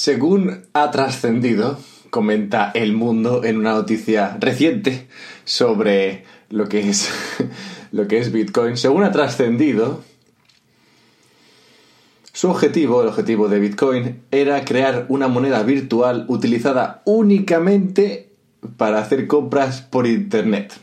Según 0.00 0.62
ha 0.74 0.92
trascendido, 0.92 1.76
comenta 2.10 2.70
El 2.72 2.92
Mundo 2.92 3.42
en 3.42 3.56
una 3.56 3.72
noticia 3.72 4.36
reciente 4.38 5.08
sobre 5.44 6.22
lo 6.50 6.68
que 6.68 6.88
es, 6.88 7.10
lo 7.90 8.06
que 8.06 8.20
es 8.20 8.30
Bitcoin, 8.30 8.76
según 8.76 9.02
ha 9.02 9.10
trascendido, 9.10 10.04
su 12.32 12.48
objetivo, 12.48 13.02
el 13.02 13.08
objetivo 13.08 13.48
de 13.48 13.58
Bitcoin, 13.58 14.20
era 14.30 14.64
crear 14.64 15.06
una 15.08 15.26
moneda 15.26 15.64
virtual 15.64 16.26
utilizada 16.28 17.02
únicamente 17.04 18.30
para 18.76 19.00
hacer 19.00 19.26
compras 19.26 19.80
por 19.80 20.06
Internet. 20.06 20.74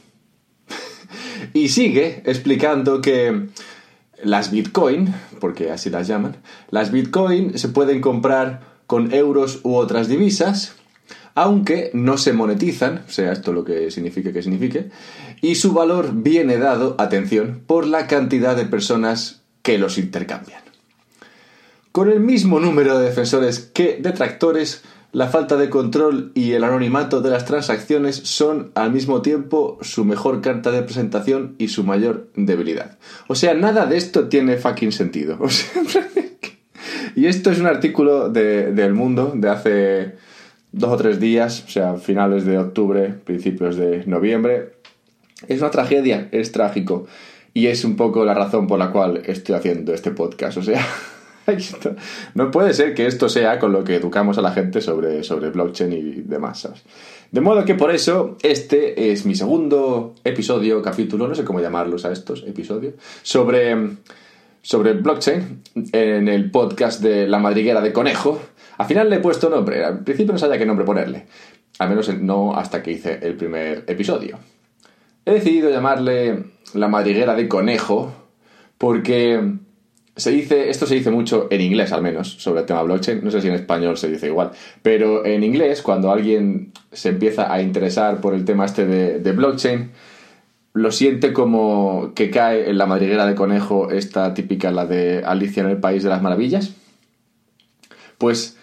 y 1.53 1.69
sigue 1.69 2.21
explicando 2.25 2.99
que 2.99 3.47
las 4.21 4.51
Bitcoin, 4.51 5.15
porque 5.39 5.71
así 5.71 5.89
las 5.89 6.05
llaman, 6.05 6.35
las 6.69 6.91
Bitcoin 6.91 7.57
se 7.57 7.69
pueden 7.69 8.01
comprar 8.01 8.74
con 8.87 9.13
euros 9.13 9.59
u 9.63 9.75
otras 9.75 10.07
divisas, 10.07 10.75
aunque 11.35 11.91
no 11.93 12.17
se 12.17 12.33
monetizan, 12.33 13.03
sea 13.07 13.33
esto 13.33 13.51
lo 13.51 13.65
que 13.65 13.91
signifique 13.91 14.31
que 14.31 14.41
signifique, 14.41 14.89
y 15.41 15.55
su 15.55 15.73
valor 15.73 16.11
viene 16.13 16.57
dado, 16.57 16.95
atención, 16.97 17.61
por 17.67 17.85
la 17.85 18.07
cantidad 18.07 18.55
de 18.55 18.65
personas 18.65 19.41
que 19.61 19.77
los 19.77 19.97
intercambian. 19.97 20.61
Con 21.91 22.11
el 22.11 22.19
mismo 22.19 22.59
número 22.59 22.97
de 22.97 23.05
defensores 23.05 23.59
que 23.59 23.97
detractores, 24.01 24.83
la 25.11 25.27
falta 25.27 25.55
de 25.55 25.69
control 25.69 26.31
y 26.35 26.51
el 26.51 26.63
anonimato 26.63 27.21
de 27.21 27.29
las 27.29 27.45
transacciones 27.45 28.15
son 28.15 28.71
al 28.75 28.91
mismo 28.91 29.21
tiempo 29.21 29.77
su 29.81 30.03
mejor 30.03 30.41
carta 30.41 30.71
de 30.71 30.81
presentación 30.81 31.55
y 31.57 31.69
su 31.69 31.83
mayor 31.85 32.29
debilidad. 32.35 32.97
O 33.27 33.35
sea, 33.35 33.53
nada 33.53 33.85
de 33.85 33.95
esto 33.95 34.27
tiene 34.27 34.57
fucking 34.57 34.91
sentido. 34.91 35.39
y 37.15 37.27
esto 37.27 37.49
es 37.51 37.59
un 37.59 37.67
artículo 37.67 38.29
de, 38.29 38.71
del 38.71 38.93
Mundo 38.93 39.31
de 39.35 39.49
hace 39.49 40.15
dos 40.71 40.91
o 40.91 40.97
tres 40.97 41.19
días, 41.19 41.63
o 41.65 41.69
sea, 41.69 41.95
finales 41.95 42.45
de 42.45 42.57
octubre, 42.57 43.13
principios 43.23 43.77
de 43.77 44.03
noviembre. 44.05 44.73
Es 45.47 45.61
una 45.61 45.71
tragedia, 45.71 46.27
es 46.31 46.51
trágico. 46.51 47.07
Y 47.53 47.67
es 47.67 47.85
un 47.85 47.95
poco 47.95 48.25
la 48.25 48.33
razón 48.33 48.67
por 48.67 48.77
la 48.77 48.91
cual 48.91 49.21
estoy 49.25 49.55
haciendo 49.55 49.93
este 49.93 50.11
podcast. 50.11 50.57
O 50.57 50.61
sea, 50.61 50.85
no 52.33 52.51
puede 52.51 52.73
ser 52.73 52.93
que 52.93 53.07
esto 53.07 53.29
sea 53.29 53.59
con 53.59 53.71
lo 53.71 53.85
que 53.85 53.95
educamos 53.95 54.37
a 54.37 54.41
la 54.41 54.51
gente 54.51 54.81
sobre, 54.81 55.23
sobre 55.23 55.51
blockchain 55.51 55.93
y 55.93 56.21
demás, 56.21 56.59
¿sabes? 56.59 56.83
De 57.31 57.41
modo 57.41 57.63
que 57.63 57.75
por 57.75 57.91
eso 57.91 58.37
este 58.41 59.11
es 59.11 59.25
mi 59.25 59.35
segundo 59.35 60.15
episodio, 60.23 60.81
capítulo, 60.81 61.27
no 61.27 61.35
sé 61.35 61.45
cómo 61.45 61.61
llamarlos 61.61 62.03
a 62.05 62.11
estos 62.11 62.43
episodios, 62.45 62.95
sobre 63.23 63.75
sobre 64.65 64.93
blockchain 64.93 65.61
en 65.91 66.27
el 66.27 66.49
podcast 66.49 66.99
de 66.99 67.27
La 67.27 67.37
Madriguera 67.37 67.81
de 67.81 67.93
Conejo. 67.93 68.41
Al 68.79 68.87
final 68.87 69.11
le 69.11 69.17
he 69.17 69.19
puesto 69.19 69.47
nombre, 69.47 69.85
al 69.85 70.03
principio 70.03 70.33
no 70.33 70.39
sabía 70.39 70.57
qué 70.57 70.65
nombre 70.65 70.83
ponerle, 70.83 71.27
al 71.77 71.89
menos 71.89 72.11
no 72.17 72.55
hasta 72.55 72.81
que 72.81 72.93
hice 72.93 73.19
el 73.21 73.35
primer 73.35 73.83
episodio. 73.85 74.39
He 75.23 75.33
decidido 75.33 75.69
llamarle 75.69 76.45
La 76.73 76.87
Madriguera 76.87 77.35
de 77.35 77.47
Conejo 77.47 78.11
porque 78.79 79.53
se 80.15 80.31
dice, 80.31 80.71
esto 80.71 80.87
se 80.87 80.95
dice 80.95 81.11
mucho 81.11 81.47
en 81.51 81.61
inglés 81.61 81.91
al 81.91 82.01
menos, 82.01 82.33
sobre 82.39 82.61
el 82.61 82.65
tema 82.65 82.81
blockchain, 82.81 83.23
no 83.23 83.29
sé 83.29 83.41
si 83.41 83.49
en 83.49 83.53
español 83.53 83.97
se 83.97 84.09
dice 84.09 84.25
igual, 84.25 84.49
pero 84.81 85.27
en 85.27 85.43
inglés 85.43 85.83
cuando 85.83 86.11
alguien 86.11 86.71
se 86.91 87.09
empieza 87.09 87.53
a 87.53 87.61
interesar 87.61 88.19
por 88.19 88.33
el 88.33 88.45
tema 88.45 88.65
este 88.65 88.87
de, 88.87 89.19
de 89.19 89.31
blockchain, 89.31 89.91
lo 90.75 90.91
siente 90.91 91.33
como 91.33 92.11
que 92.15 92.29
cae 92.29 92.69
en 92.69 92.77
la 92.77 92.85
madriguera 92.85 93.25
de 93.25 93.33
conejo 93.33 93.89
esta 93.91 94.33
típica, 94.33 94.71
la 94.71 94.85
de 94.85 95.23
Alicia 95.25 95.63
en 95.63 95.69
el 95.69 95.77
País 95.77 96.03
de 96.03 96.09
las 96.09 96.21
Maravillas. 96.21 96.75
Pues 98.17 98.57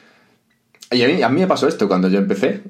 y 0.90 1.02
a 1.02 1.08
mí, 1.08 1.22
a 1.22 1.28
mí 1.30 1.40
me 1.40 1.46
pasó 1.46 1.66
esto 1.66 1.88
cuando 1.88 2.08
yo 2.08 2.18
empecé, 2.18 2.60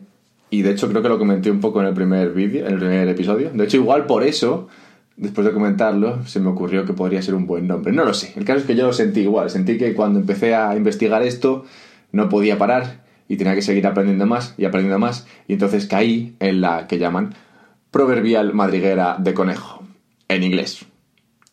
y 0.49 0.63
de 0.63 0.71
hecho 0.71 0.89
creo 0.89 1.03
que 1.03 1.09
lo 1.09 1.19
comenté 1.19 1.51
un 1.51 1.61
poco 1.61 1.81
en 1.81 1.89
el 1.89 1.95
primer 1.95 2.33
vídeo, 2.33 2.67
en 2.67 2.75
el 2.75 2.79
primer 2.79 3.09
episodio. 3.09 3.51
De 3.53 3.65
hecho, 3.65 3.79
igual 3.79 4.07
por 4.07 4.23
eso, 4.23 4.69
después 5.17 5.45
de 5.45 5.53
comentarlo, 5.53 6.25
se 6.25 6.39
me 6.39 6.51
ocurrió 6.51 6.85
que 6.85 6.93
podría 6.93 7.21
ser 7.21 7.35
un 7.35 7.47
buen 7.47 7.67
nombre. 7.67 7.93
No 7.93 8.05
lo 8.05 8.15
sé. 8.15 8.33
El 8.37 8.45
caso 8.45 8.61
es 8.61 8.65
que 8.65 8.77
yo 8.77 8.87
lo 8.87 8.93
sentí 8.93 9.21
igual. 9.21 9.51
Sentí 9.51 9.77
que 9.77 9.93
cuando 9.95 10.21
empecé 10.21 10.55
a 10.55 10.77
investigar 10.77 11.23
esto, 11.25 11.65
no 12.13 12.29
podía 12.29 12.59
parar 12.59 13.03
y 13.29 13.37
tenía 13.37 13.57
que 13.57 13.63
seguir 13.63 13.87
aprendiendo 13.89 14.27
más 14.27 14.55
y 14.57 14.67
aprendiendo 14.67 15.01
más. 15.01 15.27
Y 15.49 15.55
entonces 15.55 15.87
caí 15.87 16.37
en 16.39 16.61
la 16.61 16.87
que 16.87 16.99
llaman 16.99 17.35
proverbial 17.93 18.53
madriguera 18.55 19.17
de 19.21 19.35
conejo, 19.35 19.85
en 20.27 20.43
inglés. 20.43 20.87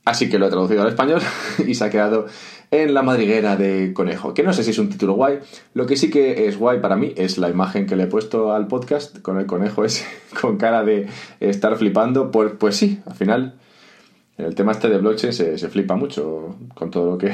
Así 0.05 0.27
que 0.27 0.39
lo 0.39 0.47
he 0.47 0.49
traducido 0.49 0.81
al 0.81 0.87
español 0.87 1.21
y 1.67 1.75
se 1.75 1.83
ha 1.83 1.91
quedado 1.91 2.25
en 2.71 2.95
la 2.95 3.03
madriguera 3.03 3.57
de 3.57 3.93
conejo. 3.93 4.33
Que 4.33 4.41
no 4.41 4.53
sé 4.53 4.63
si 4.63 4.71
es 4.71 4.79
un 4.79 4.89
título 4.89 5.13
guay. 5.13 5.39
Lo 5.75 5.85
que 5.85 5.97
sí 5.97 6.09
que 6.09 6.47
es 6.47 6.57
guay 6.57 6.79
para 6.79 6.95
mí 6.95 7.13
es 7.15 7.37
la 7.37 7.49
imagen 7.49 7.85
que 7.85 7.95
le 7.95 8.03
he 8.03 8.07
puesto 8.07 8.53
al 8.53 8.65
podcast 8.67 9.21
con 9.21 9.37
el 9.37 9.45
conejo 9.45 9.85
ese, 9.85 10.05
con 10.41 10.57
cara 10.57 10.83
de 10.83 11.07
estar 11.39 11.75
flipando. 11.75 12.31
Pues, 12.31 12.53
pues 12.57 12.75
sí, 12.75 12.99
al 13.05 13.13
final 13.13 13.59
el 14.37 14.55
tema 14.55 14.71
este 14.71 14.87
de 14.89 14.97
blockchain 14.97 15.33
se, 15.33 15.57
se, 15.57 15.67
flipa 15.67 15.95
mucho 15.95 16.55
con 16.73 16.89
todo 16.89 17.11
lo 17.11 17.17
que 17.17 17.33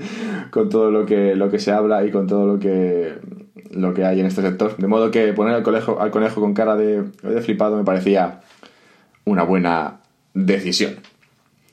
con 0.50 0.70
todo 0.70 0.90
lo 0.90 1.04
que 1.04 1.36
lo 1.36 1.50
que 1.50 1.58
se 1.58 1.70
habla 1.70 2.04
y 2.06 2.10
con 2.10 2.26
todo 2.26 2.46
lo 2.46 2.58
que 2.58 3.14
lo 3.70 3.92
que 3.92 4.06
hay 4.06 4.20
en 4.20 4.26
este 4.26 4.40
sector 4.40 4.74
de 4.78 4.86
modo 4.86 5.10
que 5.10 5.34
poner 5.34 5.54
al 5.54 5.62
conejo 5.62 6.00
al 6.00 6.10
conejo 6.10 6.40
con 6.40 6.54
cara 6.54 6.74
de, 6.74 7.02
de 7.02 7.42
flipado 7.42 7.76
me 7.76 7.84
parecía 7.84 8.40
una 9.26 9.42
buena 9.42 10.00
decisión. 10.32 10.96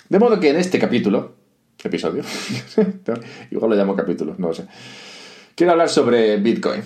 De 0.10 0.20
modo 0.20 0.40
que 0.40 0.50
en 0.50 0.58
este 0.58 0.78
capítulo 0.78 1.36
episodio 1.84 2.24
igual 3.52 3.72
lo 3.72 3.76
llamo 3.76 3.94
capítulo 3.94 4.36
no 4.38 4.48
lo 4.48 4.54
sé 4.54 4.66
quiero 5.56 5.72
hablar 5.72 5.90
sobre 5.90 6.38
bitcoin. 6.38 6.82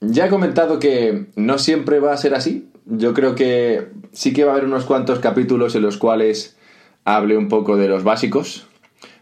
Ya 0.00 0.26
he 0.26 0.30
comentado 0.30 0.78
que 0.78 1.26
no 1.36 1.58
siempre 1.58 2.00
va 2.00 2.12
a 2.12 2.16
ser 2.16 2.34
así. 2.34 2.68
Yo 2.84 3.14
creo 3.14 3.34
que 3.34 3.88
sí 4.12 4.32
que 4.32 4.44
va 4.44 4.52
a 4.52 4.54
haber 4.54 4.66
unos 4.66 4.84
cuantos 4.84 5.18
capítulos 5.18 5.74
en 5.74 5.82
los 5.82 5.96
cuales 5.96 6.56
hable 7.04 7.36
un 7.36 7.48
poco 7.48 7.76
de 7.76 7.88
los 7.88 8.04
básicos, 8.04 8.66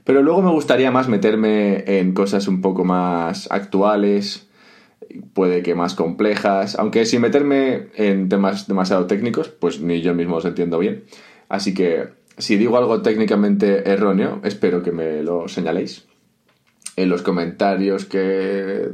pero 0.05 0.23
luego 0.23 0.43
me 0.43 0.51
gustaría 0.51 0.91
más 0.91 1.09
meterme 1.09 1.85
en 1.87 2.13
cosas 2.13 2.49
un 2.49 2.61
poco 2.61 2.85
más 2.85 3.49
actuales, 3.51 4.47
puede 5.33 5.63
que 5.63 5.75
más 5.75 5.95
complejas, 5.95 6.77
aunque 6.79 7.07
sin 7.07 7.21
meterme 7.21 7.89
en 7.97 8.29
temas 8.29 8.67
demasiado 8.67 9.07
técnicos, 9.07 9.49
pues 9.49 9.81
ni 9.81 10.01
yo 10.01 10.15
mismo 10.15 10.37
os 10.37 10.45
entiendo 10.45 10.79
bien. 10.79 11.05
Así 11.49 11.75
que 11.75 12.09
si 12.39 12.57
digo 12.57 12.77
algo 12.77 13.03
técnicamente 13.03 13.89
erróneo, 13.91 14.41
espero 14.45 14.83
que 14.83 14.93
me 14.93 15.23
lo 15.23 15.49
señaléis 15.49 16.07
en 16.97 17.09
los 17.09 17.23
comentarios 17.23 18.05
que 18.05 18.89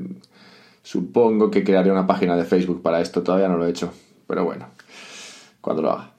supongo 0.83 1.51
que 1.51 1.65
crearé 1.65 1.91
una 1.91 2.07
página 2.07 2.37
de 2.37 2.45
Facebook 2.45 2.83
para 2.83 3.01
esto, 3.01 3.23
todavía 3.23 3.49
no 3.49 3.57
lo 3.57 3.67
he 3.67 3.71
hecho, 3.71 3.93
pero 4.27 4.45
bueno, 4.45 4.67
cuando 5.61 5.83
lo 5.83 5.93
haga. 5.93 6.13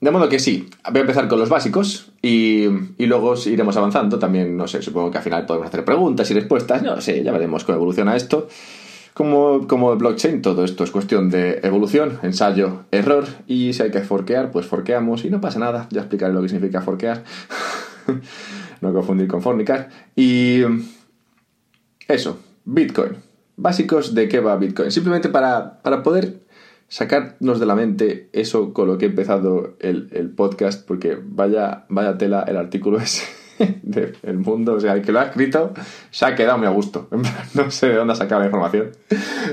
De 0.00 0.10
modo 0.10 0.28
que 0.28 0.38
sí, 0.38 0.68
voy 0.90 0.98
a 0.98 1.00
empezar 1.00 1.26
con 1.26 1.38
los 1.38 1.48
básicos 1.48 2.12
y, 2.20 2.66
luego 2.98 3.34
iremos 3.46 3.76
avanzando. 3.78 4.18
También, 4.18 4.56
no 4.56 4.68
sé, 4.68 4.82
supongo 4.82 5.10
que 5.10 5.18
al 5.18 5.24
final 5.24 5.46
podemos 5.46 5.68
hacer 5.68 5.84
preguntas 5.86 6.30
y 6.30 6.34
respuestas. 6.34 6.82
No 6.82 7.00
sé, 7.00 7.22
ya 7.22 7.32
veremos 7.32 7.64
cómo 7.64 7.76
evoluciona 7.76 8.14
esto. 8.14 8.46
Como, 9.16 9.66
como 9.66 9.96
blockchain, 9.96 10.42
todo 10.42 10.62
esto 10.62 10.84
es 10.84 10.90
cuestión 10.90 11.30
de 11.30 11.60
evolución, 11.62 12.18
ensayo, 12.22 12.84
error. 12.90 13.24
Y 13.46 13.72
si 13.72 13.82
hay 13.82 13.90
que 13.90 14.02
forquear, 14.02 14.50
pues 14.50 14.66
forqueamos 14.66 15.24
y 15.24 15.30
no 15.30 15.40
pasa 15.40 15.58
nada. 15.58 15.88
Ya 15.90 16.02
explicaré 16.02 16.34
lo 16.34 16.42
que 16.42 16.50
significa 16.50 16.82
forquear. 16.82 17.24
no 18.82 18.92
confundir 18.92 19.26
con 19.26 19.40
fornicar. 19.40 19.88
Y 20.14 20.60
eso, 22.06 22.38
Bitcoin. 22.66 23.16
Básicos 23.56 24.14
de 24.14 24.28
qué 24.28 24.40
va 24.40 24.54
Bitcoin. 24.56 24.90
Simplemente 24.90 25.30
para, 25.30 25.80
para 25.80 26.02
poder 26.02 26.42
sacarnos 26.88 27.58
de 27.58 27.64
la 27.64 27.74
mente 27.74 28.28
eso 28.34 28.74
con 28.74 28.86
lo 28.86 28.98
que 28.98 29.06
he 29.06 29.08
empezado 29.08 29.78
el, 29.80 30.30
podcast, 30.36 30.86
porque 30.86 31.16
vaya, 31.18 31.86
vaya 31.88 32.18
tela 32.18 32.42
el 32.42 32.58
artículo 32.58 32.98
ese 33.00 33.24
del 33.82 34.38
mundo, 34.38 34.74
o 34.74 34.80
sea, 34.80 34.94
el 34.94 35.02
que 35.02 35.12
lo 35.12 35.20
ha 35.20 35.24
escrito 35.24 35.72
se 36.10 36.26
ha 36.26 36.34
quedado 36.34 36.58
muy 36.58 36.66
a 36.66 36.70
gusto. 36.70 37.08
no 37.54 37.70
sé 37.70 37.88
de 37.88 37.94
dónde 37.94 38.12
ha 38.12 38.16
sacado 38.16 38.40
la 38.40 38.46
información. 38.46 38.90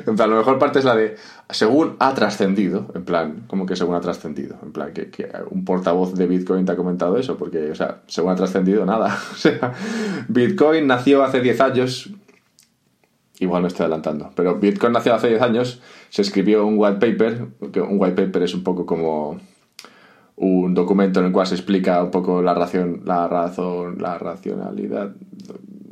En 0.05 0.15
plan, 0.15 0.29
la 0.29 0.37
mejor 0.37 0.59
parte 0.59 0.79
es 0.79 0.85
la 0.85 0.95
de 0.95 1.15
según 1.49 1.95
ha 1.99 2.13
trascendido, 2.13 2.87
en 2.95 3.05
plan, 3.05 3.43
como 3.47 3.65
que 3.65 3.75
según 3.75 3.95
ha 3.95 4.01
trascendido, 4.01 4.57
en 4.63 4.71
plan, 4.71 4.93
que, 4.93 5.29
un 5.51 5.65
portavoz 5.65 6.15
de 6.15 6.27
Bitcoin 6.27 6.65
te 6.65 6.71
ha 6.71 6.75
comentado 6.75 7.17
eso, 7.17 7.37
porque, 7.37 7.71
o 7.71 7.75
sea, 7.75 8.01
según 8.07 8.31
ha 8.31 8.35
trascendido, 8.35 8.85
nada. 8.85 9.17
O 9.33 9.35
sea, 9.35 9.73
Bitcoin 10.27 10.87
nació 10.87 11.23
hace 11.23 11.41
10 11.41 11.61
años, 11.61 12.09
igual 13.39 13.61
me 13.61 13.67
estoy 13.67 13.85
adelantando, 13.85 14.31
pero 14.35 14.55
Bitcoin 14.55 14.93
nació 14.93 15.13
hace 15.13 15.27
10 15.27 15.41
años, 15.41 15.81
se 16.09 16.21
escribió 16.21 16.65
un 16.65 16.75
white 16.77 17.05
paper, 17.05 17.47
que 17.71 17.81
un 17.81 17.99
white 17.99 18.25
paper 18.25 18.43
es 18.43 18.53
un 18.53 18.63
poco 18.63 18.85
como 18.85 19.39
un 20.35 20.73
documento 20.73 21.19
en 21.19 21.27
el 21.27 21.31
cual 21.31 21.47
se 21.47 21.55
explica 21.55 22.03
un 22.03 22.11
poco 22.11 22.41
la 22.41 22.53
razón, 22.53 23.01
la 23.05 23.27
razón, 23.27 23.97
la 23.99 24.17
racionalidad, 24.17 25.11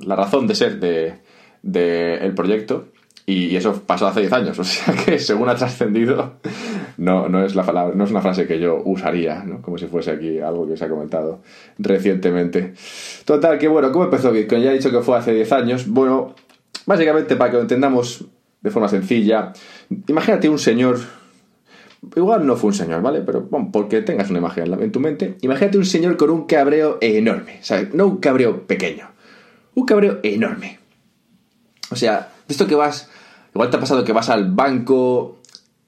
la 0.02 0.16
razón 0.16 0.48
de 0.48 0.56
ser 0.56 0.80
de, 0.80 1.20
de 1.62 2.34
proyecto. 2.36 2.86
Y 3.26 3.56
eso 3.56 3.84
pasó 3.86 4.08
hace 4.08 4.22
10 4.22 4.34
años, 4.34 4.60
o 4.60 4.64
sea 4.64 4.94
que 4.94 5.20
según 5.20 5.48
ha 5.48 5.56
trascendido, 5.56 6.34
no, 6.98 7.30
no, 7.30 7.46
es 7.46 7.56
la 7.56 7.64
palabra, 7.64 7.96
no 7.96 8.04
es 8.04 8.12
una 8.12 8.22
frase 8.22 8.48
que 8.48 8.60
yo 8.60 8.82
usaría, 8.84 9.44
¿no? 9.44 9.62
como 9.62 9.78
si 9.78 9.88
fuese 9.88 10.12
aquí 10.12 10.40
algo 10.40 10.68
que 10.68 10.76
se 10.76 10.86
ha 10.86 10.90
comentado 10.90 11.42
recientemente. 11.78 12.74
Total, 13.24 13.58
que 13.58 13.68
bueno, 13.68 13.92
¿cómo 13.92 14.06
empezó 14.06 14.32
Bitcoin? 14.32 14.64
Ya 14.64 14.72
he 14.72 14.74
dicho 14.74 14.92
que 14.92 15.02
fue 15.02 15.18
hace 15.18 15.34
10 15.34 15.52
años. 15.54 15.88
Bueno, 15.88 16.34
básicamente, 16.86 17.36
para 17.36 17.52
que 17.52 17.58
lo 17.58 17.62
entendamos 17.62 18.26
de 18.60 18.70
forma 18.70 18.88
sencilla, 18.88 19.54
imagínate 20.08 20.50
un 20.50 20.60
señor. 20.60 21.00
Igual 22.16 22.48
no 22.48 22.56
fue 22.56 22.70
un 22.70 22.74
señor, 22.74 23.02
¿vale? 23.02 23.22
Pero 23.22 23.42
bueno, 23.42 23.70
porque 23.72 24.02
tengas 24.02 24.30
una 24.30 24.40
imagen 24.40 24.74
en 24.82 24.92
tu 24.92 25.00
mente. 25.00 25.38
Imagínate 25.42 25.78
un 25.78 25.86
señor 25.86 26.18
con 26.18 26.32
un 26.32 26.46
cabreo 26.46 26.98
enorme, 27.00 27.60
¿sabes? 27.62 27.94
No 27.94 28.08
un 28.08 28.18
cabreo 28.18 28.66
pequeño, 28.66 29.10
un 29.76 29.86
cabreo 29.86 30.20
enorme. 30.24 30.80
O 31.92 31.96
sea, 31.96 32.32
de 32.48 32.52
esto 32.54 32.68
que 32.68 32.76
vas. 32.76 33.10
Igual 33.54 33.70
te 33.70 33.78
ha 33.78 33.80
pasado 33.80 34.04
que 34.04 34.14
vas 34.14 34.30
al 34.30 34.52
banco 34.52 35.42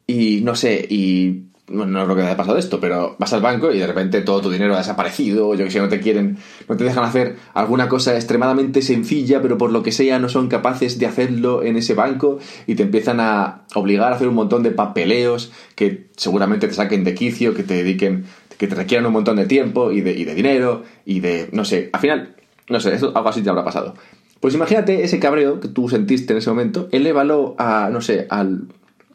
y 0.06 0.42
no 0.42 0.56
sé, 0.56 0.86
y 0.90 1.46
no, 1.68 1.86
creo 2.04 2.16
que 2.16 2.22
haya 2.24 2.36
pasado 2.36 2.58
esto, 2.58 2.80
pero 2.82 3.16
vas 3.20 3.32
al 3.32 3.42
banco 3.42 3.72
y 3.72 3.80
de 3.80 3.88
repente 3.88 4.22
todo 4.22 4.42
tu 4.42 4.50
dinero 4.52 4.76
ha 4.76 4.80
desaparecido, 4.80 5.56
yo 5.56 5.64
que 5.64 5.72
sé, 5.72 5.80
no 5.80 5.88
te 5.88 6.02
quieren, 6.02 6.38
no 6.68 6.76
te 6.76 6.84
dejan 6.84 7.06
hacer 7.06 7.38
alguna 7.54 7.88
cosa 7.88 8.16
extremadamente 8.16 8.82
sencilla, 8.82 9.42
pero 9.42 9.58
por 9.58 9.72
lo 9.72 9.82
que 9.82 9.94
sea 9.94 10.20
no 10.20 10.28
son 10.28 10.50
capaces 10.50 11.00
de 11.00 11.06
hacerlo 11.06 11.64
en 11.64 11.78
ese 11.78 11.94
banco 11.94 12.40
y 12.68 12.76
te 12.76 12.84
empiezan 12.84 13.22
a 13.22 13.64
obligar 13.76 14.12
a 14.12 14.16
hacer 14.16 14.28
un 14.28 14.36
montón 14.36 14.62
de 14.62 14.72
papeleos 14.72 15.54
que 15.76 16.08
seguramente 16.18 16.68
te 16.68 16.74
saquen 16.74 17.06
de 17.06 17.16
quicio, 17.16 17.54
que 17.54 17.64
te 17.64 17.76
dediquen, 17.76 18.26
que 18.58 18.68
te 18.68 18.76
requieran 18.76 19.06
un 19.06 19.14
montón 19.14 19.38
de 19.38 19.46
tiempo 19.46 19.92
y 19.92 20.02
de, 20.02 20.12
y 20.12 20.26
de 20.26 20.36
dinero 20.36 20.84
y 21.06 21.22
de, 21.22 21.48
no 21.54 21.64
sé, 21.64 21.90
al 21.94 22.02
final, 22.02 22.36
no 22.70 22.82
sé, 22.82 22.94
eso, 22.94 23.14
algo 23.16 23.30
así 23.30 23.42
te 23.42 23.50
habrá 23.50 23.64
pasado. 23.64 23.94
Pues 24.42 24.54
imagínate 24.54 25.06
ese 25.06 25.20
cabreo 25.20 25.62
que 25.62 25.70
tú 25.70 25.88
sentiste 25.88 26.34
en 26.34 26.40
ese 26.40 26.50
momento, 26.50 26.90
elévalo 26.92 27.56
a, 27.58 27.90
no 27.90 28.02
sé, 28.02 28.28
al 28.30 28.68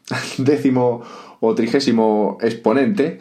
décimo 0.39 1.03
o 1.39 1.55
trigésimo 1.55 2.37
exponente. 2.41 3.19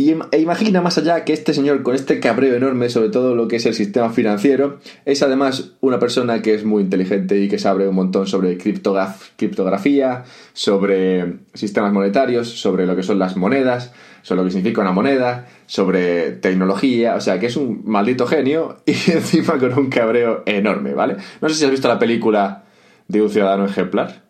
Y 0.00 0.14
e 0.32 0.38
imagina 0.38 0.80
más 0.80 0.96
allá 0.96 1.26
que 1.26 1.34
este 1.34 1.52
señor 1.52 1.82
con 1.82 1.94
este 1.94 2.20
cabreo 2.20 2.54
enorme 2.54 2.88
sobre 2.88 3.10
todo 3.10 3.34
lo 3.34 3.48
que 3.48 3.56
es 3.56 3.66
el 3.66 3.74
sistema 3.74 4.08
financiero 4.08 4.78
es 5.04 5.22
además 5.22 5.72
una 5.82 5.98
persona 5.98 6.40
que 6.40 6.54
es 6.54 6.64
muy 6.64 6.84
inteligente 6.84 7.36
y 7.36 7.50
que 7.50 7.58
sabe 7.58 7.86
un 7.86 7.96
montón 7.96 8.26
sobre 8.26 8.56
criptografía, 8.56 10.24
sobre 10.54 11.40
sistemas 11.52 11.92
monetarios, 11.92 12.48
sobre 12.48 12.86
lo 12.86 12.96
que 12.96 13.02
son 13.02 13.18
las 13.18 13.36
monedas, 13.36 13.92
sobre 14.22 14.38
lo 14.38 14.44
que 14.46 14.52
significa 14.52 14.80
una 14.80 14.92
moneda, 14.92 15.46
sobre 15.66 16.30
tecnología, 16.32 17.14
o 17.16 17.20
sea 17.20 17.38
que 17.38 17.46
es 17.46 17.56
un 17.58 17.82
maldito 17.84 18.26
genio 18.26 18.78
y 18.86 18.92
encima 18.92 19.58
con 19.58 19.78
un 19.78 19.90
cabreo 19.90 20.44
enorme, 20.46 20.94
¿vale? 20.94 21.16
No 21.42 21.50
sé 21.50 21.56
si 21.56 21.64
has 21.66 21.70
visto 21.70 21.88
la 21.88 21.98
película 21.98 22.64
de 23.08 23.20
un 23.20 23.28
ciudadano 23.28 23.66
ejemplar. 23.66 24.22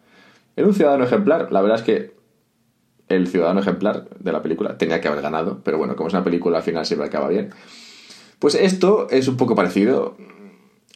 En 0.57 0.67
un 0.67 0.75
ciudadano 0.75 1.05
ejemplar, 1.05 1.53
la 1.53 1.61
verdad 1.61 1.79
es 1.79 1.85
que 1.85 2.20
el 3.11 3.27
ciudadano 3.27 3.61
ejemplar 3.61 4.09
de 4.19 4.33
la 4.33 4.41
película 4.41 4.79
tenía 4.79 5.01
que 5.01 5.09
haber 5.09 5.21
ganado, 5.21 5.61
pero 5.65 5.77
bueno, 5.77 5.97
como 5.97 6.09
es 6.09 6.15
una 6.15 6.25
película 6.25 6.59
al 6.59 6.63
final 6.65 6.87
siempre 6.87 7.09
acaba 7.09 7.29
bien. 7.29 7.51
Pues 8.39 8.55
esto 8.55 9.09
es 9.11 9.29
un 9.29 9.37
poco 9.37 9.55
parecido. 9.55 10.17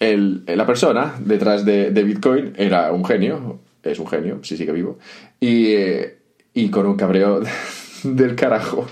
El, 0.00 0.44
la 0.46 0.64
persona 0.64 1.14
detrás 1.18 1.64
de, 1.64 1.90
Bitcoin 1.90 2.54
era 2.56 2.92
un 2.92 3.04
genio, 3.04 3.58
es 3.82 3.98
un 3.98 4.06
genio, 4.06 4.38
si 4.42 4.56
sigue 4.56 4.72
vivo, 4.72 4.98
y, 5.40 5.72
eh, 5.72 6.18
y 6.54 6.70
con 6.70 6.86
un 6.86 6.96
cabreo 6.96 7.40
del 8.04 8.36
carajo, 8.36 8.86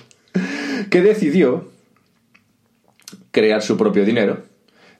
que 0.90 1.00
decidió 1.00 1.70
crear 3.30 3.62
su 3.62 3.76
propio 3.76 4.04
dinero, 4.04 4.42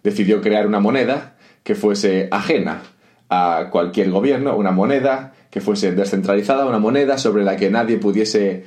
decidió 0.02 0.40
crear 0.40 0.66
una 0.66 0.80
moneda 0.80 1.36
que 1.64 1.74
fuese 1.74 2.28
ajena 2.30 2.82
a 3.28 3.68
cualquier 3.70 4.10
gobierno, 4.10 4.56
una 4.56 4.70
moneda 4.70 5.34
que 5.52 5.60
fuese 5.60 5.92
descentralizada, 5.92 6.64
una 6.64 6.78
moneda 6.78 7.18
sobre 7.18 7.44
la 7.44 7.56
que 7.56 7.70
nadie 7.70 7.98
pudiese 7.98 8.64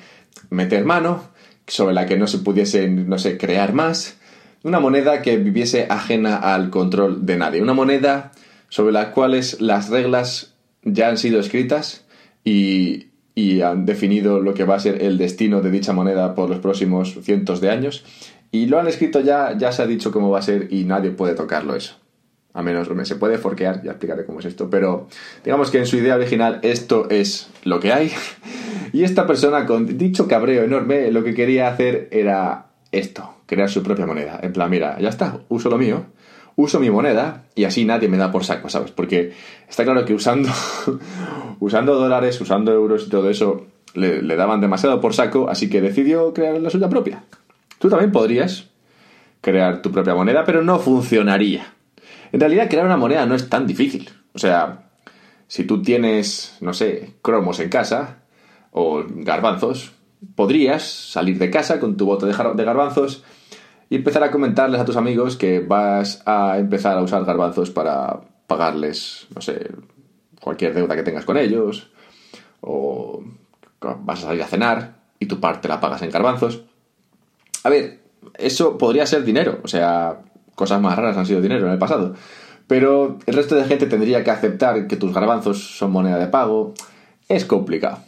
meter 0.51 0.85
mano, 0.85 1.23
sobre 1.65 1.95
la 1.95 2.05
que 2.05 2.15
no 2.15 2.27
se 2.27 2.37
pudiese, 2.37 2.87
no 2.87 3.17
sé, 3.17 3.37
crear 3.39 3.73
más, 3.73 4.17
una 4.61 4.79
moneda 4.79 5.23
que 5.23 5.37
viviese 5.37 5.87
ajena 5.89 6.37
al 6.37 6.69
control 6.69 7.25
de 7.25 7.37
nadie, 7.37 7.63
una 7.63 7.73
moneda 7.73 8.33
sobre 8.69 8.93
las 8.93 9.07
cuales 9.07 9.59
las 9.61 9.89
reglas 9.89 10.53
ya 10.83 11.09
han 11.09 11.17
sido 11.17 11.39
escritas 11.39 12.05
y, 12.43 13.07
y 13.33 13.61
han 13.61 13.87
definido 13.87 14.39
lo 14.39 14.53
que 14.53 14.63
va 14.63 14.75
a 14.75 14.79
ser 14.79 15.01
el 15.01 15.17
destino 15.17 15.61
de 15.61 15.71
dicha 15.71 15.91
moneda 15.91 16.35
por 16.35 16.51
los 16.51 16.59
próximos 16.59 17.17
cientos 17.23 17.61
de 17.61 17.71
años. 17.71 18.05
Y 18.51 18.67
lo 18.67 18.79
han 18.79 18.87
escrito 18.87 19.21
ya, 19.21 19.57
ya 19.57 19.71
se 19.71 19.81
ha 19.81 19.87
dicho 19.87 20.11
cómo 20.11 20.29
va 20.29 20.37
a 20.37 20.43
ser 20.43 20.71
y 20.71 20.83
nadie 20.83 21.09
puede 21.09 21.33
tocarlo 21.33 21.75
eso 21.75 22.04
a 22.55 22.63
menos 22.63 22.87
se 23.03 23.15
puede 23.17 23.37
forquear, 23.37 23.83
ya 23.83 23.91
explicaré 23.91 24.25
cómo 24.25 24.39
es 24.39 24.45
esto, 24.45 24.69
pero 24.69 25.07
digamos 25.43 25.69
que 25.69 25.79
en 25.79 25.85
su 25.85 25.97
idea 25.97 26.15
original 26.15 26.59
esto 26.63 27.09
es 27.09 27.49
lo 27.65 27.81
que 27.81 27.91
hay. 27.91 28.11
Y 28.93 29.03
esta 29.03 29.27
persona 29.27 29.65
con 29.65 29.97
dicho 29.97 30.25
cabreo 30.29 30.63
enorme 30.63 31.11
lo 31.11 31.21
que 31.21 31.33
quería 31.33 31.67
hacer 31.67 32.07
era 32.11 32.67
esto, 32.93 33.35
crear 33.45 33.69
su 33.69 33.83
propia 33.83 34.05
moneda. 34.05 34.39
En 34.41 34.53
plan, 34.53 34.69
mira, 34.69 34.97
ya 35.01 35.09
está, 35.09 35.39
uso 35.49 35.69
lo 35.69 35.77
mío, 35.77 36.05
uso 36.55 36.79
mi 36.79 36.89
moneda 36.89 37.43
y 37.55 37.65
así 37.65 37.83
nadie 37.83 38.07
me 38.07 38.15
da 38.15 38.31
por 38.31 38.45
saco, 38.45 38.69
¿sabes? 38.69 38.91
Porque 38.91 39.33
está 39.67 39.83
claro 39.83 40.05
que 40.05 40.13
usando, 40.13 40.49
usando 41.59 41.95
dólares, 41.95 42.39
usando 42.39 42.71
euros 42.71 43.05
y 43.05 43.09
todo 43.09 43.29
eso, 43.29 43.67
le 43.95 44.35
daban 44.37 44.61
demasiado 44.61 45.01
por 45.01 45.13
saco, 45.13 45.49
así 45.49 45.69
que 45.69 45.81
decidió 45.81 46.33
crear 46.33 46.57
la 46.61 46.69
suya 46.69 46.87
propia. 46.87 47.23
Tú 47.79 47.89
también 47.89 48.13
podrías 48.13 48.69
crear 49.41 49.81
tu 49.81 49.91
propia 49.91 50.15
moneda, 50.15 50.45
pero 50.45 50.63
no 50.63 50.79
funcionaría. 50.79 51.74
En 52.31 52.39
realidad, 52.39 52.69
crear 52.69 52.85
una 52.85 52.97
moneda 52.97 53.25
no 53.25 53.35
es 53.35 53.49
tan 53.49 53.67
difícil. 53.67 54.09
O 54.33 54.39
sea, 54.39 54.89
si 55.47 55.63
tú 55.63 55.81
tienes, 55.81 56.57
no 56.61 56.73
sé, 56.73 57.13
cromos 57.21 57.59
en 57.59 57.69
casa 57.69 58.17
o 58.71 59.03
garbanzos, 59.07 59.93
podrías 60.35 60.83
salir 60.83 61.37
de 61.37 61.49
casa 61.49 61.79
con 61.79 61.97
tu 61.97 62.05
bote 62.05 62.25
de 62.25 62.65
garbanzos 62.65 63.23
y 63.89 63.95
empezar 63.95 64.23
a 64.23 64.31
comentarles 64.31 64.81
a 64.81 64.85
tus 64.85 64.97
amigos 64.97 65.37
que 65.37 65.59
vas 65.59 66.23
a 66.25 66.57
empezar 66.57 66.97
a 66.97 67.03
usar 67.03 67.23
garbanzos 67.25 67.69
para 67.69 68.21
pagarles, 68.47 69.27
no 69.33 69.41
sé, 69.41 69.69
cualquier 70.41 70.73
deuda 70.73 70.95
que 70.95 71.03
tengas 71.03 71.25
con 71.25 71.37
ellos, 71.37 71.91
o 72.61 73.23
vas 73.79 74.19
a 74.19 74.27
salir 74.27 74.41
a 74.41 74.47
cenar 74.47 74.95
y 75.19 75.27
tu 75.27 75.39
parte 75.39 75.67
la 75.67 75.79
pagas 75.79 76.01
en 76.01 76.09
garbanzos. 76.09 76.63
A 77.63 77.69
ver, 77.69 77.99
eso 78.37 78.77
podría 78.77 79.05
ser 79.05 79.23
dinero, 79.23 79.59
o 79.63 79.67
sea, 79.67 80.21
cosas 80.55 80.81
más 80.81 80.95
raras 80.95 81.17
han 81.17 81.25
sido 81.25 81.41
dinero 81.41 81.67
en 81.67 81.73
el 81.73 81.79
pasado. 81.79 82.15
Pero 82.67 83.19
el 83.25 83.35
resto 83.35 83.55
de 83.55 83.65
gente 83.65 83.85
tendría 83.85 84.23
que 84.23 84.31
aceptar 84.31 84.87
que 84.87 84.95
tus 84.95 85.13
garbanzos 85.13 85.77
son 85.77 85.91
moneda 85.91 86.17
de 86.17 86.27
pago. 86.27 86.73
Es 87.29 87.45
complicado. 87.45 87.99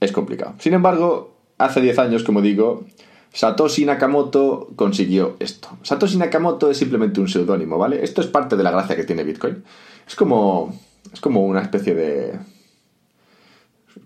Es 0.00 0.10
complicado. 0.10 0.54
Sin 0.58 0.74
embargo, 0.74 1.36
hace 1.58 1.80
10 1.80 1.98
años, 2.00 2.24
como 2.24 2.42
digo, 2.42 2.84
Satoshi 3.32 3.84
Nakamoto 3.84 4.70
consiguió 4.76 5.36
esto. 5.38 5.68
Satoshi 5.82 6.18
Nakamoto 6.18 6.70
es 6.70 6.76
simplemente 6.76 7.20
un 7.20 7.28
seudónimo, 7.28 7.78
¿vale? 7.78 8.02
Esto 8.02 8.20
es 8.20 8.26
parte 8.26 8.56
de 8.56 8.62
la 8.62 8.72
gracia 8.72 8.96
que 8.96 9.04
tiene 9.04 9.24
Bitcoin. 9.24 9.62
Es 10.06 10.16
como. 10.16 10.74
Es 11.12 11.20
como 11.20 11.44
una 11.46 11.62
especie 11.62 11.94
de. 11.94 12.38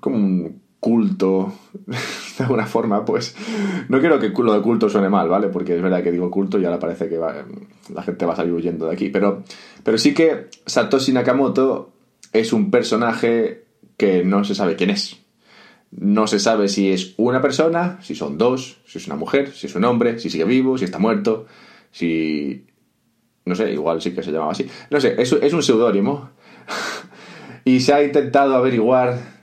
como 0.01 0.17
un 0.17 0.63
culto, 0.81 1.53
de 2.39 2.45
alguna 2.45 2.67
forma, 2.67 3.05
pues 3.05 3.35
no 3.89 4.01
quiero 4.01 4.19
que 4.19 4.29
lo 4.29 4.53
de 4.53 4.61
culto 4.61 4.89
suene 4.89 5.09
mal, 5.09 5.29
¿vale? 5.29 5.49
Porque 5.49 5.77
es 5.77 5.83
verdad 5.83 6.03
que 6.03 6.13
digo 6.13 6.31
culto 6.31 6.59
y 6.59 6.65
ahora 6.65 6.79
parece 6.79 7.09
que 7.09 7.19
la 7.19 8.03
gente 8.03 8.27
va 8.27 8.35
a 8.35 8.37
salir 8.37 8.53
huyendo 8.53 8.87
de 8.87 8.93
aquí. 8.93 9.09
Pero, 9.09 9.43
pero 9.83 9.99
sí 9.99 10.15
que 10.15 10.49
Satoshi 10.67 11.13
Nakamoto 11.13 11.93
es 12.33 12.53
un 12.53 12.71
personaje 12.71 13.65
que 13.97 14.25
no 14.25 14.45
se 14.45 14.55
sabe 14.55 14.77
quién 14.77 14.91
es. 14.91 15.19
No 15.91 16.27
se 16.27 16.39
sabe 16.39 16.69
si 16.69 16.91
es 16.91 17.15
una 17.17 17.41
persona, 17.41 17.99
si 18.03 18.15
son 18.15 18.37
dos, 18.37 18.79
si 18.87 18.99
es 18.99 19.07
una 19.07 19.17
mujer, 19.17 19.53
si 19.53 19.67
es 19.67 19.75
un 19.75 19.85
hombre, 19.85 20.19
si 20.19 20.29
sigue 20.29 20.45
vivo, 20.45 20.77
si 20.77 20.85
está 20.85 20.99
muerto, 20.99 21.47
si... 21.91 22.67
No 23.45 23.55
sé, 23.55 23.73
igual 23.73 24.03
sí 24.03 24.13
que 24.13 24.25
se 24.25 24.33
llamaba 24.33 24.53
así. 24.53 24.67
No 24.91 25.01
sé, 25.01 25.15
es, 25.19 25.33
es 25.33 25.53
un 25.53 25.63
seudónimo. 25.63 26.31
y 27.65 27.79
se 27.79 27.95
ha 27.95 28.03
intentado 28.03 28.57
averiguar 28.57 29.36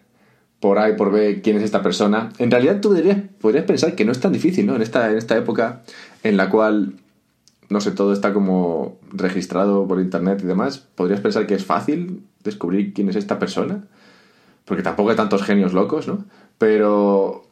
por 0.63 0.79
A 0.79 0.89
y 0.89 0.95
por 0.95 1.11
B 1.11 1.41
quién 1.41 1.57
es 1.57 1.63
esta 1.63 1.81
persona, 1.81 2.29
en 2.37 2.49
realidad 2.49 2.79
tú 2.79 2.95
podrías 3.41 3.65
pensar 3.65 3.95
que 3.95 4.05
no 4.05 4.13
es 4.13 4.21
tan 4.21 4.31
difícil, 4.31 4.65
¿no? 4.65 4.77
En 4.77 4.81
esta, 4.81 5.11
en 5.11 5.17
esta 5.17 5.35
época 5.35 5.81
en 6.23 6.37
la 6.37 6.49
cual, 6.49 6.93
no 7.67 7.81
sé, 7.81 7.91
todo 7.91 8.13
está 8.13 8.31
como 8.31 8.97
registrado 9.11 9.85
por 9.85 9.99
internet 9.99 10.39
y 10.41 10.47
demás, 10.47 10.77
podrías 10.77 11.19
pensar 11.19 11.47
que 11.47 11.55
es 11.55 11.65
fácil 11.65 12.23
descubrir 12.45 12.93
quién 12.93 13.09
es 13.09 13.17
esta 13.17 13.39
persona, 13.39 13.83
porque 14.63 14.83
tampoco 14.83 15.09
hay 15.09 15.17
tantos 15.17 15.43
genios 15.43 15.73
locos, 15.73 16.07
¿no? 16.07 16.23
Pero, 16.57 17.45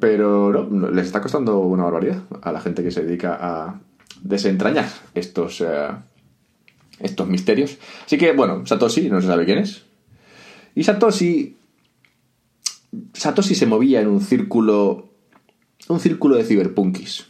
pero 0.00 0.50
no, 0.70 0.90
les 0.90 1.04
está 1.04 1.20
costando 1.20 1.58
una 1.58 1.84
barbaridad 1.84 2.22
a 2.40 2.50
la 2.50 2.62
gente 2.62 2.82
que 2.82 2.92
se 2.92 3.04
dedica 3.04 3.36
a 3.38 3.80
desentrañar 4.22 4.88
estos, 5.12 5.60
eh, 5.60 5.90
estos 6.98 7.28
misterios. 7.28 7.76
Así 8.06 8.16
que, 8.16 8.32
bueno, 8.32 8.64
Satoshi 8.64 9.10
no 9.10 9.20
se 9.20 9.26
sabe 9.26 9.44
quién 9.44 9.58
es. 9.58 9.84
Y 10.74 10.84
Satoshi 10.84 11.57
Satoshi 13.12 13.54
se 13.54 13.66
movía 13.66 14.00
en 14.00 14.08
un 14.08 14.20
círculo. 14.20 15.08
un 15.88 16.00
círculo 16.00 16.36
de 16.36 16.44
ciberpunkis. 16.44 17.26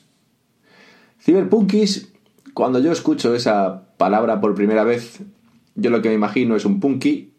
Ciberpunkis, 1.21 2.13
cuando 2.55 2.79
yo 2.79 2.93
escucho 2.93 3.35
esa 3.35 3.89
palabra 3.97 4.41
por 4.41 4.55
primera 4.55 4.85
vez, 4.85 5.21
yo 5.75 5.91
lo 5.91 6.03
que 6.03 6.09
me 6.09 6.15
imagino 6.15 6.57
es 6.57 6.65
un 6.65 6.81
punky, 6.81 7.33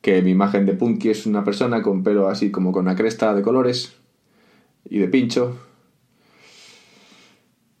que 0.00 0.22
mi 0.22 0.30
imagen 0.30 0.66
de 0.66 0.74
punky 0.74 1.10
es 1.10 1.26
una 1.26 1.44
persona 1.44 1.82
con 1.82 2.02
pelo 2.02 2.28
así 2.28 2.50
como 2.50 2.72
con 2.72 2.82
una 2.84 2.94
cresta 2.94 3.34
de 3.34 3.42
colores 3.42 3.94
y 4.84 4.98
de 4.98 5.08
pincho. 5.08 5.58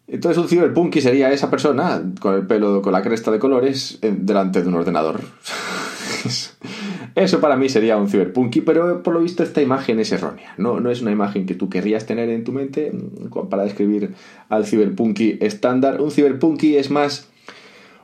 Entonces 0.08 0.38
un 0.38 0.48
ciberpunky 0.48 1.00
sería 1.00 1.32
esa 1.32 1.50
persona 1.50 2.02
con 2.20 2.34
el 2.34 2.46
pelo 2.46 2.80
con 2.80 2.92
la 2.92 3.02
cresta 3.02 3.30
de 3.30 3.38
colores 3.38 3.98
delante 4.00 4.62
de 4.62 4.68
un 4.68 4.74
ordenador. 4.74 5.20
Eso 7.16 7.40
para 7.40 7.56
mí 7.56 7.70
sería 7.70 7.96
un 7.96 8.10
ciberpunky, 8.10 8.60
pero 8.60 9.02
por 9.02 9.14
lo 9.14 9.20
visto 9.20 9.42
esta 9.42 9.62
imagen 9.62 9.98
es 9.98 10.12
errónea. 10.12 10.52
No, 10.58 10.80
no 10.80 10.90
es 10.90 11.00
una 11.00 11.10
imagen 11.10 11.46
que 11.46 11.54
tú 11.54 11.70
querrías 11.70 12.04
tener 12.04 12.28
en 12.28 12.44
tu 12.44 12.52
mente 12.52 12.92
mm, 12.92 13.48
para 13.48 13.64
describir 13.64 14.14
al 14.50 14.66
ciberpunky 14.66 15.38
estándar. 15.40 16.02
Un 16.02 16.10
ciberpunky 16.10 16.76
es 16.76 16.90
más 16.90 17.30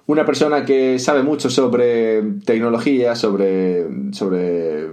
una 0.07 0.25
persona 0.25 0.65
que 0.65 0.99
sabe 0.99 1.23
mucho 1.23 1.51
sobre 1.51 2.23
tecnología, 2.47 3.15
sobre, 3.15 3.87
sobre 4.13 4.89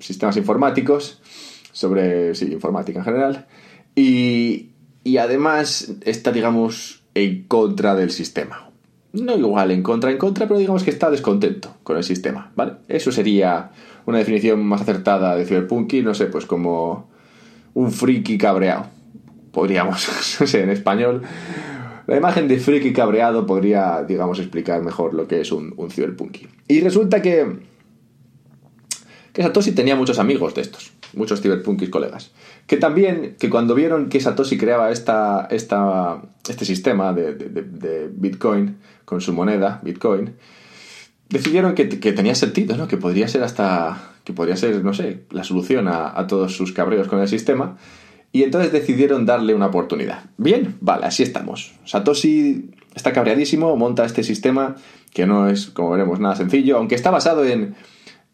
sistemas 0.00 0.36
informáticos, 0.36 1.22
sobre 1.70 2.32
informática 2.50 2.98
en 2.98 3.04
general, 3.04 3.46
y, 3.94 4.70
y 5.04 5.18
además 5.18 5.94
está, 6.04 6.32
digamos, 6.32 7.04
en 7.14 7.44
contra 7.44 7.94
del 7.94 8.10
sistema 8.10 8.69
no 9.12 9.36
igual 9.36 9.70
en 9.70 9.82
contra, 9.82 10.10
en 10.10 10.18
contra, 10.18 10.46
pero 10.46 10.58
digamos 10.58 10.84
que 10.84 10.90
está 10.90 11.10
descontento 11.10 11.74
con 11.82 11.96
el 11.96 12.04
sistema, 12.04 12.52
¿vale? 12.54 12.74
Eso 12.88 13.10
sería 13.10 13.70
una 14.06 14.18
definición 14.18 14.64
más 14.64 14.82
acertada 14.82 15.34
de 15.36 15.44
Cyberpunky, 15.44 16.02
no 16.02 16.14
sé, 16.14 16.26
pues 16.26 16.46
como 16.46 17.08
un 17.74 17.92
friki 17.92 18.38
cabreado. 18.38 18.86
Podríamos, 19.52 20.08
no 20.40 20.46
sé, 20.46 20.62
en 20.62 20.70
español. 20.70 21.22
La 22.06 22.16
imagen 22.16 22.48
de 22.48 22.58
friki 22.58 22.92
cabreado 22.92 23.46
podría, 23.46 24.02
digamos, 24.02 24.38
explicar 24.38 24.82
mejor 24.82 25.14
lo 25.14 25.26
que 25.26 25.40
es 25.40 25.52
un, 25.52 25.74
un 25.76 25.90
Cyberpunky. 25.90 26.48
Y 26.68 26.80
resulta 26.80 27.20
que, 27.22 27.46
que 29.32 29.42
Satoshi 29.42 29.72
tenía 29.72 29.96
muchos 29.96 30.18
amigos 30.18 30.54
de 30.54 30.62
estos, 30.62 30.92
muchos 31.14 31.40
Cyberpunkys 31.40 31.88
colegas. 31.88 32.32
Que 32.66 32.76
también, 32.76 33.36
que 33.38 33.50
cuando 33.50 33.74
vieron 33.74 34.08
que 34.08 34.20
Satoshi 34.20 34.58
creaba 34.58 34.90
esta, 34.90 35.46
esta, 35.50 36.22
este 36.48 36.64
sistema 36.64 37.12
de, 37.12 37.34
de, 37.34 38.10
Bitcoin 38.12 38.76
con 39.04 39.20
su 39.20 39.32
moneda, 39.32 39.80
Bitcoin, 39.84 40.34
decidieron 41.28 41.74
que, 41.74 41.88
que, 41.88 42.12
tenía 42.12 42.34
sentido, 42.34 42.76
¿no? 42.76 42.88
Que 42.88 42.96
podría 42.96 43.28
ser 43.28 43.42
hasta, 43.42 44.14
que 44.24 44.32
podría 44.32 44.56
ser, 44.56 44.84
no 44.84 44.94
sé, 44.94 45.24
la 45.30 45.44
solución 45.44 45.88
a, 45.88 46.18
a 46.18 46.26
todos 46.26 46.56
sus 46.56 46.72
cabreos 46.72 47.08
con 47.08 47.20
el 47.20 47.28
sistema. 47.28 47.76
Y 48.32 48.44
entonces 48.44 48.70
decidieron 48.70 49.26
darle 49.26 49.54
una 49.54 49.66
oportunidad. 49.66 50.24
Bien, 50.36 50.76
vale, 50.80 51.06
así 51.06 51.24
estamos. 51.24 51.72
Satoshi 51.84 52.70
está 52.94 53.12
cabreadísimo, 53.12 53.76
monta 53.76 54.04
este 54.04 54.22
sistema 54.22 54.76
que 55.12 55.26
no 55.26 55.48
es, 55.48 55.66
como 55.66 55.90
veremos, 55.90 56.20
nada 56.20 56.36
sencillo, 56.36 56.76
aunque 56.76 56.94
está 56.94 57.10
basado 57.10 57.44
en, 57.44 57.74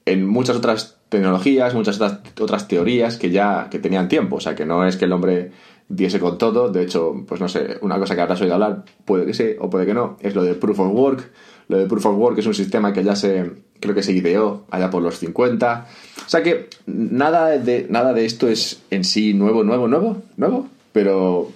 en 0.07 0.27
muchas 0.27 0.57
otras 0.57 0.97
tecnologías, 1.09 1.75
muchas 1.75 2.01
otras, 2.01 2.69
teorías 2.69 3.19
que 3.19 3.31
ya 3.31 3.69
que 3.71 3.79
tenían 3.79 4.09
tiempo. 4.09 4.37
O 4.37 4.41
sea, 4.41 4.55
que 4.55 4.65
no 4.65 4.87
es 4.87 4.97
que 4.97 5.05
el 5.05 5.13
hombre 5.13 5.53
diese 5.89 6.19
con 6.19 6.39
todo. 6.39 6.71
De 6.71 6.83
hecho, 6.83 7.15
pues 7.29 7.41
no 7.41 7.49
sé, 7.49 7.79
una 7.83 7.99
cosa 7.99 8.15
que 8.15 8.23
habrás 8.23 8.41
oído 8.41 8.55
hablar, 8.55 8.85
puede 9.05 9.27
que 9.27 9.35
sí 9.35 9.51
o 9.61 9.69
puede 9.69 9.87
que 9.87 9.95
no, 9.95 10.17
es 10.21 10.35
lo 10.35 10.43
de 10.43 10.55
Proof 10.55 10.81
of 10.81 10.93
Work. 10.93 11.31
Lo 11.69 11.79
de 11.79 11.87
Proof 11.87 12.07
of 12.07 12.17
Work 12.17 12.39
es 12.39 12.47
un 12.47 12.55
sistema 12.55 12.93
que 12.93 13.03
ya 13.05 13.17
se, 13.17 13.51
creo 13.81 13.95
que 13.95 14.03
se 14.03 14.13
ideó 14.13 14.65
allá 14.71 14.91
por 14.91 15.03
los 15.03 15.19
50. 15.19 15.87
O 16.25 16.29
sea 16.29 16.43
que 16.43 16.69
nada 16.87 17.59
de, 17.59 17.87
nada 17.91 18.13
de 18.13 18.25
esto 18.25 18.49
es 18.49 18.83
en 18.91 19.05
sí 19.05 19.35
nuevo, 19.35 19.65
nuevo, 19.65 19.89
nuevo, 19.89 20.23
nuevo, 20.37 20.69
pero 20.93 21.51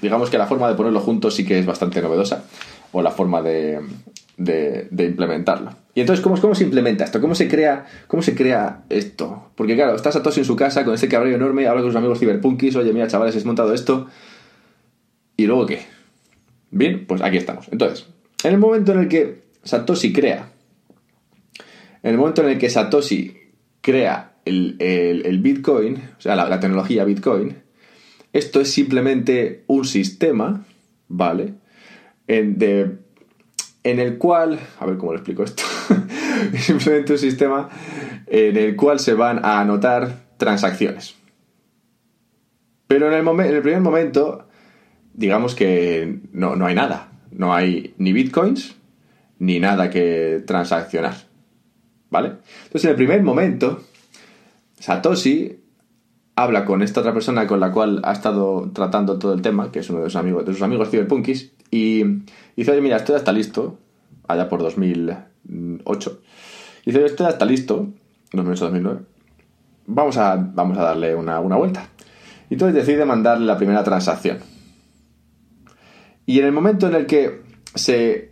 digamos 0.00 0.30
que 0.30 0.38
la 0.38 0.46
forma 0.46 0.68
de 0.68 0.74
ponerlo 0.74 1.00
juntos 1.00 1.34
sí 1.34 1.44
que 1.44 1.58
es 1.58 1.66
bastante 1.66 2.00
novedosa, 2.00 2.44
o 2.92 3.02
la 3.02 3.10
forma 3.10 3.42
de, 3.42 3.80
de, 4.36 5.04
implementarlo. 5.04 5.72
Y 5.96 6.00
entonces, 6.02 6.22
¿cómo, 6.22 6.38
¿cómo 6.38 6.54
se 6.54 6.64
implementa 6.64 7.04
esto? 7.04 7.22
¿Cómo 7.22 7.34
se 7.34 7.48
crea, 7.48 7.86
cómo 8.06 8.22
se 8.22 8.34
crea 8.34 8.84
esto? 8.90 9.50
Porque 9.54 9.76
claro, 9.76 9.96
estás 9.96 10.12
Satoshi 10.12 10.40
en 10.40 10.44
su 10.44 10.54
casa 10.54 10.84
con 10.84 10.92
este 10.92 11.08
cabreo 11.08 11.34
enorme, 11.34 11.66
habla 11.66 11.80
con 11.80 11.90
sus 11.90 11.96
amigos 11.96 12.18
ciberpunkis, 12.18 12.76
oye, 12.76 12.92
mira, 12.92 13.06
chavales, 13.06 13.34
he 13.34 13.44
montado 13.46 13.72
esto. 13.72 14.06
¿Y 15.38 15.46
luego 15.46 15.64
qué? 15.64 15.80
Bien, 16.70 17.06
pues 17.06 17.22
aquí 17.22 17.38
estamos. 17.38 17.68
Entonces, 17.72 18.08
en 18.44 18.52
el 18.52 18.58
momento 18.58 18.92
en 18.92 18.98
el 18.98 19.08
que 19.08 19.44
Satoshi 19.64 20.12
crea, 20.12 20.50
en 22.02 22.10
el 22.10 22.18
momento 22.18 22.42
en 22.42 22.50
el 22.50 22.58
que 22.58 22.68
Satoshi 22.68 23.34
crea 23.80 24.34
el, 24.44 25.40
Bitcoin, 25.42 25.96
o 26.18 26.20
sea, 26.20 26.36
la, 26.36 26.60
tecnología 26.60 27.06
Bitcoin, 27.06 27.56
esto 28.34 28.60
es 28.60 28.70
simplemente 28.70 29.64
un 29.66 29.86
sistema, 29.86 30.66
¿vale? 31.08 31.54
En, 32.26 32.58
de 32.58 32.98
en 33.86 34.00
el 34.00 34.18
cual, 34.18 34.58
a 34.80 34.84
ver 34.86 34.98
cómo 34.98 35.12
lo 35.12 35.18
explico 35.18 35.44
esto, 35.44 35.62
es 36.52 36.64
simplemente 36.64 37.12
un 37.12 37.18
sistema 37.18 37.68
en 38.26 38.56
el 38.56 38.76
cual 38.76 38.98
se 38.98 39.14
van 39.14 39.44
a 39.44 39.60
anotar 39.60 40.26
transacciones. 40.36 41.14
Pero 42.86 43.12
en 43.12 43.14
el, 43.40 43.62
primer 43.62 43.80
momento, 43.80 44.46
digamos 45.12 45.54
que 45.54 46.20
no, 46.32 46.56
no 46.56 46.66
hay 46.66 46.74
nada. 46.74 47.12
No 47.32 47.54
hay 47.54 47.94
ni 47.98 48.12
bitcoins 48.12 48.76
ni 49.38 49.58
nada 49.58 49.90
que 49.90 50.42
transaccionar. 50.46 51.14
¿Vale? 52.10 52.34
Entonces, 52.64 52.84
en 52.84 52.90
el 52.90 52.96
primer 52.96 53.22
momento, 53.22 53.82
Satoshi 54.78 55.58
habla 56.36 56.64
con 56.64 56.82
esta 56.82 57.00
otra 57.00 57.12
persona 57.12 57.46
con 57.46 57.60
la 57.60 57.72
cual 57.72 58.00
ha 58.04 58.12
estado 58.12 58.70
tratando 58.72 59.18
todo 59.18 59.34
el 59.34 59.42
tema, 59.42 59.72
que 59.72 59.80
es 59.80 59.90
uno 59.90 60.00
de 60.00 60.06
sus 60.06 60.16
amigos, 60.16 60.44
de 60.44 60.52
sus 60.52 60.62
amigos 60.62 60.90
cyberpunkis, 60.90 61.52
y 61.70 62.04
dice, 62.56 62.70
oye, 62.70 62.80
mira, 62.80 62.96
esto 62.96 63.12
ya 63.12 63.18
está 63.18 63.32
listo, 63.32 63.78
allá 64.28 64.48
por 64.48 64.62
2008. 64.62 66.20
Dice, 66.86 67.04
esto 67.04 67.24
ya 67.24 67.30
está 67.30 67.44
listo, 67.44 67.88
2008-2009, 68.30 69.00
vamos 69.86 70.16
a, 70.18 70.36
vamos 70.36 70.78
a 70.78 70.82
darle 70.82 71.16
una, 71.16 71.40
vuelta. 71.40 71.88
Y 72.48 72.54
entonces 72.54 72.76
decide 72.76 73.04
mandarle 73.04 73.44
la 73.44 73.56
primera 73.56 73.82
transacción. 73.82 74.38
Y 76.26 76.38
en 76.38 76.44
el 76.44 76.52
momento 76.52 76.86
en 76.86 76.94
el 76.94 77.06
que 77.06 77.42
se, 77.74 78.30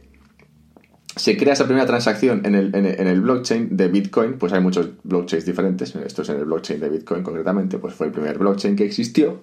se 1.17 1.37
crea 1.37 1.55
esa 1.55 1.65
primera 1.65 1.85
transacción 1.85 2.43
en 2.45 2.55
el, 2.55 2.73
en, 2.77 2.87
el, 2.87 3.21
blockchain 3.23 3.77
de 3.77 3.89
Bitcoin, 3.89 4.39
pues 4.39 4.53
hay 4.53 4.61
muchos 4.61 4.91
blockchains 5.03 5.45
diferentes, 5.45 5.95
esto 5.97 6.23
es 6.23 6.29
en 6.29 6.37
el 6.37 6.45
blockchain 6.45 6.79
de 6.79 6.89
Bitcoin 6.91 7.25
concretamente, 7.25 7.79
pues 7.79 7.95
fue 7.95 8.07
el 8.07 8.13
primer 8.13 8.39
blockchain 8.39 8.77
que 8.77 8.85
existió. 8.85 9.43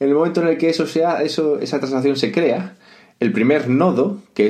En 0.00 0.08
el 0.08 0.14
momento 0.14 0.42
en 0.42 0.48
el 0.48 0.58
que 0.58 0.70
eso 0.70 0.88
sea, 0.88 1.22
eso, 1.22 1.60
esa 1.60 1.78
transacción 1.78 2.16
se 2.16 2.32
crea, 2.32 2.76
el 3.20 3.32
primer 3.32 3.68
nodo, 3.68 4.18
que 4.34 4.48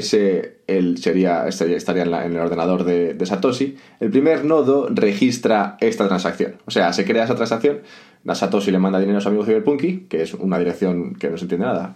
el, 0.67 0.99
sería, 0.99 1.47
estaría 1.47 2.03
en, 2.03 2.33
el 2.33 2.39
ordenador 2.39 2.85
de, 2.85 3.17
Satoshi, 3.25 3.77
el 4.01 4.11
primer 4.11 4.45
nodo 4.45 4.89
registra 4.91 5.77
esta 5.81 6.09
transacción. 6.09 6.57
O 6.67 6.71
sea, 6.71 6.93
se 6.93 7.05
crea 7.05 7.25
esa 7.25 7.35
transacción, 7.35 7.81
la 8.25 8.35
Satoshi 8.35 8.71
le 8.71 8.79
manda 8.79 8.99
dinero 8.99 9.19
a 9.19 9.21
su 9.21 9.29
amigo 9.29 9.45
Cyberpunky, 9.45 10.07
que 10.09 10.23
es 10.23 10.35
una 10.35 10.59
dirección 10.59 11.15
que 11.15 11.31
no 11.31 11.37
se 11.37 11.45
entiende 11.45 11.67
nada, 11.67 11.95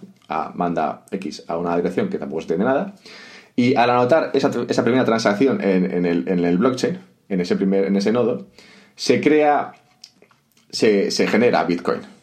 manda 0.53 1.05
X 1.11 1.43
a 1.47 1.57
una 1.57 1.75
dirección 1.75 2.09
que 2.09 2.17
tampoco 2.17 2.41
se 2.41 2.53
entiende 2.53 2.65
nada, 2.65 2.95
y 3.55 3.75
al 3.75 3.89
anotar 3.89 4.31
esa, 4.33 4.83
primera 4.83 5.03
transacción 5.03 5.59
en, 5.61 6.05
el, 6.05 6.57
blockchain, 6.57 6.99
en 7.27 7.41
ese, 7.41 7.55
primer, 7.55 7.85
en 7.85 7.95
ese 7.95 8.13
nodo, 8.13 8.47
se 8.95 9.19
crea, 9.19 9.73
se 10.69 11.09
genera 11.27 11.63
Bitcoin. 11.63 12.18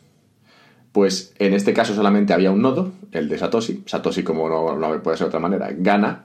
Pues 0.97 1.35
en 1.39 1.53
este 1.53 1.75
caso 1.75 1.95
solamente 1.95 2.33
había 2.33 2.51
un 2.51 2.63
nodo, 2.63 2.91
el 3.13 3.29
de 3.29 3.37
Satoshi. 3.37 3.83
Satoshi, 3.85 4.23
como 4.23 4.49
no, 4.49 5.03
puede 5.03 5.19
ser 5.19 5.27
de 5.27 5.29
otra 5.29 5.41
manera, 5.41 5.69
gana 5.77 6.25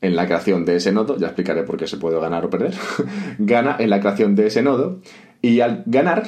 en 0.00 0.16
la 0.16 0.26
creación 0.26 0.64
de 0.64 0.74
ese 0.74 0.90
nodo. 0.90 1.16
Ya 1.18 1.28
explicaré 1.28 1.62
por 1.62 1.76
qué 1.76 1.86
se 1.86 1.98
puede 1.98 2.18
ganar 2.18 2.44
o 2.44 2.50
perder. 2.50 2.74
gana 3.38 3.76
en 3.78 3.90
la 3.90 4.00
creación 4.00 4.34
de 4.34 4.48
ese 4.48 4.60
nodo 4.60 4.98
y 5.40 5.60
al 5.60 5.84
ganar, 5.86 6.26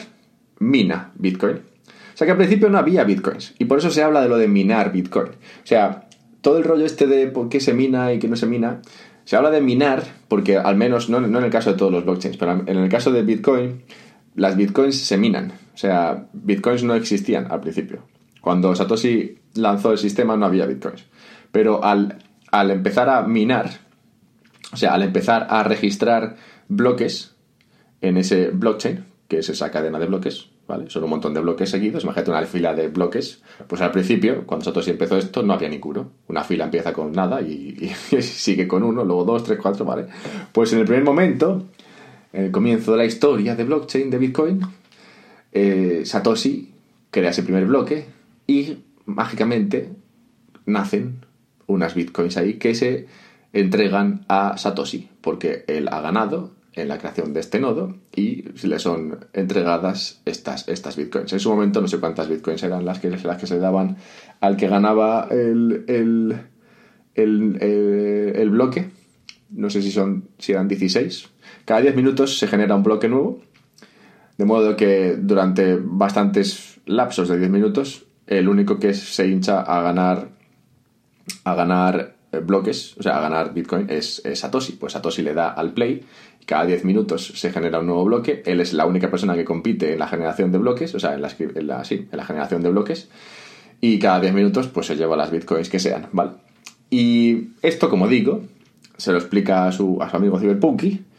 mina 0.60 1.10
Bitcoin. 1.16 1.56
O 1.56 2.16
sea 2.16 2.26
que 2.26 2.30
al 2.30 2.36
principio 2.36 2.70
no 2.70 2.78
había 2.78 3.02
Bitcoins 3.02 3.56
y 3.58 3.64
por 3.64 3.78
eso 3.78 3.90
se 3.90 4.04
habla 4.04 4.22
de 4.22 4.28
lo 4.28 4.38
de 4.38 4.46
minar 4.46 4.92
Bitcoin. 4.92 5.26
O 5.26 5.66
sea, 5.66 6.06
todo 6.42 6.58
el 6.58 6.62
rollo 6.62 6.86
este 6.86 7.08
de 7.08 7.26
por 7.26 7.48
qué 7.48 7.58
se 7.58 7.74
mina 7.74 8.12
y 8.12 8.20
qué 8.20 8.28
no 8.28 8.36
se 8.36 8.46
mina, 8.46 8.82
se 9.24 9.34
habla 9.34 9.50
de 9.50 9.62
minar 9.62 10.04
porque 10.28 10.58
al 10.58 10.76
menos, 10.76 11.10
no, 11.10 11.20
no 11.20 11.38
en 11.40 11.44
el 11.44 11.50
caso 11.50 11.72
de 11.72 11.76
todos 11.76 11.90
los 11.90 12.04
blockchains, 12.04 12.36
pero 12.36 12.52
en 12.52 12.78
el 12.78 12.88
caso 12.88 13.10
de 13.10 13.22
Bitcoin, 13.22 13.82
las 14.36 14.56
Bitcoins 14.56 14.96
se 14.96 15.16
minan. 15.16 15.54
Sea, 15.80 16.26
bitcoins 16.34 16.84
no 16.84 16.94
existían 16.94 17.50
al 17.50 17.62
principio. 17.62 18.02
Cuando 18.42 18.74
Satoshi 18.74 19.38
lanzó 19.54 19.92
el 19.92 19.96
sistema 19.96 20.36
no 20.36 20.44
había 20.44 20.66
bitcoins. 20.66 21.06
Pero 21.52 21.82
al, 21.82 22.18
empezar 22.52 23.08
a 23.08 23.22
minar, 23.22 23.70
o 24.74 24.76
sea, 24.76 24.92
al 24.92 25.02
empezar 25.02 25.46
a 25.48 25.62
registrar 25.62 26.36
bloques 26.68 27.34
en 28.02 28.18
ese 28.18 28.50
blockchain, 28.50 29.06
que 29.26 29.38
es 29.38 29.48
esa 29.48 29.70
cadena 29.70 29.98
de 29.98 30.04
bloques, 30.04 30.50
¿vale? 30.68 30.90
Son 30.90 31.02
un 31.02 31.08
montón 31.08 31.32
de 31.32 31.40
bloques 31.40 31.70
seguidos, 31.70 32.04
imagínate 32.04 32.30
una 32.30 32.42
fila 32.42 32.74
de 32.74 32.88
bloques. 32.88 33.40
Pues 33.66 33.80
al 33.80 33.90
principio, 33.90 34.44
cuando 34.46 34.66
Satoshi 34.66 34.90
empezó 34.90 35.16
esto, 35.16 35.42
no 35.42 35.54
había 35.54 35.70
ninguno. 35.70 36.10
Una 36.28 36.44
fila 36.44 36.64
empieza 36.64 36.92
con 36.92 37.10
nada 37.12 37.40
y, 37.40 37.90
y 38.10 38.20
sigue 38.20 38.68
con 38.68 38.82
uno, 38.82 39.02
luego 39.02 39.24
dos, 39.24 39.44
tres, 39.44 39.58
cuatro, 39.58 39.86
¿vale? 39.86 40.08
Pues 40.52 40.74
en 40.74 40.80
el 40.80 40.84
primer 40.84 41.04
momento, 41.04 41.68
en 42.34 42.44
el 42.44 42.50
comienzo 42.50 42.92
de 42.92 42.98
la 42.98 43.06
historia 43.06 43.56
de 43.56 43.64
blockchain 43.64 44.10
de 44.10 44.18
Bitcoin, 44.18 44.60
eh, 45.52 46.02
Satoshi 46.04 46.72
crea 47.10 47.30
ese 47.30 47.42
primer 47.42 47.66
bloque 47.66 48.06
y 48.46 48.78
mágicamente 49.04 49.90
nacen 50.66 51.24
unas 51.66 51.94
bitcoins 51.94 52.36
ahí 52.36 52.54
que 52.54 52.74
se 52.74 53.06
entregan 53.52 54.24
a 54.28 54.56
Satoshi 54.56 55.08
porque 55.20 55.64
él 55.66 55.88
ha 55.88 56.00
ganado 56.00 56.52
en 56.74 56.88
la 56.88 56.98
creación 56.98 57.32
de 57.32 57.40
este 57.40 57.58
nodo 57.58 57.96
y 58.14 58.44
le 58.66 58.78
son 58.78 59.26
entregadas 59.32 60.22
estas, 60.24 60.68
estas 60.68 60.96
bitcoins. 60.96 61.32
En 61.32 61.40
su 61.40 61.50
momento 61.50 61.80
no 61.80 61.88
sé 61.88 61.98
cuántas 61.98 62.28
bitcoins 62.28 62.62
eran 62.62 62.84
las 62.84 63.00
que, 63.00 63.10
las 63.10 63.38
que 63.38 63.46
se 63.46 63.58
daban 63.58 63.96
al 64.40 64.56
que 64.56 64.68
ganaba 64.68 65.26
el, 65.30 65.84
el, 65.88 66.40
el, 67.14 67.58
el 67.60 68.50
bloque, 68.50 68.88
no 69.50 69.68
sé 69.68 69.82
si 69.82 69.90
son 69.90 70.28
si 70.38 70.52
eran 70.52 70.68
16. 70.68 71.28
Cada 71.64 71.80
10 71.80 71.96
minutos 71.96 72.38
se 72.38 72.46
genera 72.46 72.76
un 72.76 72.82
bloque 72.82 73.08
nuevo, 73.08 73.40
de 74.40 74.46
modo 74.46 74.74
que 74.74 75.18
durante 75.18 75.76
bastantes 75.78 76.80
lapsos 76.86 77.28
de 77.28 77.38
10 77.38 77.50
minutos, 77.50 78.06
el 78.26 78.48
único 78.48 78.78
que 78.78 78.94
se 78.94 79.28
hincha 79.28 79.60
a 79.60 79.82
ganar 79.82 80.30
a 81.44 81.54
ganar 81.54 82.16
eh, 82.32 82.38
bloques, 82.38 82.96
o 82.98 83.02
sea, 83.02 83.18
a 83.18 83.20
ganar 83.20 83.52
Bitcoin 83.52 83.90
es, 83.90 84.22
Satoshi. 84.32 84.72
Pues 84.72 84.94
Satoshi 84.94 85.20
le 85.20 85.34
da 85.34 85.50
al 85.50 85.74
play 85.74 86.06
cada 86.46 86.64
10 86.64 86.86
minutos 86.86 87.34
se 87.36 87.52
genera 87.52 87.80
un 87.80 87.86
nuevo 87.86 88.02
bloque. 88.02 88.42
Él 88.46 88.60
es 88.60 88.72
la 88.72 88.86
única 88.86 89.10
persona 89.10 89.34
que 89.34 89.44
compite 89.44 89.92
en 89.92 89.98
la 89.98 90.08
generación 90.08 90.50
de 90.50 90.56
bloques, 90.56 90.94
o 90.94 90.98
sea, 90.98 91.12
en 91.12 91.20
la, 91.20 91.30
en 91.38 91.66
la, 91.66 91.84
sí, 91.84 92.08
en 92.10 92.16
la 92.16 92.24
generación 92.24 92.62
de 92.62 92.70
bloques. 92.70 93.10
Y 93.82 93.98
cada 93.98 94.20
10 94.20 94.32
minutos 94.32 94.68
pues 94.68 94.86
se 94.86 94.96
lleva 94.96 95.18
las 95.18 95.30
Bitcoins 95.30 95.68
que 95.68 95.78
sean, 95.78 96.08
¿vale? 96.12 96.30
Y 96.88 97.50
esto, 97.60 97.90
como 97.90 98.08
digo, 98.08 98.40
se 98.96 99.12
lo 99.12 99.18
explica 99.18 99.66
a 99.66 99.72
su, 99.72 99.98
a 100.00 100.08
su 100.08 100.16
amigo 100.16 100.40
Cyberpunky. 100.40 101.09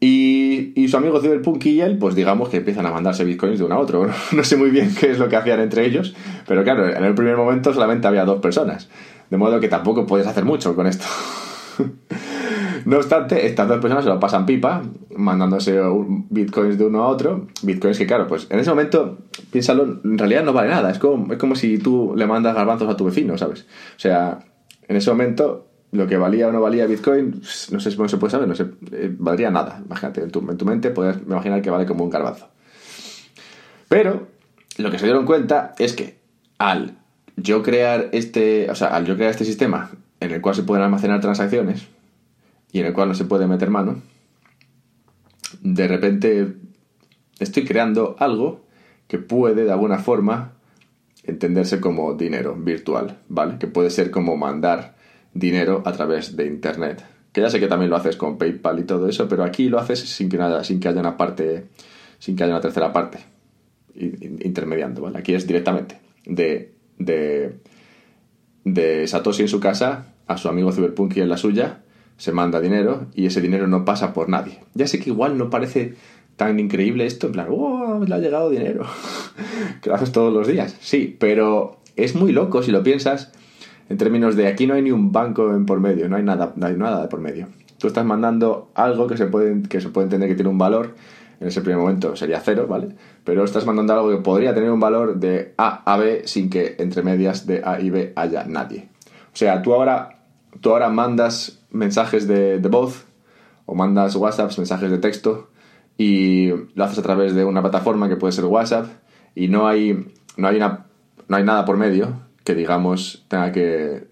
Y, 0.00 0.80
y, 0.80 0.86
su 0.86 0.96
amigo 0.96 1.20
Cyberpunky 1.20 1.70
y 1.70 1.80
él, 1.80 1.98
pues 1.98 2.14
digamos 2.14 2.48
que 2.50 2.58
empiezan 2.58 2.86
a 2.86 2.92
mandarse 2.92 3.24
bitcoins 3.24 3.58
de 3.58 3.64
uno 3.64 3.74
a 3.74 3.78
otro. 3.78 4.08
No 4.32 4.44
sé 4.44 4.56
muy 4.56 4.70
bien 4.70 4.94
qué 4.94 5.10
es 5.10 5.18
lo 5.18 5.28
que 5.28 5.36
hacían 5.36 5.58
entre 5.60 5.84
ellos, 5.86 6.14
pero 6.46 6.62
claro, 6.62 6.88
en 6.88 7.04
el 7.04 7.14
primer 7.14 7.36
momento 7.36 7.74
solamente 7.74 8.06
había 8.06 8.24
dos 8.24 8.40
personas. 8.40 8.88
De 9.28 9.36
modo 9.36 9.58
que 9.58 9.68
tampoco 9.68 10.06
puedes 10.06 10.26
hacer 10.26 10.44
mucho 10.44 10.76
con 10.76 10.86
esto. 10.86 11.04
no 12.84 12.96
obstante, 12.96 13.46
estas 13.46 13.68
dos 13.68 13.78
personas 13.78 14.04
se 14.04 14.10
lo 14.10 14.20
pasan 14.20 14.46
pipa, 14.46 14.82
mandándose 15.16 15.78
bitcoins 16.30 16.78
de 16.78 16.86
uno 16.86 17.02
a 17.02 17.08
otro. 17.08 17.48
Bitcoins 17.62 17.98
que, 17.98 18.06
claro, 18.06 18.26
pues 18.28 18.46
en 18.50 18.60
ese 18.60 18.70
momento, 18.70 19.18
piénsalo, 19.50 20.00
en 20.04 20.16
realidad 20.16 20.44
no 20.44 20.52
vale 20.52 20.70
nada. 20.70 20.90
Es 20.90 20.98
como, 20.98 21.32
es 21.32 21.38
como 21.38 21.56
si 21.56 21.78
tú 21.78 22.14
le 22.16 22.26
mandas 22.26 22.54
garbanzos 22.54 22.88
a 22.88 22.96
tu 22.96 23.04
vecino, 23.04 23.36
¿sabes? 23.36 23.62
O 23.96 23.98
sea, 23.98 24.38
en 24.86 24.96
ese 24.96 25.10
momento, 25.10 25.67
lo 25.92 26.06
que 26.06 26.16
valía 26.16 26.48
o 26.48 26.52
no 26.52 26.60
valía 26.60 26.86
Bitcoin, 26.86 27.40
no 27.70 27.80
sé 27.80 27.90
si 27.90 27.96
se 28.08 28.16
puede 28.18 28.30
saber, 28.30 28.46
no 28.46 28.54
sé, 28.54 28.66
eh, 28.92 29.14
valdría 29.18 29.50
nada. 29.50 29.82
Imagínate, 29.84 30.22
en 30.22 30.30
tu, 30.30 30.40
en 30.40 30.56
tu 30.56 30.64
mente 30.64 30.90
puedes 30.90 31.16
imaginar 31.16 31.62
que 31.62 31.70
vale 31.70 31.86
como 31.86 32.04
un 32.04 32.10
garbanzo. 32.10 32.48
Pero 33.88 34.28
lo 34.76 34.90
que 34.90 34.98
se 34.98 35.06
dieron 35.06 35.24
cuenta 35.24 35.74
es 35.78 35.94
que 35.94 36.18
al 36.58 36.98
yo 37.36 37.62
crear 37.62 38.10
este, 38.12 38.70
o 38.70 38.74
sea, 38.74 38.88
al 38.88 39.06
yo 39.06 39.16
crear 39.16 39.30
este 39.30 39.44
sistema 39.44 39.90
en 40.20 40.32
el 40.32 40.40
cual 40.40 40.54
se 40.54 40.62
pueden 40.62 40.84
almacenar 40.84 41.20
transacciones 41.20 41.86
y 42.72 42.80
en 42.80 42.86
el 42.86 42.92
cual 42.92 43.08
no 43.08 43.14
se 43.14 43.24
puede 43.24 43.46
meter 43.46 43.70
mano, 43.70 44.02
de 45.62 45.88
repente 45.88 46.54
estoy 47.38 47.64
creando 47.64 48.16
algo 48.18 48.66
que 49.06 49.18
puede 49.18 49.64
de 49.64 49.72
alguna 49.72 49.98
forma 49.98 50.52
entenderse 51.24 51.80
como 51.80 52.14
dinero 52.14 52.54
virtual, 52.54 53.18
¿vale? 53.28 53.58
Que 53.58 53.66
puede 53.66 53.90
ser 53.90 54.10
como 54.10 54.36
mandar 54.36 54.97
dinero 55.38 55.82
a 55.84 55.92
través 55.92 56.36
de 56.36 56.46
internet. 56.46 57.04
Que 57.32 57.40
ya 57.40 57.50
sé 57.50 57.60
que 57.60 57.66
también 57.66 57.90
lo 57.90 57.96
haces 57.96 58.16
con 58.16 58.38
PayPal 58.38 58.78
y 58.78 58.84
todo 58.84 59.08
eso, 59.08 59.28
pero 59.28 59.44
aquí 59.44 59.68
lo 59.68 59.78
haces 59.78 60.00
sin 60.00 60.28
que 60.28 60.38
nada, 60.38 60.64
sin 60.64 60.80
que 60.80 60.88
haya 60.88 61.00
una 61.00 61.16
parte, 61.16 61.66
sin 62.18 62.36
que 62.36 62.44
haya 62.44 62.54
una 62.54 62.62
tercera 62.62 62.92
parte 62.92 63.18
intermediando, 63.94 65.02
¿vale? 65.02 65.18
Aquí 65.18 65.34
es 65.34 65.46
directamente 65.46 65.98
de 66.24 66.78
de, 66.98 67.58
de 68.64 69.06
Satoshi 69.06 69.42
en 69.42 69.48
su 69.48 69.60
casa 69.60 70.14
a 70.26 70.36
su 70.36 70.48
amigo 70.48 70.72
Cyberpunk 70.72 71.16
en 71.16 71.28
la 71.28 71.36
suya, 71.36 71.80
se 72.16 72.32
manda 72.32 72.60
dinero 72.60 73.06
y 73.14 73.26
ese 73.26 73.40
dinero 73.40 73.66
no 73.66 73.84
pasa 73.84 74.12
por 74.12 74.28
nadie. 74.28 74.58
Ya 74.74 74.86
sé 74.86 74.98
que 74.98 75.10
igual 75.10 75.38
no 75.38 75.48
parece 75.48 75.94
tan 76.36 76.60
increíble 76.60 77.06
esto, 77.06 77.28
en 77.28 77.32
plan, 77.32 77.46
¡oh! 77.50 78.04
Le 78.06 78.14
ha 78.14 78.18
llegado 78.18 78.50
dinero. 78.50 78.84
que 79.82 79.88
lo 79.88 79.96
haces 79.96 80.12
todos 80.12 80.32
los 80.32 80.46
días. 80.46 80.76
Sí, 80.80 81.16
pero 81.18 81.80
es 81.96 82.14
muy 82.14 82.32
loco 82.32 82.62
si 82.62 82.70
lo 82.70 82.82
piensas 82.82 83.32
en 83.88 83.96
términos 83.96 84.36
de 84.36 84.48
aquí 84.48 84.66
no 84.66 84.74
hay 84.74 84.82
ni 84.82 84.90
un 84.90 85.12
banco 85.12 85.54
en 85.54 85.66
por 85.66 85.80
medio, 85.80 86.08
no 86.08 86.16
hay 86.16 86.22
nada, 86.22 86.52
no 86.56 86.66
hay 86.66 86.76
nada 86.76 87.02
de 87.02 87.08
por 87.08 87.20
medio. 87.20 87.48
Tú 87.78 87.86
estás 87.86 88.04
mandando 88.04 88.70
algo 88.74 89.06
que 89.06 89.16
se 89.16 89.26
puede, 89.26 89.62
que 89.62 89.80
se 89.80 89.88
puede 89.88 90.06
entender 90.06 90.28
que 90.28 90.34
tiene 90.34 90.50
un 90.50 90.58
valor 90.58 90.94
en 91.40 91.46
ese 91.46 91.60
primer 91.60 91.78
momento 91.78 92.16
sería 92.16 92.40
cero, 92.40 92.66
¿vale? 92.68 92.88
Pero 93.24 93.44
estás 93.44 93.64
mandando 93.64 93.92
algo 93.92 94.10
que 94.10 94.16
podría 94.16 94.54
tener 94.54 94.70
un 94.70 94.80
valor 94.80 95.20
de 95.20 95.54
A 95.56 95.82
a 95.90 95.96
B 95.96 96.22
sin 96.24 96.50
que 96.50 96.74
entre 96.78 97.02
medias 97.02 97.46
de 97.46 97.62
A 97.64 97.80
y 97.80 97.90
B 97.90 98.12
haya 98.16 98.44
nadie. 98.44 98.88
O 99.32 99.36
sea, 99.36 99.62
tú 99.62 99.72
ahora, 99.72 100.18
tú 100.60 100.70
ahora 100.70 100.88
mandas 100.88 101.60
mensajes 101.70 102.26
de, 102.26 102.58
de 102.58 102.68
voz 102.68 103.06
o 103.66 103.74
mandas 103.74 104.16
WhatsApps, 104.16 104.58
mensajes 104.58 104.90
de 104.90 104.98
texto 104.98 105.48
y 105.96 106.48
lo 106.74 106.84
haces 106.84 106.98
a 106.98 107.02
través 107.02 107.34
de 107.34 107.44
una 107.44 107.60
plataforma 107.62 108.08
que 108.08 108.16
puede 108.16 108.32
ser 108.32 108.46
WhatsApp 108.46 108.86
y 109.34 109.46
no 109.46 109.68
hay, 109.68 110.12
no 110.36 110.48
hay, 110.48 110.56
una, 110.56 110.86
no 111.28 111.36
hay 111.36 111.44
nada 111.44 111.64
por 111.64 111.76
medio 111.76 112.27
que 112.48 112.54
digamos 112.54 113.26
tenga 113.28 113.52
que 113.52 114.04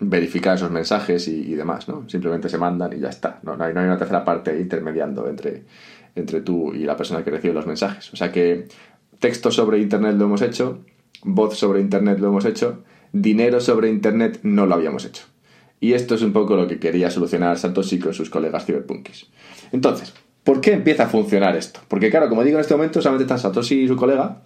verificar 0.00 0.56
esos 0.56 0.72
mensajes 0.72 1.28
y, 1.28 1.54
demás, 1.54 1.86
¿no? 1.86 2.08
Simplemente 2.08 2.48
se 2.48 2.58
mandan 2.58 2.92
y 2.92 2.98
ya 2.98 3.08
está. 3.08 3.38
No, 3.44 3.56
hay, 3.60 3.70
una 3.70 3.96
tercera 3.96 4.24
parte 4.24 4.58
intermediando 4.58 5.28
entre, 5.28 5.62
entre 6.16 6.40
tú 6.40 6.74
y 6.74 6.80
la 6.80 6.96
persona 6.96 7.22
que 7.22 7.30
recibe 7.30 7.54
los 7.54 7.68
mensajes. 7.68 8.12
O 8.12 8.16
sea 8.16 8.32
que 8.32 8.66
texto 9.20 9.52
sobre 9.52 9.78
Internet 9.78 10.16
lo 10.16 10.24
hemos 10.24 10.42
hecho, 10.42 10.80
voz 11.22 11.56
sobre 11.56 11.80
Internet 11.80 12.18
lo 12.18 12.26
hemos 12.26 12.46
hecho, 12.46 12.82
dinero 13.12 13.60
sobre 13.60 13.90
Internet 13.90 14.40
no 14.42 14.66
lo 14.66 14.74
habíamos 14.74 15.04
hecho. 15.04 15.22
Y 15.78 15.92
esto 15.92 16.16
es 16.16 16.22
un 16.22 16.32
poco 16.32 16.56
lo 16.56 16.66
que 16.66 16.80
quería 16.80 17.12
solucionar 17.12 17.58
Satoshi 17.58 18.00
con 18.00 18.12
sus 18.12 18.28
colegas 18.28 18.66
ciberpunkies. 18.66 19.28
Entonces, 19.70 20.14
¿por 20.42 20.60
qué 20.60 20.72
empieza 20.72 21.04
a 21.04 21.08
funcionar 21.08 21.54
esto? 21.54 21.78
Porque 21.86 22.10
claro, 22.10 22.28
como 22.28 22.42
digo 22.42 22.56
en 22.56 22.62
este 22.62 22.74
momento, 22.74 23.00
solamente 23.00 23.22
están 23.22 23.38
Satoshi 23.38 23.82
y 23.82 23.86
su 23.86 23.94
colega 23.94 24.42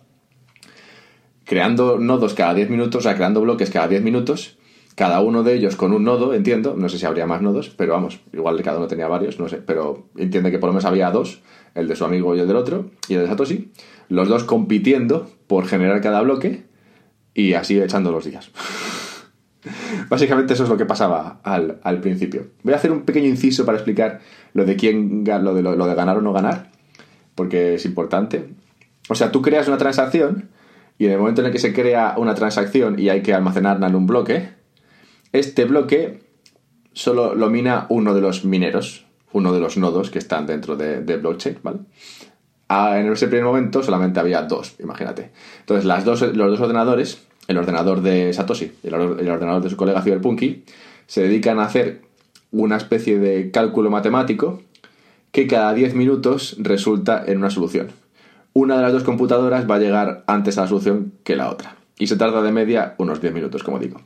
creando 1.44 1.98
nodos 1.98 2.34
cada 2.34 2.54
10 2.54 2.70
minutos, 2.70 3.00
o 3.00 3.02
sea, 3.02 3.14
creando 3.14 3.40
bloques 3.40 3.70
cada 3.70 3.88
10 3.88 4.02
minutos, 4.02 4.58
cada 4.94 5.20
uno 5.20 5.42
de 5.42 5.54
ellos 5.54 5.76
con 5.76 5.92
un 5.92 6.04
nodo, 6.04 6.34
entiendo, 6.34 6.74
no 6.76 6.88
sé 6.88 6.98
si 6.98 7.06
habría 7.06 7.26
más 7.26 7.42
nodos, 7.42 7.70
pero 7.70 7.92
vamos, 7.92 8.20
igual 8.32 8.60
cada 8.62 8.78
uno 8.78 8.86
tenía 8.86 9.08
varios, 9.08 9.38
no 9.38 9.48
sé, 9.48 9.56
pero 9.56 10.06
entiende 10.16 10.50
que 10.50 10.58
por 10.58 10.68
lo 10.68 10.74
menos 10.74 10.84
había 10.84 11.10
dos, 11.10 11.40
el 11.74 11.88
de 11.88 11.96
su 11.96 12.04
amigo 12.04 12.34
y 12.36 12.40
el 12.40 12.46
del 12.46 12.56
otro, 12.56 12.90
y 13.08 13.14
el 13.14 13.22
de 13.22 13.26
Satoshi, 13.26 13.72
los 14.08 14.28
dos 14.28 14.44
compitiendo 14.44 15.28
por 15.46 15.66
generar 15.66 16.00
cada 16.00 16.20
bloque 16.20 16.64
y 17.34 17.54
así 17.54 17.80
echando 17.80 18.12
los 18.12 18.24
días. 18.24 18.50
Básicamente 20.08 20.54
eso 20.54 20.64
es 20.64 20.68
lo 20.68 20.76
que 20.76 20.86
pasaba 20.86 21.40
al, 21.42 22.00
principio. 22.00 22.48
Voy 22.62 22.74
a 22.74 22.76
hacer 22.76 22.92
un 22.92 23.02
pequeño 23.02 23.28
inciso 23.28 23.64
para 23.64 23.78
explicar 23.78 24.20
lo 24.52 24.64
de 24.64 24.76
quién 24.76 25.24
lo 25.24 25.54
de, 25.54 25.62
lo 25.62 25.86
de 25.86 25.94
ganar 25.94 26.18
o 26.18 26.20
no 26.20 26.32
ganar, 26.32 26.70
porque 27.34 27.74
es 27.74 27.84
importante. 27.86 28.48
O 29.08 29.14
sea, 29.14 29.32
tú 29.32 29.42
creas 29.42 29.66
una 29.66 29.78
transacción 29.78 30.50
y 31.04 31.06
en 31.06 31.12
el 31.12 31.18
momento 31.18 31.42
en 31.42 31.48
el 31.48 31.52
que 31.52 31.58
se 31.58 31.74
crea 31.74 32.14
una 32.16 32.34
transacción 32.34 32.98
y 32.98 33.10
hay 33.10 33.20
que 33.20 33.34
almacenarla 33.34 33.88
en 33.88 33.94
un 33.94 34.06
bloque, 34.06 34.48
este 35.32 35.66
bloque 35.66 36.22
solo 36.94 37.34
lo 37.34 37.50
mina 37.50 37.84
uno 37.90 38.14
de 38.14 38.22
los 38.22 38.46
mineros, 38.46 39.04
uno 39.30 39.52
de 39.52 39.60
los 39.60 39.76
nodos 39.76 40.08
que 40.08 40.18
están 40.18 40.46
dentro 40.46 40.76
de, 40.76 41.00
blockchain, 41.18 41.58
¿vale? 41.62 41.80
Ah, 42.70 42.98
en 42.98 43.12
ese 43.12 43.28
primer 43.28 43.44
momento 43.44 43.82
solamente 43.82 44.18
había 44.18 44.40
dos, 44.44 44.76
imagínate. 44.80 45.30
Entonces, 45.60 45.84
dos, 46.06 46.22
los 46.22 46.50
dos 46.52 46.60
ordenadores, 46.60 47.22
el 47.48 47.58
ordenador 47.58 48.00
de 48.00 48.32
Satoshi 48.32 48.72
y 48.82 48.86
el, 48.86 48.94
ordenador 48.94 49.62
de 49.62 49.68
su 49.68 49.76
colega 49.76 50.00
Cyberpunky, 50.00 50.64
se 51.06 51.20
dedican 51.20 51.58
a 51.58 51.64
hacer 51.64 52.00
una 52.50 52.78
especie 52.78 53.18
de 53.18 53.50
cálculo 53.50 53.90
matemático 53.90 54.62
que 55.32 55.46
cada 55.46 55.74
10 55.74 55.96
minutos 55.96 56.56
resulta 56.60 57.22
en 57.26 57.36
una 57.36 57.50
solución. 57.50 57.88
Una 58.54 58.76
de 58.76 58.82
las 58.82 58.92
dos 58.92 59.02
computadoras 59.02 59.68
va 59.68 59.74
a 59.74 59.80
llegar 59.80 60.24
antes 60.26 60.56
a 60.56 60.62
la 60.62 60.68
solución 60.68 61.12
que 61.24 61.36
la 61.36 61.50
otra. 61.50 61.76
Y 61.98 62.06
se 62.06 62.16
tarda 62.16 62.40
de 62.40 62.52
media 62.52 62.94
unos 62.98 63.20
10 63.20 63.34
minutos, 63.34 63.62
como 63.62 63.78
digo. 63.78 64.00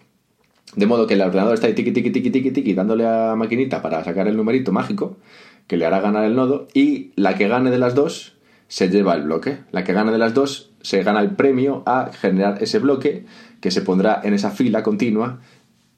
De 0.75 0.87
modo 0.87 1.07
que 1.07 1.15
el 1.15 1.21
ordenador 1.21 1.55
está 1.55 1.67
ahí 1.67 1.75
tiqui, 1.75 1.93
tiqui, 1.93 2.11
tiqui, 2.11 2.31
tiqui, 2.31 2.51
tiqui, 2.51 2.75
dándole 2.75 3.07
a 3.07 3.35
maquinita 3.37 3.81
para 3.83 4.03
sacar 4.05 4.27
el 4.27 4.37
numerito 4.37 4.73
mágico 4.73 5.19
que 5.67 5.77
le 5.77 5.87
hará 5.87 6.01
ganar 6.01 6.25
el 6.25 6.35
nodo 6.35 6.67
y 6.75 7.13
la 7.15 7.37
que 7.37 7.47
gane 7.47 7.71
de 7.71 7.79
las 7.79 7.95
dos 7.95 8.37
se 8.69 8.89
lleva 8.89 9.15
el 9.15 9.23
bloque. 9.23 9.59
La 9.71 9.85
que 9.85 9.93
gane 9.93 10.13
de 10.13 10.19
las 10.19 10.35
dos 10.35 10.71
se 10.81 11.03
gana 11.03 11.21
el 11.21 11.33
premio 11.33 11.83
a 11.87 12.11
generar 12.13 12.63
ese 12.63 12.79
bloque 12.79 13.27
que 13.61 13.71
se 13.71 13.83
pondrá 13.83 14.21
en 14.25 14.35
esa 14.35 14.51
fila 14.51 14.83
continua 14.83 15.41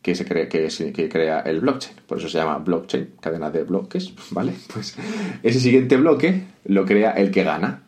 que 0.02 0.14
se 0.14 0.24
que, 0.24 0.92
que 0.92 1.08
crea 1.08 1.40
el 1.40 1.60
blockchain. 1.60 1.96
Por 2.06 2.18
eso 2.18 2.28
se 2.28 2.38
llama 2.38 2.58
blockchain, 2.58 3.10
cadena 3.20 3.50
de 3.50 3.64
bloques, 3.64 4.12
¿vale? 4.30 4.54
Pues 4.72 4.96
ese 5.42 5.60
siguiente 5.60 5.96
bloque 5.96 6.44
lo 6.64 6.84
crea 6.84 7.12
el 7.12 7.30
que 7.30 7.44
gana. 7.44 7.82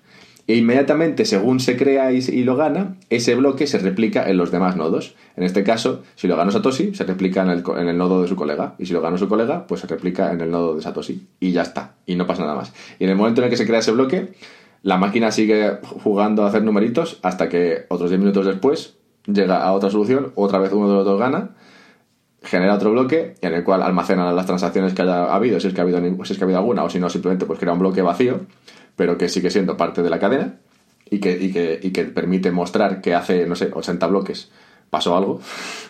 E 0.53 0.57
inmediatamente, 0.57 1.25
según 1.25 1.61
se 1.61 1.79
crea 1.79 2.12
y, 2.12 2.45
lo 2.45 2.57
gana, 2.57 2.97
ese 3.09 3.35
bloque 3.35 3.67
se 3.67 3.79
replica 3.79 4.29
en 4.29 4.37
los 4.37 4.51
demás 4.51 4.77
nodos. 4.77 5.15
En 5.35 5.45
este 5.45 5.65
caso, 5.65 6.03
si 6.15 6.29
lo 6.29 6.37
ganó 6.37 6.51
Satoshi, 6.51 6.95
se 6.95 7.05
replica 7.05 7.41
en 7.41 7.49
el, 7.88 7.97
nodo 7.97 8.21
de 8.21 8.29
su 8.29 8.37
colega. 8.37 8.75
Y 8.79 8.85
si 8.85 8.93
lo 8.93 9.01
ganó 9.01 9.17
su 9.17 9.31
colega, 9.31 9.67
pues 9.67 9.81
se 9.81 9.87
replica 9.87 10.31
en 10.31 10.43
el 10.43 10.51
nodo 10.51 10.75
de 10.75 10.83
Satoshi. 10.83 11.27
Y 11.41 11.53
ya 11.53 11.62
está. 11.62 11.95
Y 12.05 12.17
no 12.17 12.27
pasa 12.27 12.43
nada 12.43 12.55
más. 12.55 12.75
Y 12.99 13.05
en 13.05 13.09
el 13.09 13.17
momento 13.17 13.41
en 13.41 13.47
el 13.47 13.51
que 13.51 13.57
se 13.57 13.67
crea 13.67 13.79
ese 13.79 13.93
bloque, 13.93 14.35
la 14.83 14.99
máquina 14.99 15.33
sigue 15.33 15.79
jugando 16.03 16.45
a 16.45 16.49
hacer 16.49 16.62
numeritos 16.62 17.19
hasta 17.23 17.49
que 17.49 17.87
otros 17.88 18.11
10 18.11 18.21
minutos 18.21 18.45
después 18.45 18.99
llega 19.25 19.62
a 19.62 19.73
otra 19.73 19.88
solución, 19.88 20.33
otra 20.35 20.59
vez 20.59 20.71
uno 20.75 20.87
de 20.87 20.97
los 20.97 21.07
dos 21.07 21.19
gana, 21.19 21.53
genera 22.43 22.75
otro 22.75 22.91
bloque 22.91 23.37
en 23.41 23.55
el 23.55 23.65
cual 23.65 23.81
almacena 23.81 24.31
las 24.33 24.45
transacciones 24.45 24.93
que 24.93 25.01
haya 25.01 25.33
habido, 25.33 25.61
si 25.61 25.69
es 25.69 25.73
que 25.73 25.81
ha 25.81 25.85
habido, 25.85 25.99
si 26.27 26.33
es 26.35 26.38
que 26.38 26.45
ha 26.45 26.47
habido 26.47 26.59
alguna, 26.59 26.85
o 26.85 26.91
si 26.91 26.99
no, 26.99 27.09
simplemente 27.09 27.47
pues 27.47 27.59
crea 27.59 27.73
un 27.73 27.79
bloque 27.79 28.03
vacío 28.03 28.41
pero 28.96 29.18
que 29.18 29.28
sigue 29.28 29.50
siendo 29.50 29.76
parte 29.76 30.02
de 30.02 30.11
la 30.11 30.18
cadena 30.18 30.59
y 31.11 31.18
que, 31.18 31.33
y 31.33 31.52
que, 31.52 31.78
y 31.83 31.90
que 31.90 32.05
permite 32.05 32.50
mostrar 32.50 33.00
que 33.00 33.14
hace, 33.14 33.46
no 33.46 33.57
sé, 33.57 33.70
80 33.72 34.07
bloques 34.07 34.50
pasó 34.90 35.16
algo. 35.16 35.40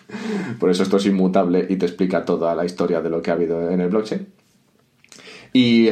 Por 0.59 0.69
eso 0.69 0.83
esto 0.83 0.97
es 0.97 1.05
inmutable 1.05 1.65
y 1.69 1.75
te 1.75 1.85
explica 1.85 2.25
toda 2.25 2.55
la 2.55 2.65
historia 2.65 3.01
de 3.01 3.09
lo 3.09 3.21
que 3.21 3.31
ha 3.31 3.33
habido 3.33 3.69
en 3.69 3.81
el 3.81 3.89
blockchain. 3.89 4.27
Y, 5.51 5.89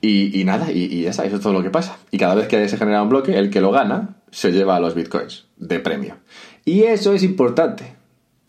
y, 0.00 0.42
nada, 0.44 0.72
y, 0.72 1.06
eso 1.06 1.22
es 1.22 1.40
todo 1.40 1.52
lo 1.52 1.62
que 1.62 1.70
pasa. 1.70 1.98
Y 2.10 2.18
cada 2.18 2.34
vez 2.34 2.48
que 2.48 2.68
se 2.68 2.76
genera 2.76 3.02
un 3.02 3.08
bloque, 3.08 3.38
el 3.38 3.50
que 3.50 3.60
lo 3.60 3.70
gana 3.70 4.16
se 4.30 4.52
lleva 4.52 4.76
a 4.76 4.80
los 4.80 4.94
bitcoins 4.94 5.46
de 5.56 5.80
premio. 5.80 6.16
Y 6.64 6.84
eso 6.84 7.12
es 7.12 7.22
importante. 7.22 7.97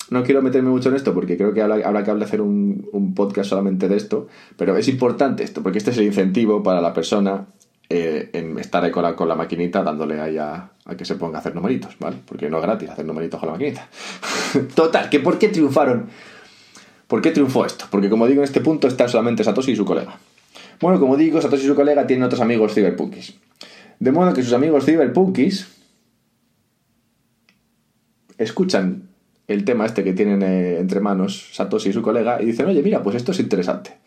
No 0.10 0.24
quiero 0.24 0.42
meterme 0.42 0.70
mucho 0.70 0.90
en 0.90 0.96
esto 0.96 1.14
porque 1.14 1.38
creo 1.38 1.54
que 1.54 1.62
habrá, 1.62 2.04
que 2.04 2.12
hacer 2.12 2.42
un, 2.42 3.14
podcast 3.16 3.50
solamente 3.50 3.88
de 3.88 3.98
esto, 3.98 4.28
pero 4.58 4.76
es 4.78 4.88
importante 4.88 5.44
esto 5.44 5.62
porque 5.62 5.78
este 5.78 5.92
es 5.92 5.98
el 5.98 6.06
incentivo 6.06 6.64
para 6.64 6.82
la 6.82 6.94
persona 6.94 7.48
eh, 7.90 8.30
en 8.34 8.58
estar 8.60 8.84
ahí 8.84 8.92
con 8.92 9.04
la, 9.04 9.16
con 9.16 9.28
la, 9.28 9.36
maquinita 9.36 9.84
dándole 9.84 10.20
ahí 10.20 10.38
a, 10.38 10.72
a, 10.86 10.96
que 10.96 11.06
se 11.06 11.16
ponga 11.16 11.38
a 11.38 11.42
hacer 11.42 11.56
numeritos, 11.56 11.98
¿vale? 12.00 12.18
Porque 12.26 12.50
no 12.50 12.58
es 12.58 12.64
gratis 12.64 12.90
hacer 12.90 13.06
numeritos 13.06 13.40
con 13.40 13.48
la 13.48 13.54
maquinita. 13.54 13.88
Total, 14.76 15.10
que 15.10 15.20
¿por 15.20 15.38
qué 15.38 15.50
triunfaron? 15.50 16.08
¿Por 17.10 17.22
qué 17.24 17.32
triunfó 17.32 17.66
esto? 17.66 17.86
Porque 17.90 18.08
como 18.08 18.28
digo, 18.28 18.42
en 18.42 18.46
este 18.46 18.62
punto 18.62 18.88
está 18.88 19.08
solamente 19.08 19.44
Satoshi 19.44 19.72
y 19.72 19.76
su 19.76 19.84
colega. 19.84 20.20
Bueno, 20.80 21.00
como 21.00 21.18
digo, 21.18 21.42
Satoshi 21.42 21.64
y 21.64 21.68
su 21.68 21.76
colega 21.76 22.06
tienen 22.06 22.24
otros 22.24 22.40
amigos 22.40 22.76
ciberpunkis. 22.76 23.34
De 24.00 24.12
modo 24.12 24.32
que 24.34 24.44
sus 24.44 24.54
amigos 24.54 24.86
ciberpunkis 24.86 25.68
escuchan 28.38 29.09
el 29.50 29.66
tema 29.66 29.86
este 29.86 30.04
que 30.04 30.14
tienen 30.14 30.42
eh, 30.44 30.78
entre 30.80 31.00
manos 31.00 31.50
Satoshi 31.54 31.90
y 31.90 31.94
su 31.94 32.02
colega 32.02 32.42
y 32.42 32.46
dicen, 32.46 32.68
oye, 32.68 32.82
mira, 32.82 33.04
pues 33.04 33.16
esto 33.16 33.32
es 33.32 33.40
interesante. 33.40 33.98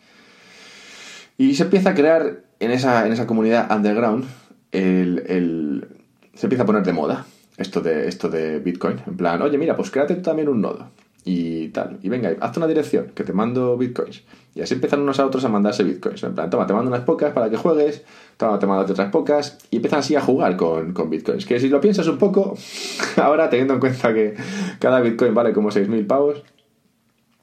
Y 1.37 1.55
se 1.55 1.63
empieza 1.63 1.91
a 1.91 1.93
crear 1.93 2.43
en 2.59 2.71
esa, 2.71 3.05
en 3.05 3.13
esa 3.13 3.27
comunidad 3.27 3.71
underground, 3.75 4.25
el, 4.71 5.85
se 6.33 6.45
empieza 6.45 6.63
a 6.63 6.65
poner 6.65 6.83
de 6.83 6.93
moda 6.93 7.25
esto 7.57 7.81
de, 7.81 8.07
esto 8.07 8.29
de 8.29 8.59
Bitcoin. 8.59 9.01
En 9.05 9.17
plan, 9.17 9.41
oye, 9.41 9.57
mira, 9.57 9.75
pues 9.75 9.91
créate 9.91 10.15
también 10.15 10.49
un 10.49 10.61
nodo 10.61 10.87
y 11.25 11.69
tal. 11.69 11.99
Y 12.01 12.09
venga, 12.09 12.33
hazte 12.39 12.59
una 12.59 12.67
dirección, 12.67 13.11
que 13.15 13.23
te 13.23 13.33
mando 13.33 13.77
bitcoins. 13.77 14.23
Y 14.55 14.61
así 14.61 14.75
empiezan 14.75 15.01
unos 15.01 15.19
a 15.19 15.25
otros 15.25 15.43
a 15.45 15.49
mandarse 15.49 15.83
bitcoins. 15.83 16.23
En 16.23 16.35
plan, 16.35 16.49
toma, 16.49 16.67
te 16.67 16.73
mando 16.73 16.89
unas 16.89 17.03
pocas 17.03 17.33
para 17.33 17.49
que 17.49 17.57
juegues, 17.57 18.03
toma, 18.37 18.59
te 18.59 18.67
mando 18.67 18.91
otras 18.91 19.09
pocas. 19.09 19.57
Y 19.71 19.77
empiezan 19.77 19.99
así 19.99 20.15
a 20.15 20.21
jugar 20.21 20.57
con, 20.57 20.93
con 20.93 21.09
bitcoins. 21.09 21.45
Que 21.45 21.59
si 21.59 21.69
lo 21.69 21.81
piensas 21.81 22.07
un 22.07 22.17
poco, 22.17 22.55
ahora 23.17 23.49
teniendo 23.49 23.73
en 23.75 23.79
cuenta 23.79 24.13
que 24.13 24.35
cada 24.79 24.99
bitcoin 24.99 25.33
vale 25.33 25.53
como 25.53 25.69
6.000 25.69 26.07
pavos, 26.07 26.43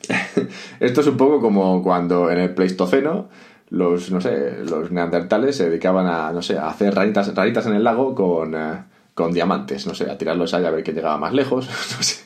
esto 0.80 1.00
es 1.00 1.06
un 1.06 1.16
poco 1.16 1.40
como 1.40 1.82
cuando 1.82 2.30
en 2.30 2.38
el 2.38 2.54
Pleistoceno 2.54 3.28
los, 3.70 4.10
no 4.10 4.20
sé, 4.20 4.64
los 4.64 4.90
neandertales 4.90 5.56
se 5.56 5.68
dedicaban 5.68 6.06
a, 6.06 6.32
no 6.32 6.42
sé, 6.42 6.58
a 6.58 6.68
hacer 6.68 6.94
raritas 6.94 7.66
en 7.66 7.74
el 7.74 7.84
lago 7.84 8.14
con, 8.14 8.54
eh, 8.54 8.82
con 9.14 9.32
diamantes, 9.32 9.86
no 9.86 9.94
sé, 9.94 10.10
a 10.10 10.18
tirarlos 10.18 10.54
ahí 10.54 10.64
a 10.64 10.70
ver 10.70 10.82
quién 10.82 10.96
llegaba 10.96 11.18
más 11.18 11.32
lejos, 11.32 11.68
no 11.96 12.02
sé 12.02 12.20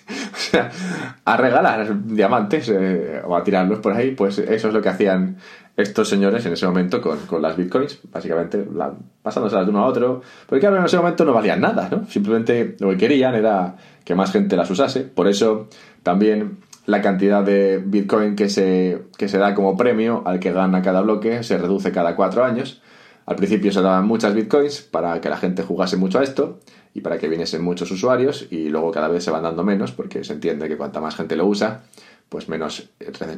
a 1.24 1.36
regalar 1.36 2.04
diamantes 2.04 2.68
eh, 2.68 3.22
o 3.24 3.36
a 3.36 3.42
tirarlos 3.42 3.78
por 3.78 3.92
ahí, 3.92 4.12
pues 4.12 4.38
eso 4.38 4.68
es 4.68 4.74
lo 4.74 4.80
que 4.80 4.88
hacían 4.88 5.36
estos 5.76 6.08
señores 6.08 6.46
en 6.46 6.52
ese 6.52 6.66
momento 6.66 7.00
con, 7.00 7.18
con 7.26 7.42
las 7.42 7.56
bitcoins, 7.56 8.00
básicamente 8.12 8.64
la, 8.72 8.92
pasándoselas 9.22 9.66
de 9.66 9.70
uno 9.70 9.80
a 9.80 9.86
otro, 9.86 10.22
porque 10.46 10.60
claro, 10.60 10.78
en 10.78 10.84
ese 10.84 10.96
momento 10.96 11.24
no 11.24 11.32
valían 11.32 11.60
nada, 11.60 11.88
¿no? 11.90 12.06
Simplemente 12.06 12.76
lo 12.78 12.90
que 12.90 12.96
querían 12.96 13.34
era 13.34 13.76
que 14.04 14.14
más 14.14 14.30
gente 14.30 14.56
las 14.56 14.70
usase, 14.70 15.00
por 15.00 15.26
eso 15.26 15.68
también 16.02 16.58
la 16.86 17.00
cantidad 17.00 17.42
de 17.42 17.82
bitcoin 17.84 18.36
que 18.36 18.48
se, 18.48 19.04
que 19.16 19.28
se 19.28 19.38
da 19.38 19.54
como 19.54 19.76
premio 19.76 20.22
al 20.26 20.38
que 20.38 20.52
gana 20.52 20.82
cada 20.82 21.00
bloque 21.00 21.42
se 21.42 21.58
reduce 21.58 21.92
cada 21.92 22.14
cuatro 22.14 22.44
años. 22.44 22.82
Al 23.26 23.36
principio 23.36 23.72
se 23.72 23.80
daban 23.80 24.06
muchas 24.06 24.34
bitcoins 24.34 24.82
para 24.82 25.20
que 25.20 25.28
la 25.28 25.36
gente 25.36 25.62
jugase 25.62 25.96
mucho 25.96 26.18
a 26.18 26.22
esto, 26.22 26.60
y 26.94 27.00
para 27.00 27.18
que 27.18 27.28
viniesen 27.28 27.62
muchos 27.62 27.90
usuarios 27.90 28.46
y 28.50 28.68
luego 28.68 28.92
cada 28.92 29.08
vez 29.08 29.24
se 29.24 29.30
van 29.30 29.42
dando 29.42 29.64
menos 29.64 29.90
porque 29.90 30.22
se 30.22 30.32
entiende 30.32 30.68
que 30.68 30.76
cuanta 30.76 31.00
más 31.00 31.16
gente 31.16 31.34
lo 31.34 31.44
usa, 31.44 31.82
pues 32.28 32.48
menos, 32.48 32.88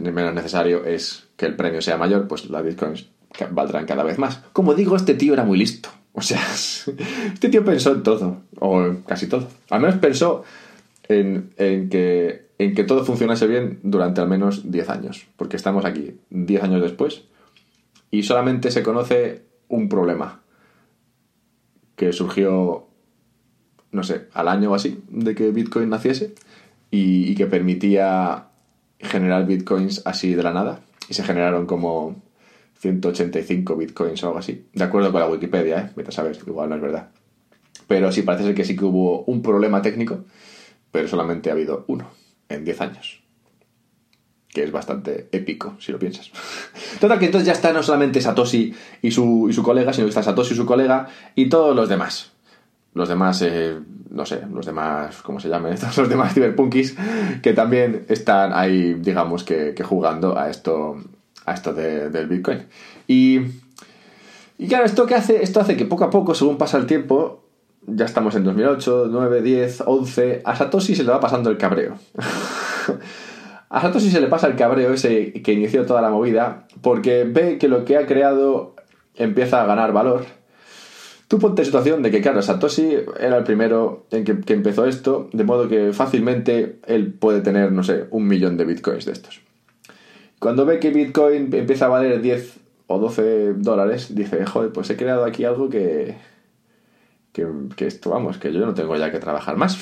menos 0.01 0.35
necesario 0.35 0.85
es 0.85 1.27
que 1.37 1.47
el 1.47 1.57
premio 1.57 1.81
sea 1.81 1.97
mayor, 1.97 2.29
pues 2.29 2.49
las 2.51 2.63
bitcoins 2.63 3.07
valdrán 3.51 3.87
cada 3.87 4.05
vez 4.05 4.19
más. 4.19 4.43
Como 4.53 4.75
digo, 4.75 4.95
este 4.95 5.15
tío 5.15 5.33
era 5.33 5.43
muy 5.43 5.59
listo. 5.59 5.89
O 6.13 6.21
sea, 6.21 6.41
este 6.53 7.49
tío 7.49 7.65
pensó 7.65 7.93
en 7.93 8.03
todo, 8.03 8.43
o 8.61 8.95
casi 9.07 9.27
todo. 9.27 9.49
Al 9.71 9.81
menos 9.81 9.97
pensó 9.97 10.45
en, 11.09 11.51
en, 11.57 11.89
que, 11.89 12.49
en 12.59 12.75
que 12.75 12.85
todo 12.85 13.05
funcionase 13.05 13.47
bien 13.47 13.81
durante 13.83 14.21
al 14.21 14.29
menos 14.29 14.71
10 14.71 14.91
años, 14.91 15.27
porque 15.37 15.57
estamos 15.57 15.87
aquí 15.87 16.19
10 16.29 16.63
años 16.63 16.83
después 16.83 17.23
y 18.11 18.23
solamente 18.23 18.71
se 18.71 18.83
conoce 18.83 19.46
un 19.69 19.89
problema 19.89 20.43
que 21.97 22.13
surgió 22.13 22.87
no 23.97 24.03
sé, 24.05 24.29
al 24.35 24.49
año 24.49 24.71
o 24.71 24.75
así 24.75 25.03
de 25.09 25.35
que 25.35 25.51
Bitcoin 25.51 25.89
naciese 25.89 26.35
y, 26.91 27.35
que 27.35 27.47
permitía 27.47 28.49
generar 29.01 29.47
Bitcoins 29.47 30.03
así 30.05 30.35
de 30.35 30.43
la 30.43 30.53
nada. 30.53 30.81
Y 31.09 31.15
se 31.15 31.25
generaron 31.25 31.67
como 31.67 32.17
185 32.79 33.77
Bitcoins 33.77 34.23
o 34.23 34.29
algo 34.29 34.39
así. 34.39 34.67
De 34.73 34.85
acuerdo 34.85 35.13
con 35.13 35.21
la 35.21 35.29
Wikipedia, 35.29 35.79
¿eh? 35.81 35.91
Vete 35.97 36.11
a 36.11 36.13
saber, 36.13 36.39
igual 36.47 36.69
no 36.69 36.77
es 36.77 36.83
verdad. 36.83 37.09
Pero 37.87 38.13
sí, 38.13 38.23
parece 38.23 38.45
ser 38.45 38.55
que 38.55 38.65
sí 38.65 38.77
que 38.77 38.85
hubo 38.85 39.25
un 39.25 39.43
problema 39.43 39.83
técnico, 39.83 40.25
pero 40.91 41.09
solamente 41.09 41.51
ha 41.51 41.53
habido 41.53 41.85
uno 41.89 42.09
en 42.49 42.65
10 42.65 42.81
años. 42.81 43.23
Que 44.57 44.65
es 44.65 44.73
bastante 44.73 45.29
épico, 45.33 45.75
si 45.79 45.93
lo 45.93 45.99
piensas. 45.99 46.31
Total, 46.99 47.19
que 47.19 47.27
entonces 47.27 47.47
ya 47.47 47.53
está 47.53 47.75
no 47.75 47.83
solamente 47.83 48.23
Satoshi 48.23 48.75
y 49.03 49.11
su, 49.11 49.49
y 49.51 49.53
su 49.53 49.63
colega, 49.63 49.93
sino 49.93 50.07
que 50.07 50.09
está 50.09 50.23
Satoshi 50.23 50.55
y 50.55 50.57
su 50.57 50.65
colega 50.65 51.09
y 51.35 51.51
todos 51.51 51.77
los 51.77 51.91
demás 51.91 52.33
los 52.95 53.11
demás, 53.11 53.43
eh, 53.43 53.79
no 54.09 54.25
sé, 54.25 54.41
los 54.51 54.65
demás, 54.65 55.21
¿cómo 55.21 55.39
se 55.39 55.51
llaman 55.51 55.73
estos? 55.75 55.99
Los 55.99 56.09
demás 56.09 56.33
ciberpunkis 56.33 56.97
que 57.43 57.53
también 57.53 58.07
están 58.09 58.55
ahí, 58.55 58.95
digamos 58.95 59.45
que, 59.45 59.75
jugando 59.85 60.39
a 60.39 60.49
esto, 60.49 60.97
a 61.45 61.53
esto 61.53 61.75
del 61.75 62.27
Bitcoin. 62.27 62.67
Y, 63.07 63.41
y 64.57 64.69
claro, 64.69 64.87
¿esto 64.87 65.05
qué 65.05 65.17
hace? 65.17 65.43
Esto 65.43 65.61
hace 65.61 65.77
que 65.77 65.85
poco 65.85 66.05
a 66.05 66.11
poco, 66.11 66.35
según 66.35 66.57
pasa 66.57 66.79
el 66.79 66.87
tiempo, 66.87 67.45
ya 67.87 68.07
estamos 68.07 68.35
en 68.35 68.45
2008, 68.45 69.09
9, 69.11 69.43
10, 69.43 69.83
11, 69.85 70.41
a 70.43 70.57
Satoshi 70.57 70.95
se 70.95 71.05
le 71.05 71.11
va 71.11 71.21
pasando 71.21 71.51
el 71.51 71.59
cabreo. 71.59 71.99
a 73.69 73.81
Satoshi 73.81 74.11
se 74.11 74.21
le 74.21 74.29
pasa 74.29 74.47
el 74.47 74.57
cabreo 74.57 74.93
ese 74.93 75.33
que 75.33 75.53
inició 75.53 75.87
toda 75.87 76.03
la 76.03 76.11
movida 76.11 76.67
porque 76.83 77.25
ve 77.25 77.59
que 77.59 77.69
lo 77.69 77.85
que 77.85 77.97
ha 77.97 78.07
creado 78.07 78.75
empieza 79.17 79.63
a 79.63 79.67
ganar 79.67 79.93
valor 79.93 80.25
Tú 81.29 81.41
ponte 81.41 81.65
situación 81.65 82.03
de 82.03 82.13
que, 82.13 82.21
claro, 82.21 82.41
Satoshi 82.41 82.99
era 83.19 83.39
el 83.39 83.45
primero 83.45 84.07
en 84.13 84.25
que, 84.25 84.53
empezó 84.53 84.87
esto, 84.87 85.29
de 85.33 85.43
modo 85.43 85.69
que 85.69 85.93
fácilmente 85.93 86.79
él 86.87 87.13
puede 87.13 87.41
tener, 87.41 87.73
no 87.73 87.83
sé, 87.83 88.07
un 88.11 88.29
millón 88.29 88.57
de 88.57 88.65
bitcoins 88.65 89.07
de 89.07 89.13
estos. 89.13 89.41
Cuando 90.39 90.67
ve 90.67 90.79
que 90.79 90.91
Bitcoin 90.91 91.53
empieza 91.53 91.87
a 91.87 91.89
valer 91.89 92.21
10 92.21 92.59
o 92.87 92.99
12 92.99 93.55
dólares, 93.55 94.15
dice, 94.15 94.45
joder, 94.47 94.71
pues 94.71 94.89
he 94.91 94.97
creado 94.97 95.25
aquí 95.25 95.45
algo 95.45 95.69
que, 95.69 96.15
que 97.33 97.87
esto, 97.87 98.11
vamos, 98.11 98.39
que 98.39 98.53
yo 98.53 98.65
no 98.65 98.75
tengo 98.75 98.95
ya 98.97 99.11
que 99.11 99.19
trabajar 99.19 99.57
más. 99.57 99.79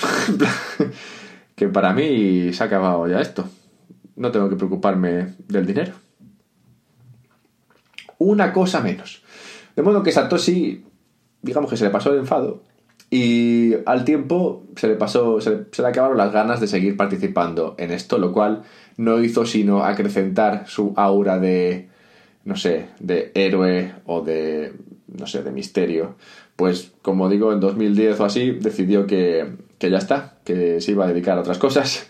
que 1.57 1.69
para 1.69 1.93
mí 1.93 2.53
se 2.55 2.63
ha 2.63 2.67
acabado 2.67 3.07
ya 3.07 3.21
esto. 3.21 3.45
No 4.17 4.31
tengo 4.31 4.49
que 4.49 4.57
preocuparme 4.57 5.35
del 5.49 5.67
dinero. 5.67 5.93
Una 8.19 8.53
cosa 8.53 8.81
menos. 8.81 9.23
De 9.75 9.83
modo 9.83 10.03
que 10.03 10.13
Satoshi 10.13 10.85
digamos 11.45 11.71
que 11.71 11.77
se 11.77 11.85
le 11.85 11.91
pasó 11.91 12.11
el 12.11 12.21
enfado 12.21 12.63
y 13.11 13.75
al 13.87 14.05
tiempo 14.05 14.65
se 14.77 14.89
le 14.89 14.95
pasó, 14.95 15.41
se 15.41 15.51
le, 15.51 15.87
acabaron 15.87 16.17
las 16.17 16.33
ganas 16.33 16.59
de 16.61 16.67
seguir 16.67 16.97
participando 16.97 17.75
en 17.79 17.93
esto, 17.93 18.19
lo 18.19 18.33
cual 18.33 18.63
no 18.97 19.23
hizo 19.23 19.45
sino 19.45 19.85
acrecentar 19.85 20.65
su 20.67 20.95
aura 20.97 21.39
de, 21.39 21.89
no 22.45 22.57
sé, 22.57 22.87
de 22.99 23.31
héroe 23.35 23.93
o 24.07 24.23
de, 24.23 24.73
no 25.07 25.27
sé, 25.27 25.43
de 25.43 25.53
misterio. 25.53 26.17
Pues 26.57 26.93
como 27.03 27.29
digo, 27.29 27.53
en 27.53 27.61
2010 27.61 28.19
o 28.21 28.25
así 28.25 28.53
decidió 28.53 29.07
que, 29.07 29.53
que 29.79 29.91
ya 29.91 29.99
está, 29.99 30.39
que 30.45 30.81
se 30.81 30.93
iba 30.93 31.05
a 31.05 31.09
dedicar 31.09 31.37
a 31.37 31.43
otras 31.43 31.59
cosas 31.59 32.09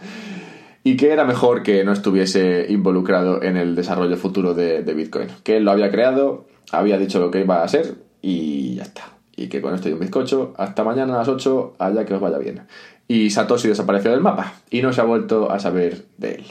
y 0.84 0.96
que 0.96 1.10
era 1.10 1.24
mejor 1.24 1.62
que 1.62 1.82
no 1.82 1.92
estuviese 1.92 2.66
involucrado 2.68 3.42
en 3.42 3.56
el 3.56 3.74
desarrollo 3.74 4.16
futuro 4.16 4.54
de, 4.54 4.82
Bitcoin. 4.82 5.28
Que 5.42 5.56
él 5.56 5.64
lo 5.64 5.72
había 5.72 5.90
creado, 5.90 6.46
había 6.70 6.98
dicho 6.98 7.18
lo 7.18 7.30
que 7.30 7.40
iba 7.40 7.64
a 7.64 7.68
ser 7.68 7.94
y 8.20 8.74
ya 8.76 8.82
está 8.82 9.14
y 9.36 9.48
que 9.48 9.60
con 9.60 9.74
esto 9.74 9.88
hay 9.88 9.94
un 9.94 10.00
bizcocho. 10.00 10.54
Hasta 10.56 10.84
mañana 10.84 11.14
a 11.14 11.18
las 11.18 11.28
8, 11.28 11.76
allá 11.78 12.04
que 12.04 12.14
os 12.14 12.20
vaya 12.20 12.38
bien. 12.38 12.66
Y 13.08 13.30
Satoshi 13.30 13.68
desapareció 13.68 14.10
del 14.10 14.20
mapa 14.20 14.54
y 14.70 14.82
no 14.82 14.92
se 14.92 15.00
ha 15.00 15.04
vuelto 15.04 15.50
a 15.50 15.58
saber 15.58 16.04
de 16.18 16.34
él. 16.36 16.44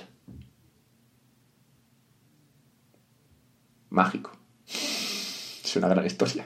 Mágico. 3.90 4.32
Es 4.68 5.76
una 5.76 5.88
gran 5.88 6.06
historia, 6.06 6.46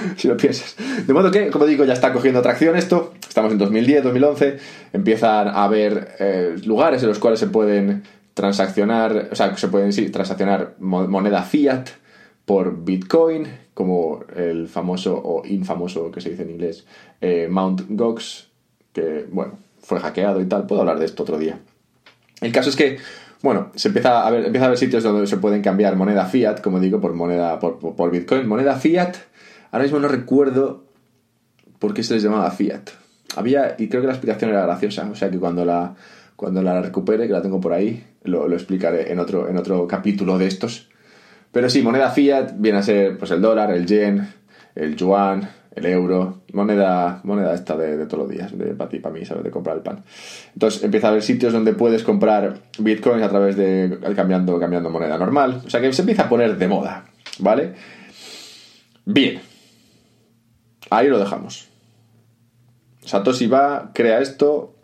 si 0.16 0.28
lo 0.28 0.36
piensas. 0.36 0.76
De 1.06 1.12
modo 1.12 1.30
que, 1.30 1.50
como 1.50 1.66
digo, 1.66 1.84
ya 1.84 1.92
está 1.92 2.12
cogiendo 2.12 2.40
atracción 2.40 2.76
esto. 2.76 3.14
Estamos 3.26 3.52
en 3.52 3.58
2010, 3.58 4.04
2011. 4.04 4.58
Empiezan 4.92 5.48
a 5.48 5.64
haber 5.64 6.16
eh, 6.18 6.56
lugares 6.64 7.02
en 7.02 7.08
los 7.08 7.18
cuales 7.18 7.40
se 7.40 7.46
pueden 7.46 8.02
transaccionar, 8.34 9.28
o 9.32 9.34
sea, 9.34 9.56
se 9.56 9.68
pueden 9.68 9.90
transaccionar 10.12 10.74
moneda 10.78 11.42
fiat 11.42 11.88
por 12.46 12.84
Bitcoin, 12.84 13.46
como 13.74 14.24
el 14.34 14.68
famoso 14.68 15.20
o 15.22 15.44
infamoso 15.46 16.10
que 16.10 16.20
se 16.20 16.30
dice 16.30 16.42
en 16.42 16.50
inglés 16.50 16.86
eh, 17.20 17.48
Mount 17.50 17.82
Gox, 17.88 18.48
que, 18.92 19.26
bueno, 19.30 19.58
fue 19.82 20.00
hackeado 20.00 20.40
y 20.40 20.46
tal. 20.46 20.66
Puedo 20.66 20.80
hablar 20.80 20.98
de 20.98 21.06
esto 21.06 21.22
otro 21.22 21.38
día. 21.38 21.60
El 22.40 22.52
caso 22.52 22.70
es 22.70 22.76
que, 22.76 22.98
bueno, 23.42 23.70
se 23.74 23.88
empieza 23.88 24.26
a 24.26 24.30
ver, 24.30 24.46
empieza 24.46 24.64
a 24.64 24.68
haber 24.68 24.78
sitios 24.78 25.02
donde 25.02 25.26
se 25.26 25.36
pueden 25.36 25.62
cambiar 25.62 25.96
moneda 25.96 26.26
fiat, 26.26 26.60
como 26.60 26.80
digo, 26.80 27.00
por 27.00 27.14
moneda, 27.14 27.58
por, 27.58 27.78
por 27.78 28.10
Bitcoin. 28.10 28.46
Moneda 28.46 28.76
fiat, 28.76 29.16
ahora 29.70 29.84
mismo 29.84 29.98
no 29.98 30.08
recuerdo 30.08 30.84
por 31.78 31.94
qué 31.94 32.02
se 32.02 32.14
les 32.14 32.22
llamaba 32.22 32.50
fiat. 32.50 32.90
Había, 33.36 33.76
y 33.78 33.88
creo 33.88 34.00
que 34.00 34.08
la 34.08 34.14
explicación 34.14 34.50
era 34.50 34.62
graciosa, 34.62 35.08
o 35.10 35.14
sea 35.14 35.30
que 35.30 35.38
cuando 35.38 35.64
la, 35.64 35.94
cuando 36.36 36.62
la 36.62 36.80
recupere, 36.80 37.26
que 37.26 37.32
la 37.32 37.42
tengo 37.42 37.60
por 37.60 37.72
ahí, 37.72 38.04
lo, 38.24 38.52
explicaré 38.52 39.12
en 39.12 39.18
otro, 39.18 39.48
en 39.48 39.56
otro 39.56 39.86
capítulo 39.86 40.38
de 40.38 40.46
estos. 40.46 40.88
Pero 41.52 41.68
sí, 41.68 41.82
moneda 41.82 42.10
fiat 42.10 42.54
viene 42.56 42.78
a 42.78 42.82
ser 42.82 43.18
pues 43.18 43.30
el 43.30 43.40
dólar, 43.40 43.70
el 43.72 43.86
yen, 43.86 44.28
el 44.74 44.96
yuan, 44.96 45.48
el 45.74 45.86
euro, 45.86 46.42
moneda, 46.52 47.20
moneda 47.24 47.54
esta 47.54 47.76
de, 47.76 48.06
todos 48.06 48.24
los 48.24 48.28
días, 48.28 48.56
de, 48.56 48.74
para 48.74 48.90
ti, 48.90 48.98
para 48.98 49.14
mí, 49.14 49.24
¿sabes? 49.24 49.44
De 49.44 49.50
comprar 49.50 49.76
el 49.76 49.82
pan. 49.82 50.02
Entonces 50.54 50.82
empieza 50.82 51.08
a 51.08 51.10
haber 51.10 51.22
sitios 51.22 51.52
donde 51.52 51.72
puedes 51.72 52.02
comprar 52.02 52.58
bitcoins 52.78 53.22
a 53.22 53.28
través 53.28 53.56
de 53.56 53.98
cambiando, 54.16 54.58
cambiando 54.58 54.90
moneda 54.90 55.16
normal. 55.18 55.62
O 55.66 55.70
sea 55.70 55.80
que 55.80 55.92
se 55.92 56.02
empieza 56.02 56.24
a 56.24 56.28
poner 56.28 56.56
de 56.56 56.68
moda, 56.68 57.04
¿vale? 57.38 57.74
Bien. 59.04 59.49
Ahí 60.90 61.08
lo 61.08 61.18
dejamos. 61.18 61.68
Satoshi 63.04 63.46
va, 63.46 63.92
crea 63.94 64.20
esto, 64.20 64.74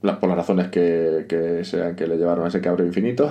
por 0.00 0.28
las 0.28 0.36
razones 0.36 0.68
que, 0.68 1.60
sean 1.64 1.94
que 1.94 2.06
le 2.06 2.16
llevaron 2.16 2.44
a 2.44 2.48
ese 2.48 2.60
cabro 2.60 2.84
infinito. 2.84 3.30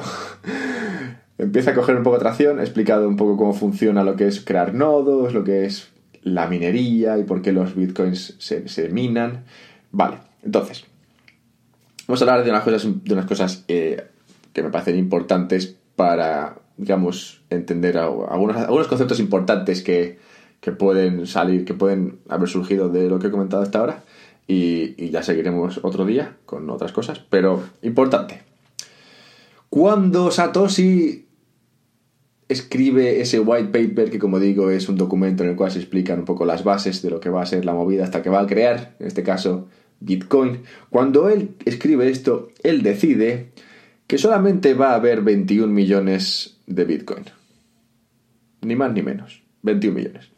empieza 1.38 1.72
a 1.72 1.74
coger 1.74 1.96
un 1.96 2.04
poco 2.04 2.18
de 2.18 2.22
tracción, 2.22 2.60
he 2.60 2.64
explicado 2.64 3.08
un 3.08 3.18
poco 3.18 3.38
cómo 3.38 3.54
funciona 3.54 4.04
lo 4.04 4.16
que 4.16 4.28
es 4.28 4.44
crear 4.44 4.74
nodos, 4.74 5.34
lo 5.34 5.44
que 5.44 5.66
es 5.66 5.90
la 6.22 6.48
minería 6.48 7.18
y 7.18 7.24
por 7.24 7.42
qué 7.42 7.52
los 7.52 7.76
bitcoins 7.76 8.36
se, 8.40 8.90
minan. 8.90 9.44
Vale, 9.92 10.18
entonces, 10.44 10.86
vamos 12.08 12.22
a 12.22 12.26
hablar 12.26 12.44
de 12.44 12.52
unas 12.52 12.64
cosas, 12.64 13.04
de 13.04 13.14
unas 13.14 13.26
cosas 13.26 13.66
eh, 13.68 14.06
que 14.54 14.64
me 14.64 14.70
parecen 14.70 14.98
importantes 14.98 15.76
para, 15.96 16.56
digamos, 16.78 17.42
entender 17.50 17.98
algunos, 17.98 18.58
algunos 18.58 18.88
conceptos 18.88 19.20
importantes 19.20 19.84
que, 19.84 20.18
que 20.64 20.72
pueden 20.72 21.28
salir, 21.28 21.66
que 21.66 21.74
pueden 21.74 22.20
haber 22.30 22.48
surgido 22.48 22.88
de 22.88 23.10
lo 23.10 23.20
que 23.20 23.28
he 23.28 23.32
comentado 23.32 23.62
hasta 23.62 23.80
ahora. 23.80 24.04
Y, 24.48 24.96
y, 24.98 25.10
ya 25.10 25.22
seguiremos 25.22 25.82
otro 25.84 26.06
día 26.06 26.38
con 26.46 26.70
otras 26.70 26.94
cosas, 26.94 27.20
pero 27.30 27.62
importante. 27.82 28.44
Cuando 29.70 30.32
Satoshi 30.32 31.26
escribe 32.48 33.20
ese 33.20 33.42
white 33.42 33.78
paper, 33.78 34.10
que 34.10 34.20
como 34.20 34.40
digo 34.40 34.70
es 34.70 34.88
un 34.88 34.96
documento 34.96 35.44
en 35.44 35.50
el 35.50 35.56
cual 35.58 35.72
se 35.72 35.80
explican 35.80 36.20
un 36.20 36.26
poco 36.26 36.46
las 36.46 36.64
bases 36.64 37.02
de 37.02 37.10
lo 37.10 37.20
que 37.20 37.30
va 37.30 37.42
a 37.42 37.46
ser 37.46 37.66
la 37.66 37.74
movida 37.74 38.06
hasta 38.06 38.22
que 38.22 38.30
va 38.30 38.40
a 38.40 38.48
crear, 38.48 38.96
en 39.00 39.08
este 39.08 39.24
caso 39.24 39.68
Bitcoin, 40.00 40.64
cuando 40.90 41.28
él 41.28 41.56
escribe 41.66 42.10
esto, 42.10 42.50
él 42.64 42.84
decide 42.84 43.52
que 44.08 44.18
solamente 44.18 44.74
va 44.76 44.92
a 44.92 44.96
haber 44.96 45.24
21 45.24 45.74
millones 45.74 46.58
de 46.68 46.86
Bitcoin. 46.86 47.26
Ni 48.62 48.76
más 48.78 48.94
ni 48.94 49.02
menos. 49.02 49.42
21 49.64 49.96
millones. 49.96 50.33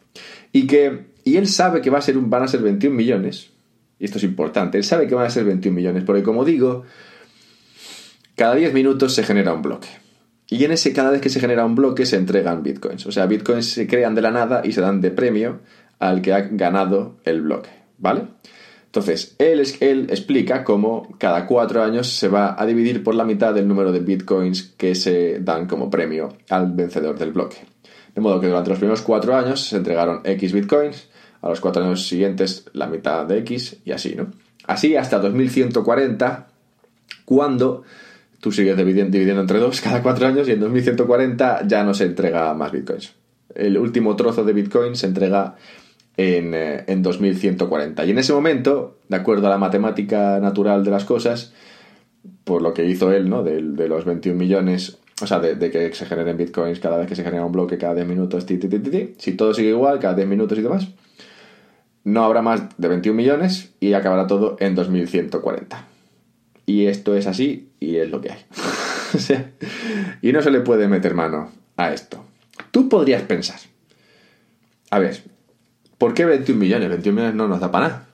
Y 0.56 0.66
que 0.66 1.08
y 1.22 1.36
él 1.36 1.48
sabe 1.48 1.82
que 1.82 1.90
va 1.90 1.98
a 1.98 2.00
ser 2.00 2.16
van 2.16 2.42
a 2.42 2.48
ser 2.48 2.62
21 2.62 2.96
millones, 2.96 3.50
y 3.98 4.06
esto 4.06 4.16
es 4.16 4.24
importante, 4.24 4.78
él 4.78 4.84
sabe 4.84 5.06
que 5.06 5.14
van 5.14 5.26
a 5.26 5.30
ser 5.30 5.44
21 5.44 5.76
millones, 5.76 6.02
porque 6.02 6.22
como 6.22 6.46
digo, 6.46 6.84
cada 8.36 8.54
10 8.54 8.72
minutos 8.72 9.12
se 9.12 9.22
genera 9.22 9.52
un 9.52 9.60
bloque. 9.60 9.88
Y 10.48 10.64
en 10.64 10.72
ese, 10.72 10.94
cada 10.94 11.10
vez 11.10 11.20
que 11.20 11.28
se 11.28 11.40
genera 11.40 11.66
un 11.66 11.74
bloque, 11.74 12.06
se 12.06 12.16
entregan 12.16 12.62
bitcoins. 12.62 13.04
O 13.04 13.12
sea, 13.12 13.26
bitcoins 13.26 13.66
se 13.66 13.86
crean 13.86 14.14
de 14.14 14.22
la 14.22 14.30
nada 14.30 14.62
y 14.64 14.72
se 14.72 14.80
dan 14.80 15.02
de 15.02 15.10
premio 15.10 15.60
al 15.98 16.22
que 16.22 16.32
ha 16.32 16.40
ganado 16.40 17.18
el 17.24 17.42
bloque. 17.42 17.68
¿Vale? 17.98 18.28
Entonces, 18.86 19.34
él, 19.38 19.62
él 19.80 20.06
explica 20.08 20.64
cómo 20.64 21.16
cada 21.18 21.44
cuatro 21.46 21.82
años 21.82 22.06
se 22.06 22.28
va 22.28 22.58
a 22.58 22.64
dividir 22.64 23.02
por 23.02 23.14
la 23.14 23.24
mitad 23.24 23.54
el 23.58 23.68
número 23.68 23.92
de 23.92 24.00
bitcoins 24.00 24.74
que 24.78 24.94
se 24.94 25.40
dan 25.40 25.66
como 25.66 25.90
premio 25.90 26.38
al 26.48 26.72
vencedor 26.72 27.18
del 27.18 27.32
bloque. 27.32 27.58
De 28.16 28.20
modo 28.20 28.40
que 28.40 28.48
durante 28.48 28.70
los 28.70 28.78
primeros 28.78 29.02
cuatro 29.02 29.36
años 29.36 29.60
se 29.68 29.76
entregaron 29.76 30.22
X 30.24 30.52
bitcoins, 30.52 31.08
a 31.42 31.48
los 31.48 31.60
cuatro 31.60 31.84
años 31.84 32.08
siguientes 32.08 32.64
la 32.72 32.88
mitad 32.88 33.24
de 33.26 33.38
X 33.38 33.76
y 33.84 33.92
así, 33.92 34.16
¿no? 34.16 34.32
Así 34.66 34.96
hasta 34.96 35.20
2140, 35.20 36.48
cuando 37.24 37.84
tú 38.40 38.50
sigues 38.50 38.76
dividiendo, 38.76 39.40
entre 39.40 39.60
dos 39.60 39.80
cada 39.80 40.02
cuatro 40.02 40.26
años 40.26 40.48
y 40.48 40.52
en 40.52 40.60
2140 40.60 41.68
ya 41.68 41.84
no 41.84 41.94
se 41.94 42.04
entrega 42.04 42.52
más 42.54 42.72
bitcoins. 42.72 43.14
El 43.54 43.78
último 43.78 44.16
trozo 44.16 44.42
de 44.44 44.52
bitcoin 44.52 44.96
se 44.96 45.06
entrega 45.06 45.54
en, 46.16 46.52
eh, 46.54 46.84
en 46.88 47.02
2140. 47.02 48.04
Y 48.04 48.10
en 48.10 48.18
ese 48.18 48.32
momento, 48.32 48.98
de 49.08 49.16
acuerdo 49.16 49.46
a 49.46 49.50
la 49.50 49.58
matemática 49.58 50.40
natural 50.40 50.84
de 50.84 50.90
las 50.90 51.04
cosas, 51.04 51.52
por 52.44 52.62
lo 52.62 52.72
que 52.74 52.84
hizo 52.84 53.12
él, 53.12 53.28
¿no? 53.28 53.42
De, 53.42 53.60
los 53.60 54.04
21 54.04 54.38
millones, 54.38 54.98
o 55.22 55.26
sea, 55.26 55.40
de, 55.40 55.70
que 55.70 55.94
se 55.94 56.06
generen 56.06 56.36
bitcoins 56.36 56.78
cada 56.78 56.98
vez 56.98 57.06
que 57.06 57.16
se 57.16 57.24
genera 57.24 57.44
un 57.44 57.52
bloque, 57.52 57.78
cada 57.78 57.94
10 57.94 58.06
minutos, 58.06 58.46
si 59.18 59.32
todo 59.32 59.54
sigue 59.54 59.70
igual, 59.70 59.98
cada 59.98 60.14
10 60.14 60.28
minutos 60.28 60.58
y 60.58 60.62
demás, 60.62 60.88
no 62.04 62.24
habrá 62.24 62.42
más 62.42 62.62
de 62.76 62.88
21 62.88 63.16
millones 63.16 63.72
y 63.80 63.94
acabará 63.94 64.26
todo 64.26 64.56
en 64.60 64.74
2140. 64.74 65.84
Y 66.66 66.86
esto 66.86 67.16
es 67.16 67.26
así 67.26 67.70
y 67.80 67.96
es 67.96 68.10
lo 68.10 68.20
que 68.20 68.32
hay. 68.32 68.38
y 70.22 70.32
no 70.32 70.42
se 70.42 70.50
le 70.50 70.60
puede 70.60 70.88
meter 70.88 71.14
mano 71.14 71.50
a 71.76 71.92
esto. 71.92 72.24
Tú 72.70 72.88
podrías 72.88 73.22
pensar, 73.22 73.58
a 74.90 74.98
ver, 74.98 75.22
¿por 75.98 76.14
qué 76.14 76.24
21 76.24 76.60
millones? 76.60 76.88
21 76.88 77.14
millones 77.16 77.36
no 77.36 77.48
nos 77.48 77.60
da 77.60 77.70
para 77.70 77.88
nada. 77.88 78.06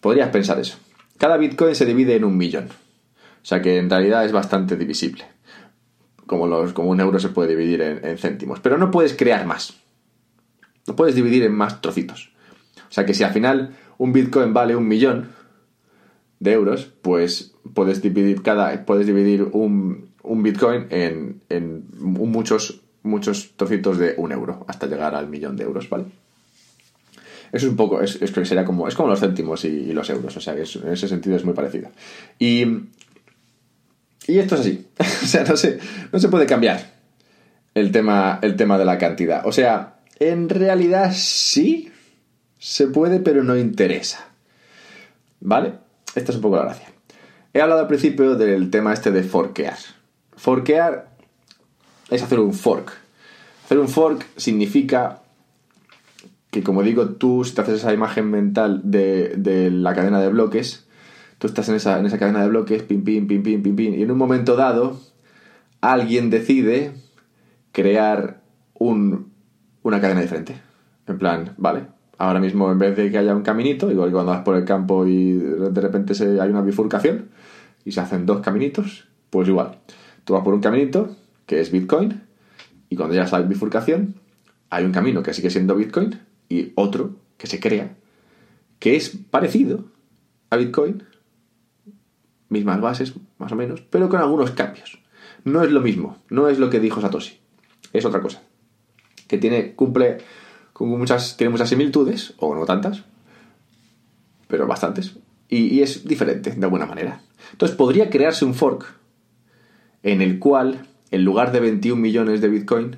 Podrías 0.00 0.30
pensar 0.30 0.58
eso. 0.58 0.76
Cada 1.18 1.36
Bitcoin 1.36 1.74
se 1.74 1.84
divide 1.84 2.16
en 2.16 2.24
un 2.24 2.36
millón. 2.36 2.68
O 3.42 3.44
sea 3.44 3.60
que 3.60 3.78
en 3.78 3.90
realidad 3.90 4.24
es 4.24 4.32
bastante 4.32 4.76
divisible. 4.76 5.24
Como, 6.30 6.46
los, 6.46 6.72
como 6.72 6.90
un 6.90 7.00
euro 7.00 7.18
se 7.18 7.30
puede 7.30 7.50
dividir 7.50 7.82
en, 7.82 8.04
en 8.04 8.16
céntimos. 8.16 8.60
Pero 8.60 8.78
no 8.78 8.92
puedes 8.92 9.14
crear 9.14 9.44
más. 9.46 9.74
No 10.86 10.94
puedes 10.94 11.16
dividir 11.16 11.42
en 11.42 11.52
más 11.52 11.80
trocitos. 11.80 12.30
O 12.88 12.92
sea 12.92 13.04
que 13.04 13.14
si 13.14 13.24
al 13.24 13.32
final 13.32 13.76
un 13.98 14.12
Bitcoin 14.12 14.54
vale 14.54 14.76
un 14.76 14.86
millón, 14.86 15.30
de 16.40 16.52
euros, 16.52 16.90
pues 17.02 17.52
puedes 17.74 18.02
dividir 18.02 18.42
cada 18.42 18.84
puedes 18.84 19.06
dividir 19.06 19.42
un, 19.52 20.08
un 20.22 20.42
Bitcoin 20.42 20.86
en, 20.90 21.42
en, 21.50 21.84
muchos 22.00 22.80
muchos 23.02 23.52
trocitos 23.56 23.98
de 23.98 24.14
un 24.16 24.32
euro 24.32 24.64
hasta 24.66 24.86
llegar 24.86 25.14
al 25.14 25.28
millón 25.28 25.56
de 25.56 25.64
euros, 25.64 25.88
¿vale? 25.88 26.04
Eso 27.52 27.66
es 27.66 27.70
un 27.70 27.76
poco, 27.76 28.00
es, 28.00 28.20
es, 28.22 28.30
sería 28.30 28.64
como, 28.64 28.88
es 28.88 28.94
como 28.94 29.08
los 29.08 29.20
céntimos 29.20 29.64
y, 29.64 29.92
los 29.92 30.08
euros, 30.08 30.36
o 30.36 30.40
sea 30.40 30.54
que 30.54 30.62
en 30.62 30.92
ese 30.92 31.08
sentido 31.08 31.36
es 31.36 31.44
muy 31.44 31.54
parecido. 31.54 31.90
Y, 32.38 32.64
y 34.30 34.38
esto 34.38 34.54
es 34.54 34.62
así, 34.62 34.86
o 34.98 35.26
sea, 35.26 35.44
no 35.44 35.56
se, 35.56 35.78
no 36.12 36.18
se 36.18 36.28
puede 36.28 36.46
cambiar 36.46 36.92
el 37.74 37.92
tema, 37.92 38.38
el 38.42 38.56
tema 38.56 38.78
de 38.78 38.84
la 38.84 38.98
cantidad. 38.98 39.46
O 39.46 39.52
sea, 39.52 40.00
en 40.18 40.48
realidad 40.48 41.12
sí 41.14 41.90
se 42.58 42.86
puede, 42.86 43.20
pero 43.20 43.42
no 43.42 43.56
interesa. 43.56 44.26
¿Vale? 45.40 45.72
esta 46.14 46.32
es 46.32 46.36
un 46.36 46.42
poco 46.42 46.56
la 46.56 46.64
gracia. 46.64 46.88
He 47.52 47.60
hablado 47.60 47.80
al 47.80 47.86
principio 47.86 48.36
del 48.36 48.70
tema 48.70 48.92
este 48.92 49.10
de 49.10 49.22
forkear. 49.22 49.76
Forkear 50.36 51.08
es 52.10 52.22
hacer 52.22 52.40
un 52.40 52.52
fork. 52.52 52.92
Hacer 53.64 53.78
un 53.78 53.88
fork 53.88 54.26
significa 54.36 55.20
que, 56.50 56.62
como 56.62 56.82
digo, 56.82 57.10
tú 57.10 57.44
si 57.44 57.54
te 57.54 57.62
haces 57.62 57.80
esa 57.80 57.92
imagen 57.92 58.30
mental 58.30 58.80
de, 58.84 59.70
la 59.72 59.94
cadena 59.94 60.20
de 60.20 60.28
bloques, 60.28 60.86
tú 61.40 61.48
estás 61.48 61.68
en 61.68 61.74
esa, 61.74 61.98
en 61.98 62.06
esa 62.06 62.18
cadena 62.18 62.42
de 62.42 62.48
bloques, 62.48 62.84
pim, 62.84 63.02
pim, 63.02 63.26
pim, 63.26 63.42
pim, 63.42 63.60
pim, 63.64 63.74
pim, 63.74 63.94
y 63.94 64.02
en 64.02 64.10
un 64.12 64.18
momento 64.18 64.54
dado 64.54 65.00
alguien 65.80 66.30
decide 66.30 66.92
crear 67.72 68.42
un, 68.74 69.32
una 69.82 70.00
cadena 70.00 70.20
diferente. 70.20 70.60
En 71.08 71.18
plan, 71.18 71.54
vale, 71.56 71.86
Ahora 72.20 72.38
mismo, 72.38 72.70
en 72.70 72.78
vez 72.78 72.94
de 72.98 73.10
que 73.10 73.16
haya 73.16 73.34
un 73.34 73.40
caminito, 73.40 73.90
igual 73.90 74.10
que 74.10 74.12
cuando 74.12 74.32
vas 74.32 74.42
por 74.42 74.54
el 74.54 74.66
campo 74.66 75.06
y 75.06 75.32
de 75.32 75.80
repente 75.80 76.14
se, 76.14 76.38
hay 76.38 76.50
una 76.50 76.60
bifurcación 76.60 77.30
y 77.82 77.92
se 77.92 78.00
hacen 78.02 78.26
dos 78.26 78.40
caminitos, 78.42 79.08
pues 79.30 79.48
igual. 79.48 79.78
Tú 80.24 80.34
vas 80.34 80.44
por 80.44 80.52
un 80.52 80.60
caminito, 80.60 81.16
que 81.46 81.62
es 81.62 81.70
Bitcoin, 81.72 82.20
y 82.90 82.96
cuando 82.96 83.14
llegas 83.14 83.32
a 83.32 83.38
la 83.38 83.46
bifurcación, 83.46 84.16
hay 84.68 84.84
un 84.84 84.92
camino 84.92 85.22
que 85.22 85.32
sigue 85.32 85.48
siendo 85.48 85.74
Bitcoin 85.74 86.20
y 86.50 86.72
otro 86.74 87.16
que 87.38 87.46
se 87.46 87.58
crea, 87.58 87.96
que 88.80 88.96
es 88.96 89.16
parecido 89.30 89.86
a 90.50 90.58
Bitcoin, 90.58 91.04
mismas 92.50 92.80
bases, 92.80 93.14
más 93.38 93.52
o 93.52 93.56
menos, 93.56 93.80
pero 93.80 94.08
con 94.08 94.20
algunos 94.20 94.50
cambios. 94.50 94.98
No 95.44 95.62
es 95.62 95.70
lo 95.70 95.80
mismo, 95.80 96.18
no 96.28 96.48
es 96.48 96.58
lo 96.58 96.68
que 96.68 96.80
dijo 96.80 97.00
Satoshi, 97.00 97.40
es 97.92 98.04
otra 98.04 98.20
cosa. 98.20 98.42
Que 99.26 99.38
tiene, 99.38 99.74
cumple 99.74 100.18
muchas, 100.78 101.36
tiene 101.36 101.50
muchas 101.50 101.68
similitudes, 101.68 102.34
o 102.38 102.54
no 102.54 102.64
tantas, 102.66 103.04
pero 104.48 104.66
bastantes, 104.66 105.16
y, 105.48 105.80
es 105.80 106.06
diferente 106.06 106.50
de 106.50 106.64
alguna 106.64 106.86
manera. 106.86 107.22
Entonces 107.52 107.76
podría 107.76 108.10
crearse 108.10 108.44
un 108.44 108.54
fork 108.54 108.94
en 110.02 110.22
el 110.22 110.38
cual, 110.38 110.86
en 111.10 111.24
lugar 111.24 111.52
de 111.52 111.60
21 111.60 112.00
millones 112.00 112.40
de 112.40 112.48
Bitcoin, 112.48 112.96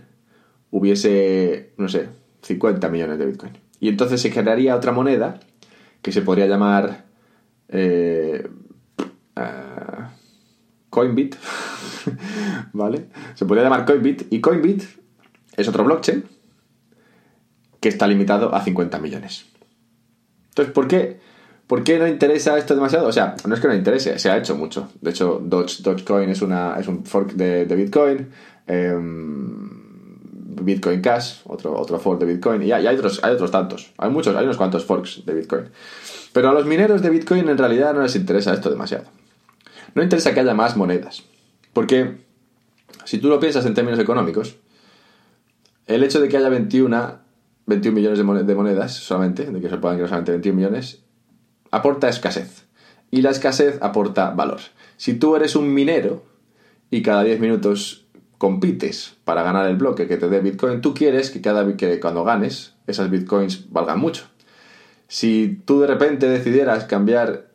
hubiese, 0.70 1.72
no 1.76 1.88
sé, 1.88 2.08
50 2.42 2.88
millones 2.88 3.18
de 3.18 3.26
Bitcoin. 3.26 3.52
Y 3.80 3.88
entonces 3.88 4.20
se 4.20 4.30
crearía 4.30 4.76
otra 4.76 4.92
moneda 4.92 5.40
que 6.02 6.12
se 6.12 6.22
podría 6.22 6.46
llamar 6.46 7.04
eh, 7.68 8.48
eh, 9.36 10.06
Coinbit, 10.90 11.36
¿vale? 12.72 13.06
Se 13.34 13.46
podría 13.46 13.64
llamar 13.64 13.84
Coinbit 13.84 14.32
y 14.32 14.40
Coinbit 14.40 14.82
es 15.56 15.68
otro 15.68 15.84
blockchain 15.84 16.24
que 17.80 17.88
está 17.88 18.06
limitado 18.06 18.54
a 18.54 18.62
50 18.62 18.98
millones. 18.98 19.46
Entonces, 20.50 20.72
¿por 20.72 20.86
qué, 20.86 21.18
¿por 21.66 21.82
qué 21.82 21.98
no 21.98 22.06
interesa 22.06 22.56
esto 22.58 22.74
demasiado? 22.74 23.08
O 23.08 23.12
sea, 23.12 23.34
no 23.46 23.54
es 23.54 23.60
que 23.60 23.68
no 23.68 23.74
interese, 23.74 24.18
se 24.18 24.30
ha 24.30 24.36
hecho 24.36 24.54
mucho. 24.54 24.90
De 25.00 25.10
hecho, 25.10 25.40
Dogecoin 25.42 26.28
es, 26.30 26.42
una, 26.42 26.76
es 26.78 26.86
un 26.86 27.04
fork 27.04 27.32
de, 27.32 27.64
Bitcoin. 27.64 28.28
Em, 28.66 29.82
Bitcoin 30.62 31.00
Cash, 31.00 31.40
otro, 31.46 31.76
otro 31.76 31.98
fork 31.98 32.20
de 32.20 32.26
Bitcoin. 32.26 32.62
Y 32.62 32.70
hay, 32.72 32.86
otros, 32.86 33.24
hay 33.24 33.32
otros 33.32 33.50
tantos. 33.50 33.92
Hay 33.98 34.10
muchos, 34.10 34.36
hay 34.36 34.44
unos 34.44 34.58
cuantos 34.58 34.84
forks 34.84 35.24
de 35.24 35.34
Bitcoin. 35.34 35.64
Pero 36.32 36.50
a 36.50 36.52
los 36.52 36.66
mineros 36.66 37.02
de 37.02 37.10
Bitcoin 37.10 37.48
en 37.48 37.58
realidad 37.58 37.94
no 37.94 38.02
les 38.02 38.14
interesa 38.14 38.52
esto 38.52 38.70
demasiado. 38.70 39.04
No 39.94 40.02
interesa 40.02 40.34
que 40.34 40.40
haya 40.40 40.54
más 40.54 40.76
monedas. 40.76 41.22
Porque 41.72 42.16
si 43.04 43.18
tú 43.18 43.28
lo 43.28 43.40
piensas 43.40 43.66
en 43.66 43.74
términos 43.74 43.98
económicos, 43.98 44.56
el 45.86 46.02
hecho 46.04 46.20
de 46.20 46.28
que 46.28 46.36
haya 46.36 46.48
21, 46.48 47.18
21 47.66 47.94
millones 47.94 48.46
de 48.46 48.54
monedas 48.54 48.94
solamente, 48.94 49.44
de 49.44 49.60
que 49.60 49.68
se 49.68 49.78
puedan 49.78 49.96
crear 49.96 50.08
solamente 50.08 50.32
21 50.32 50.56
millones, 50.56 51.02
aporta 51.70 52.08
escasez. 52.08 52.66
Y 53.10 53.22
la 53.22 53.30
escasez 53.30 53.78
aporta 53.82 54.30
valor. 54.30 54.60
Si 54.96 55.14
tú 55.14 55.36
eres 55.36 55.56
un 55.56 55.72
minero 55.74 56.24
y 56.90 57.02
cada 57.02 57.24
10 57.24 57.40
minutos 57.40 58.06
compites 58.38 59.16
para 59.24 59.42
ganar 59.42 59.68
el 59.68 59.76
bloque 59.76 60.08
que 60.08 60.16
te 60.16 60.28
dé 60.28 60.40
Bitcoin, 60.40 60.80
tú 60.80 60.94
quieres 60.94 61.30
que, 61.30 61.40
cada, 61.40 61.76
que 61.76 62.00
cuando 62.00 62.24
ganes 62.24 62.74
esas 62.86 63.10
Bitcoins 63.10 63.70
valgan 63.70 64.00
mucho. 64.00 64.24
Si 65.08 65.60
tú 65.64 65.80
de 65.80 65.86
repente 65.86 66.28
decidieras 66.28 66.84
cambiar 66.84 67.51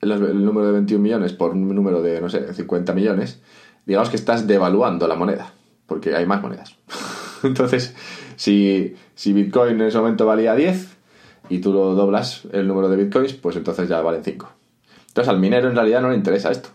el, 0.00 0.44
número 0.44 0.66
de 0.66 0.72
21 0.72 1.02
millones 1.02 1.32
por 1.32 1.52
un 1.52 1.74
número 1.74 2.02
de, 2.02 2.20
no 2.20 2.28
sé, 2.28 2.52
50 2.52 2.92
millones, 2.94 3.40
digamos 3.86 4.08
que 4.08 4.16
estás 4.16 4.46
devaluando 4.46 5.06
la 5.06 5.16
moneda, 5.16 5.52
porque 5.86 6.14
hay 6.14 6.26
más 6.26 6.42
monedas. 6.42 6.76
Entonces, 7.42 7.94
si, 8.36 8.94
si 9.14 9.32
Bitcoin 9.32 9.74
en 9.74 9.82
ese 9.82 9.98
momento 9.98 10.26
valía 10.26 10.54
10 10.54 10.96
y 11.48 11.58
tú 11.58 11.72
lo 11.72 11.94
doblas 11.94 12.42
el 12.52 12.66
número 12.66 12.88
de 12.88 12.96
Bitcoins, 12.96 13.34
pues 13.34 13.56
entonces 13.56 13.88
ya 13.88 14.00
valen 14.02 14.22
5. 14.22 14.48
Entonces 15.08 15.28
al 15.28 15.40
minero 15.40 15.68
en 15.68 15.74
realidad 15.74 16.00
no 16.00 16.10
le 16.10 16.16
interesa 16.16 16.50
esto. 16.50 16.68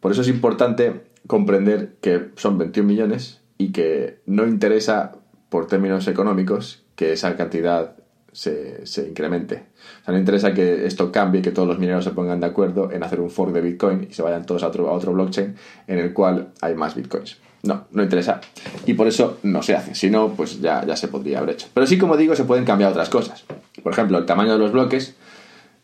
Por 0.00 0.12
eso 0.12 0.20
es 0.20 0.28
importante 0.28 1.04
comprender 1.26 1.96
que 2.02 2.30
son 2.36 2.58
21 2.58 2.86
millones 2.86 3.40
y 3.56 3.72
que 3.72 4.20
no 4.26 4.46
interesa 4.46 5.12
por 5.48 5.66
términos 5.66 6.06
económicos 6.08 6.84
que 6.94 7.12
esa 7.12 7.36
cantidad 7.36 7.96
se, 8.34 8.86
se, 8.86 9.08
incremente. 9.08 9.64
O 10.02 10.04
sea, 10.04 10.12
no 10.12 10.18
interesa 10.18 10.52
que 10.52 10.86
esto 10.86 11.10
cambie, 11.10 11.40
que 11.40 11.52
todos 11.52 11.66
los 11.66 11.78
mineros 11.78 12.04
se 12.04 12.10
pongan 12.10 12.40
de 12.40 12.46
acuerdo 12.46 12.90
en 12.92 13.02
hacer 13.02 13.20
un 13.20 13.30
fork 13.30 13.52
de 13.52 13.62
Bitcoin 13.62 14.08
y 14.10 14.12
se 14.12 14.22
vayan 14.22 14.44
todos 14.44 14.62
a 14.62 14.68
otro, 14.68 14.88
a 14.88 14.92
otro 14.92 15.12
blockchain 15.12 15.54
en 15.86 15.98
el 15.98 16.12
cual 16.12 16.48
hay 16.60 16.74
más 16.74 16.94
Bitcoins. 16.94 17.38
No, 17.62 17.86
no 17.92 18.02
interesa. 18.02 18.40
Y 18.84 18.92
por 18.92 19.06
eso 19.06 19.38
no 19.42 19.62
se 19.62 19.74
hace. 19.74 19.94
Si 19.94 20.10
no, 20.10 20.34
pues 20.34 20.60
ya, 20.60 20.84
ya 20.84 20.96
se 20.96 21.08
podría 21.08 21.38
haber 21.38 21.54
hecho. 21.54 21.68
Pero 21.72 21.86
sí, 21.86 21.96
como 21.96 22.16
digo, 22.16 22.36
se 22.36 22.44
pueden 22.44 22.66
cambiar 22.66 22.90
otras 22.90 23.08
cosas. 23.08 23.44
Por 23.82 23.92
ejemplo, 23.92 24.18
el 24.18 24.26
tamaño 24.26 24.52
de 24.52 24.58
los 24.58 24.72
bloques 24.72 25.14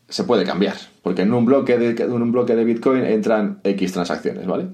se 0.08 0.24
puede 0.24 0.44
cambiar. 0.44 0.74
Porque 1.02 1.22
en 1.22 1.32
un 1.32 1.46
bloque 1.46 1.78
de, 1.78 2.02
en 2.02 2.12
un 2.12 2.32
bloque 2.32 2.54
de 2.54 2.64
Bitcoin 2.64 3.04
entran 3.04 3.60
X 3.64 3.92
transacciones, 3.92 4.46
¿vale? 4.46 4.66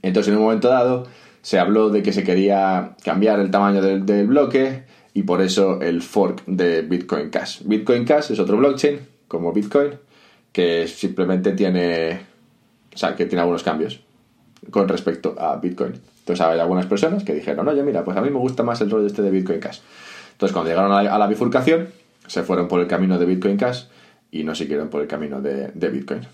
Entonces, 0.00 0.32
en 0.32 0.38
un 0.38 0.44
momento 0.44 0.68
dado, 0.68 1.06
se 1.42 1.58
habló 1.58 1.90
de 1.90 2.02
que 2.02 2.12
se 2.12 2.24
quería 2.24 2.96
cambiar 3.04 3.40
el 3.40 3.50
tamaño 3.50 3.82
del, 3.82 4.26
bloque 4.26 4.84
y 5.18 5.24
por 5.24 5.42
eso 5.42 5.80
el 5.80 6.00
fork 6.00 6.44
de 6.46 6.82
Bitcoin 6.82 7.28
Cash. 7.28 7.62
Bitcoin 7.64 8.04
Cash 8.04 8.30
es 8.30 8.38
otro 8.38 8.56
blockchain, 8.56 9.00
como 9.26 9.52
Bitcoin, 9.52 9.94
que 10.52 10.86
simplemente 10.86 11.54
tiene, 11.54 12.20
o 12.94 12.96
sea, 12.96 13.16
que 13.16 13.26
tiene 13.26 13.40
algunos 13.40 13.64
cambios 13.64 13.98
con 14.70 14.86
respecto 14.86 15.34
a 15.36 15.56
Bitcoin. 15.56 15.94
Entonces 16.20 16.46
hay 16.46 16.60
algunas 16.60 16.86
personas 16.86 17.24
que 17.24 17.34
dijeron, 17.34 17.66
oye, 17.66 17.82
mira, 17.82 18.04
pues 18.04 18.16
a 18.16 18.20
mí 18.20 18.30
me 18.30 18.38
gusta 18.38 18.62
más 18.62 18.80
el 18.80 18.92
rollo 18.92 19.08
este 19.08 19.22
de 19.22 19.32
Bitcoin 19.32 19.58
Cash. 19.58 19.80
Entonces 20.30 20.52
cuando 20.52 20.70
llegaron 20.70 20.92
a 20.92 21.18
la, 21.18 21.26
bifurcación, 21.26 21.88
se 22.28 22.44
fueron 22.44 22.68
por 22.68 22.80
el 22.80 22.86
camino 22.86 23.18
de 23.18 23.26
Bitcoin 23.26 23.56
Cash 23.56 23.86
y 24.30 24.44
no 24.44 24.54
siguieron 24.54 24.88
por 24.88 25.02
el 25.02 25.08
camino 25.08 25.40
de 25.40 25.88
Bitcoin. 25.90 26.28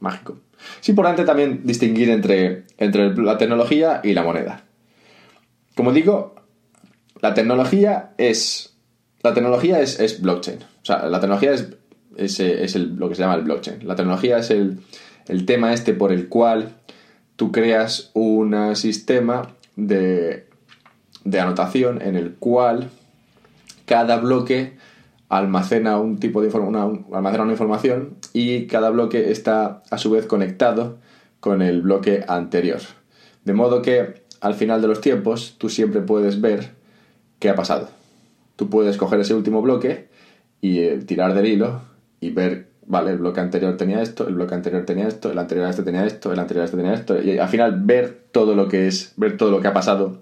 mágico. 0.00 0.38
Es 0.80 0.88
importante 0.88 1.24
también 1.24 1.60
distinguir 1.64 2.10
entre, 2.10 2.64
entre 2.78 3.14
la 3.16 3.38
tecnología 3.38 4.00
y 4.02 4.14
la 4.14 4.22
moneda. 4.22 4.64
Como 5.78 5.92
digo, 5.92 6.34
la 7.20 7.34
tecnología 7.34 8.10
es. 8.18 8.76
La 9.22 9.32
tecnología 9.32 9.78
es, 9.80 10.20
blockchain. 10.20 10.58
O 10.58 10.84
sea, 10.84 11.06
la 11.06 11.20
tecnología 11.20 11.52
es, 11.52 12.40
es, 12.40 12.74
lo 12.74 13.08
que 13.08 13.14
se 13.14 13.22
llama 13.22 13.36
el 13.36 13.42
blockchain. 13.42 13.86
La 13.86 13.94
tecnología 13.94 14.38
es 14.38 14.50
el, 14.50 14.80
el 15.28 15.46
tema 15.46 15.72
este 15.72 15.94
por 15.94 16.10
el 16.10 16.28
cual 16.28 16.74
tú 17.36 17.52
creas 17.52 18.10
un 18.14 18.74
sistema 18.74 19.54
de, 19.76 20.48
de 21.22 21.38
anotación 21.38 22.02
en 22.02 22.16
el 22.16 22.34
cual 22.34 22.90
cada 23.84 24.16
bloque 24.16 24.78
almacena 25.28 25.98
un 25.98 26.18
tipo 26.18 26.42
de 26.42 26.48
una, 26.58 26.90
almacena 27.12 27.44
una 27.44 27.52
información 27.52 28.16
y 28.32 28.66
cada 28.66 28.90
bloque 28.90 29.30
está 29.30 29.84
a 29.92 29.98
su 29.98 30.10
vez 30.10 30.26
conectado 30.26 30.98
con 31.38 31.62
el 31.62 31.82
bloque 31.82 32.24
anterior. 32.26 32.80
De 33.44 33.52
modo 33.52 33.80
que 33.80 34.26
al 34.40 34.54
final 34.54 34.80
de 34.82 34.88
los 34.88 35.00
tiempos 35.00 35.56
tú 35.58 35.68
siempre 35.68 36.00
puedes 36.00 36.40
ver 36.40 36.70
qué 37.38 37.48
ha 37.48 37.54
pasado. 37.54 37.88
Tú 38.56 38.68
puedes 38.68 38.96
coger 38.96 39.20
ese 39.20 39.34
último 39.34 39.62
bloque 39.62 40.08
y 40.60 40.80
eh, 40.80 40.98
tirar 41.06 41.34
del 41.34 41.46
hilo 41.46 41.82
y 42.20 42.30
ver, 42.30 42.68
vale, 42.86 43.12
el 43.12 43.18
bloque 43.18 43.40
anterior 43.40 43.76
tenía 43.76 44.02
esto, 44.02 44.26
el 44.26 44.34
bloque 44.34 44.54
anterior 44.54 44.84
tenía 44.84 45.06
esto, 45.06 45.30
el 45.30 45.38
anterior 45.38 45.66
a 45.66 45.70
este 45.70 45.82
tenía 45.82 46.04
esto, 46.04 46.32
el 46.32 46.38
anterior 46.38 46.62
a 46.62 46.64
este 46.64 46.76
tenía 46.76 46.94
esto, 46.94 47.22
y 47.22 47.38
al 47.38 47.48
final 47.48 47.80
ver 47.84 48.26
todo 48.32 48.56
lo 48.56 48.66
que 48.66 48.88
es, 48.88 49.12
ver 49.16 49.36
todo 49.36 49.50
lo 49.50 49.60
que 49.60 49.68
ha 49.68 49.72
pasado 49.72 50.18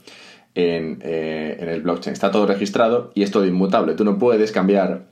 eh, 0.55 1.57
en, 1.61 1.68
el 1.68 1.83
blockchain. 1.83 2.12
Está 2.12 2.31
todo 2.31 2.46
registrado 2.46 3.11
y 3.14 3.22
es 3.22 3.31
todo 3.31 3.44
inmutable. 3.44 3.94
Tú 3.94 4.05
no 4.05 4.18
puedes 4.18 4.52
cambiar 4.52 5.02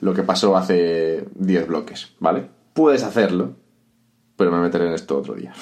lo 0.00 0.12
que 0.12 0.22
pasó 0.22 0.56
hace 0.56 1.24
10 1.36 1.68
bloques, 1.68 2.12
¿vale? 2.20 2.48
Puedes 2.74 3.02
hacerlo, 3.02 3.54
pero 4.36 4.50
me 4.50 4.58
meteré 4.58 4.86
en 4.86 4.94
esto 4.94 5.18
otro 5.18 5.34
día. 5.34 5.52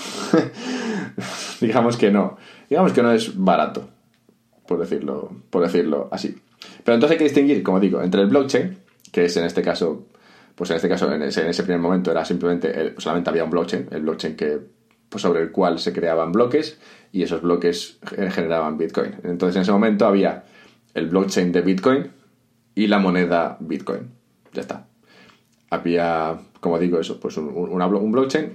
Digamos 1.60 1.96
que 1.96 2.10
no. 2.10 2.36
Digamos 2.68 2.92
que 2.92 3.02
no 3.02 3.12
es 3.12 3.36
barato, 3.36 3.88
por 4.66 4.78
decirlo, 4.78 5.30
por 5.50 5.62
decirlo 5.62 6.08
así. 6.10 6.36
Pero 6.84 6.94
entonces 6.94 7.12
hay 7.12 7.18
que 7.18 7.24
distinguir, 7.24 7.62
como 7.62 7.80
digo, 7.80 8.02
entre 8.02 8.22
el 8.22 8.28
blockchain, 8.28 8.78
que 9.10 9.26
es 9.26 9.36
en 9.36 9.44
este 9.44 9.62
caso, 9.62 10.06
pues 10.54 10.70
en 10.70 10.76
este 10.76 10.88
caso, 10.88 11.12
en 11.12 11.22
ese, 11.22 11.62
primer 11.62 11.80
momento 11.80 12.10
era 12.10 12.24
simplemente, 12.24 12.94
solamente 12.98 13.30
había 13.30 13.44
un 13.44 13.50
blockchain, 13.50 13.88
el 13.90 14.02
blockchain 14.02 14.36
que, 14.36 14.58
pues 15.08 15.22
sobre 15.22 15.42
el 15.42 15.50
cual 15.50 15.78
se 15.78 15.92
creaban 15.92 16.32
bloques, 16.32 16.78
y 17.12 17.22
esos 17.22 17.42
bloques 17.42 17.98
generaban 18.30 18.78
Bitcoin. 18.78 19.16
Entonces 19.22 19.56
en 19.56 19.62
ese 19.62 19.72
momento 19.72 20.06
había 20.06 20.44
el 20.94 21.08
blockchain 21.08 21.52
de 21.52 21.60
Bitcoin 21.60 22.10
y 22.74 22.86
la 22.86 22.98
moneda 22.98 23.58
Bitcoin. 23.60 24.10
Ya 24.52 24.62
está. 24.62 24.86
Había, 25.72 26.38
como 26.60 26.78
digo, 26.78 27.00
eso, 27.00 27.18
pues 27.18 27.38
un, 27.38 27.48
un 27.48 28.12
blockchain 28.12 28.52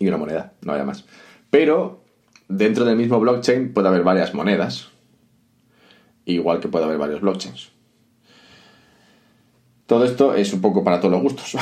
y 0.00 0.08
una 0.08 0.16
moneda, 0.16 0.52
no 0.62 0.72
había 0.72 0.84
más. 0.84 1.04
Pero 1.50 2.00
dentro 2.48 2.84
del 2.84 2.96
mismo 2.96 3.20
blockchain 3.20 3.72
puede 3.72 3.86
haber 3.86 4.02
varias 4.02 4.34
monedas, 4.34 4.88
igual 6.24 6.58
que 6.58 6.66
puede 6.66 6.84
haber 6.86 6.98
varios 6.98 7.20
blockchains. 7.20 7.70
Todo 9.86 10.04
esto 10.04 10.34
es 10.34 10.52
un 10.52 10.60
poco 10.60 10.82
para 10.82 10.98
todos 10.98 11.12
los 11.12 11.22
gustos. 11.22 11.56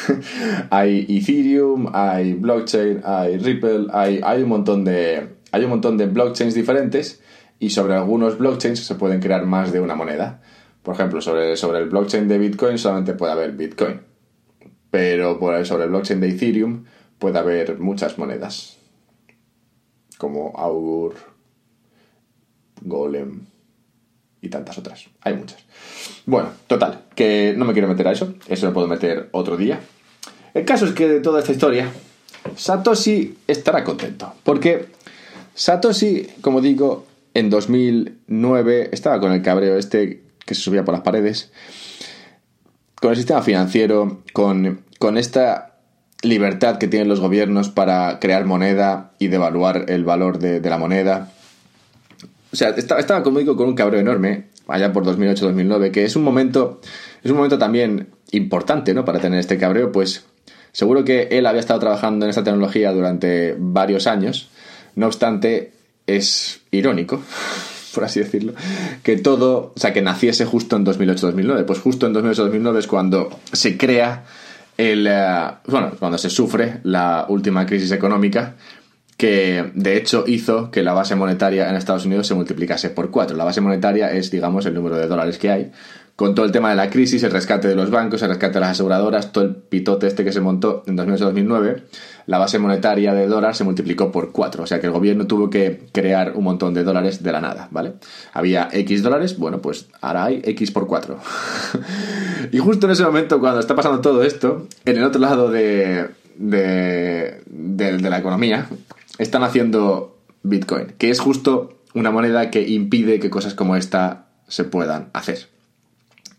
hay 0.70 1.06
Ethereum, 1.08 1.90
hay 1.92 2.32
blockchain, 2.32 3.02
hay 3.04 3.36
Ripple, 3.36 3.86
hay, 3.92 4.20
hay, 4.24 4.42
un 4.42 4.48
montón 4.48 4.84
de, 4.84 5.28
hay 5.52 5.62
un 5.62 5.70
montón 5.70 5.96
de 5.96 6.06
blockchains 6.06 6.54
diferentes 6.54 7.22
y 7.60 7.70
sobre 7.70 7.94
algunos 7.94 8.36
blockchains 8.36 8.80
se 8.80 8.94
pueden 8.96 9.20
crear 9.20 9.46
más 9.46 9.72
de 9.72 9.78
una 9.78 9.94
moneda. 9.94 10.40
Por 10.82 10.94
ejemplo, 10.94 11.20
sobre, 11.20 11.56
sobre 11.56 11.78
el 11.78 11.88
blockchain 11.88 12.28
de 12.28 12.38
Bitcoin 12.38 12.78
solamente 12.78 13.12
puede 13.14 13.32
haber 13.32 13.52
Bitcoin. 13.52 14.00
Pero 14.90 15.38
sobre 15.64 15.84
el 15.84 15.90
blockchain 15.90 16.20
de 16.20 16.28
Ethereum 16.30 16.84
puede 17.18 17.38
haber 17.38 17.78
muchas 17.78 18.18
monedas. 18.18 18.78
Como 20.18 20.52
Augur, 20.56 21.14
Golem 22.82 23.46
y 24.40 24.48
tantas 24.48 24.78
otras. 24.78 25.06
Hay 25.20 25.34
muchas. 25.34 25.64
Bueno, 26.26 26.50
total, 26.66 27.04
que 27.14 27.54
no 27.56 27.64
me 27.64 27.72
quiero 27.72 27.88
meter 27.88 28.08
a 28.08 28.12
eso. 28.12 28.34
Eso 28.48 28.66
lo 28.66 28.72
puedo 28.72 28.86
meter 28.86 29.28
otro 29.32 29.56
día. 29.56 29.80
El 30.54 30.64
caso 30.64 30.86
es 30.86 30.92
que 30.92 31.08
de 31.08 31.20
toda 31.20 31.40
esta 31.40 31.52
historia, 31.52 31.90
Satoshi 32.56 33.38
estará 33.46 33.84
contento. 33.84 34.32
Porque 34.42 34.86
Satoshi, 35.54 36.26
como 36.40 36.60
digo, 36.60 37.06
en 37.34 37.50
2009 37.50 38.90
estaba 38.92 39.20
con 39.20 39.32
el 39.32 39.42
cabreo 39.42 39.76
este 39.76 40.22
que 40.50 40.56
se 40.56 40.62
subía 40.62 40.84
por 40.84 40.94
las 40.94 41.04
paredes, 41.04 41.52
con 42.96 43.12
el 43.12 43.16
sistema 43.16 43.40
financiero, 43.40 44.24
con, 44.32 44.80
con 44.98 45.16
esta 45.16 45.76
libertad 46.22 46.76
que 46.76 46.88
tienen 46.88 47.06
los 47.06 47.20
gobiernos 47.20 47.68
para 47.68 48.18
crear 48.18 48.46
moneda 48.46 49.12
y 49.20 49.28
devaluar 49.28 49.84
el 49.86 50.02
valor 50.02 50.40
de, 50.40 50.60
la 50.68 50.76
moneda. 50.76 51.30
O 52.52 52.56
sea, 52.56 52.70
estaba, 52.70 53.00
estaba, 53.00 53.22
como 53.22 53.38
digo, 53.38 53.54
con 53.54 53.68
un 53.68 53.76
cabreo 53.76 54.00
enorme 54.00 54.46
allá 54.66 54.92
por 54.92 55.04
2008-2009, 55.04 55.92
que 55.92 56.04
es 56.04 56.16
un 56.16 56.24
momento, 56.24 56.80
es 57.22 57.30
un 57.30 57.36
momento 57.36 57.56
también 57.56 58.08
importante, 58.32 58.92
¿no? 58.92 59.04
Para 59.04 59.20
tener 59.20 59.38
este 59.38 59.56
cabreo, 59.56 59.92
pues 59.92 60.26
seguro 60.72 61.04
que 61.04 61.28
él 61.30 61.46
había 61.46 61.60
estado 61.60 61.78
trabajando 61.78 62.26
en 62.26 62.30
esta 62.30 62.42
tecnología 62.42 62.90
durante 62.90 63.54
varios 63.56 64.08
años, 64.08 64.50
no 64.96 65.06
obstante, 65.06 65.74
es 66.08 66.62
irónico, 66.72 67.22
por 67.94 68.04
así 68.04 68.20
decirlo, 68.20 68.54
que 69.02 69.16
todo, 69.16 69.72
o 69.74 69.78
sea, 69.78 69.92
que 69.92 70.02
naciese 70.02 70.44
justo 70.44 70.76
en 70.76 70.84
2008-2009, 70.86 71.64
pues 71.64 71.80
justo 71.80 72.06
en 72.06 72.14
2008-2009 72.14 72.78
es 72.78 72.86
cuando 72.86 73.30
se 73.52 73.76
crea 73.76 74.24
el, 74.76 75.06
eh, 75.06 75.50
bueno, 75.66 75.92
cuando 75.98 76.18
se 76.18 76.30
sufre 76.30 76.80
la 76.84 77.26
última 77.28 77.66
crisis 77.66 77.92
económica 77.92 78.54
que 79.20 79.70
de 79.74 79.98
hecho 79.98 80.24
hizo 80.26 80.70
que 80.70 80.82
la 80.82 80.94
base 80.94 81.14
monetaria 81.14 81.68
en 81.68 81.76
Estados 81.76 82.06
Unidos 82.06 82.26
se 82.26 82.34
multiplicase 82.34 82.88
por 82.88 83.10
cuatro. 83.10 83.36
La 83.36 83.44
base 83.44 83.60
monetaria 83.60 84.10
es, 84.10 84.30
digamos, 84.30 84.64
el 84.64 84.72
número 84.72 84.96
de 84.96 85.08
dólares 85.08 85.36
que 85.36 85.50
hay. 85.50 85.72
Con 86.20 86.34
todo 86.34 86.44
el 86.44 86.52
tema 86.52 86.68
de 86.68 86.76
la 86.76 86.90
crisis, 86.90 87.22
el 87.22 87.30
rescate 87.30 87.66
de 87.66 87.74
los 87.74 87.90
bancos, 87.90 88.20
el 88.20 88.28
rescate 88.28 88.52
de 88.52 88.60
las 88.60 88.72
aseguradoras, 88.72 89.32
todo 89.32 89.42
el 89.42 89.54
pitote 89.54 90.06
este 90.06 90.22
que 90.22 90.32
se 90.32 90.42
montó 90.42 90.82
en 90.86 90.94
2008-2009, 90.98 91.82
la 92.26 92.36
base 92.36 92.58
monetaria 92.58 93.14
de 93.14 93.26
dólar 93.26 93.56
se 93.56 93.64
multiplicó 93.64 94.12
por 94.12 94.30
cuatro. 94.30 94.64
O 94.64 94.66
sea 94.66 94.80
que 94.80 94.86
el 94.86 94.92
gobierno 94.92 95.26
tuvo 95.26 95.48
que 95.48 95.86
crear 95.92 96.32
un 96.36 96.44
montón 96.44 96.74
de 96.74 96.84
dólares 96.84 97.22
de 97.22 97.32
la 97.32 97.40
nada, 97.40 97.68
¿vale? 97.70 97.94
Había 98.34 98.68
X 98.70 99.02
dólares, 99.02 99.38
bueno, 99.38 99.62
pues 99.62 99.86
ahora 100.02 100.24
hay 100.24 100.42
X 100.44 100.70
por 100.72 100.86
cuatro. 100.86 101.18
y 102.52 102.58
justo 102.58 102.84
en 102.84 102.92
ese 102.92 103.04
momento, 103.04 103.40
cuando 103.40 103.60
está 103.60 103.74
pasando 103.74 104.02
todo 104.02 104.22
esto, 104.22 104.68
en 104.84 104.98
el 104.98 105.04
otro 105.04 105.22
lado 105.22 105.50
de, 105.50 106.10
de 106.36 107.98
la 107.98 108.18
economía, 108.18 108.68
están 109.16 109.42
haciendo 109.42 110.18
Bitcoin, 110.42 110.88
que 110.98 111.08
es 111.08 111.18
justo 111.18 111.78
una 111.94 112.10
moneda 112.10 112.50
que 112.50 112.68
impide 112.68 113.20
que 113.20 113.30
cosas 113.30 113.54
como 113.54 113.74
esta 113.74 114.26
se 114.48 114.64
puedan 114.64 115.08
hacer. 115.14 115.48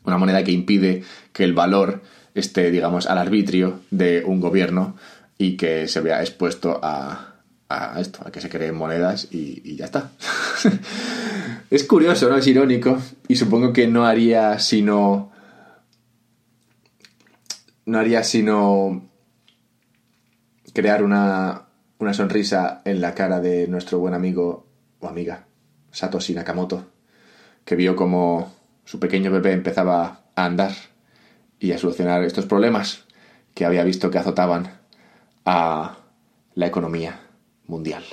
Una 0.03 0.17
moneda 0.17 0.43
que 0.43 0.51
impide 0.51 1.03
que 1.33 1.43
el 1.43 1.53
valor 1.53 2.01
esté, 2.33 2.71
digamos, 2.71 3.07
al 3.07 3.17
arbitrio 3.17 3.81
de 3.91 4.23
un 4.25 4.39
gobierno 4.39 4.95
y 5.37 5.57
que 5.57 5.87
se 5.87 6.01
vea 6.01 6.21
expuesto 6.21 6.79
a, 6.81 7.35
esto, 7.97 8.23
a 8.25 8.31
que 8.31 8.41
se 8.41 8.49
creen 8.49 8.75
monedas 8.75 9.27
y, 9.31 9.61
y 9.63 9.75
ya 9.75 9.85
está. 9.85 10.11
es 11.69 11.83
curioso, 11.83 12.29
¿no? 12.29 12.37
Es 12.37 12.47
irónico 12.47 12.99
y 13.27 13.35
supongo 13.35 13.73
que 13.73 13.87
no 13.87 14.05
haría 14.05 14.59
sino... 14.59 15.31
No 17.85 17.97
haría 17.97 18.23
sino 18.23 19.09
crear 20.73 21.03
una, 21.03 21.63
una 21.99 22.13
sonrisa 22.13 22.81
en 22.85 23.01
la 23.01 23.13
cara 23.13 23.39
de 23.39 23.67
nuestro 23.67 23.99
buen 23.99 24.13
amigo 24.13 24.65
o 24.99 25.07
amiga, 25.07 25.45
Satoshi 25.91 26.33
Nakamoto, 26.33 26.85
que 27.65 27.75
vio 27.75 27.95
como 27.95 28.53
su 28.91 28.99
pequeño 28.99 29.31
bebé 29.31 29.53
empezaba 29.53 30.19
a 30.35 30.45
andar 30.45 30.73
y 31.61 31.71
a 31.71 31.77
solucionar 31.77 32.25
estos 32.25 32.45
problemas 32.45 33.05
que 33.53 33.63
había 33.63 33.85
visto 33.85 34.11
que 34.11 34.17
azotaban 34.17 34.79
a 35.45 35.95
la 36.55 36.67
economía 36.67 37.21
mundial. 37.67 38.03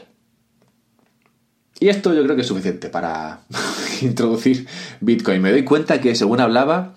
Y 1.81 1.89
esto 1.89 2.14
yo 2.14 2.22
creo 2.22 2.37
que 2.37 2.43
es 2.43 2.47
suficiente 2.47 2.91
para 2.91 3.41
introducir 4.03 4.68
Bitcoin. 5.01 5.43
Me 5.43 5.51
doy 5.51 5.64
cuenta 5.64 6.01
que 6.01 6.14
según 6.14 6.39
hablaba 6.39 6.95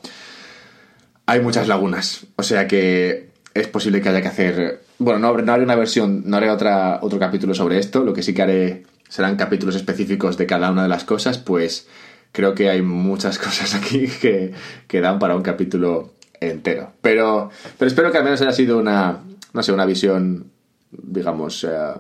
hay 1.26 1.40
muchas 1.40 1.68
lagunas. 1.68 2.28
O 2.36 2.44
sea 2.44 2.68
que 2.68 3.32
es 3.56 3.68
posible 3.68 4.00
que 4.00 4.10
haya 4.10 4.22
que 4.22 4.28
hacer 4.28 4.84
bueno, 5.00 5.18
no, 5.18 5.54
haré 5.54 5.64
una 5.64 5.76
versión, 5.76 6.22
no 6.28 6.38
haré 6.38 6.52
otra, 6.52 7.00
otro 7.02 7.18
capítulo 7.18 7.56
sobre 7.56 7.80
esto, 7.80 8.04
lo 8.04 8.14
que 8.14 8.22
sí 8.22 8.36
que 8.36 8.44
haré 8.44 8.84
serán 9.10 9.38
capítulos 9.38 9.76
específicos 9.76 10.38
de 10.38 10.46
cada 10.46 10.70
una 10.70 10.84
de 10.84 10.90
las 10.90 11.04
cosas, 11.04 11.40
pues 11.40 11.88
creo 12.32 12.56
que 12.56 12.70
hay 12.70 12.82
muchas 12.82 13.38
cosas 13.40 13.76
aquí 13.76 14.08
que, 14.08 14.54
que 14.88 15.02
dan 15.02 15.20
para 15.20 15.36
un 15.36 15.42
capítulo 15.42 16.14
entero. 16.40 16.94
Pero, 17.02 17.50
pero 17.78 17.88
espero 17.88 18.12
que 18.12 18.18
al 18.18 18.24
menos 18.24 18.42
haya 18.42 18.52
sido 18.52 18.78
una, 18.78 19.20
no 19.54 19.64
sé, 19.64 19.72
una 19.72 19.86
visión, 19.86 20.52
digamos, 20.92 21.64
eh, 21.64 21.94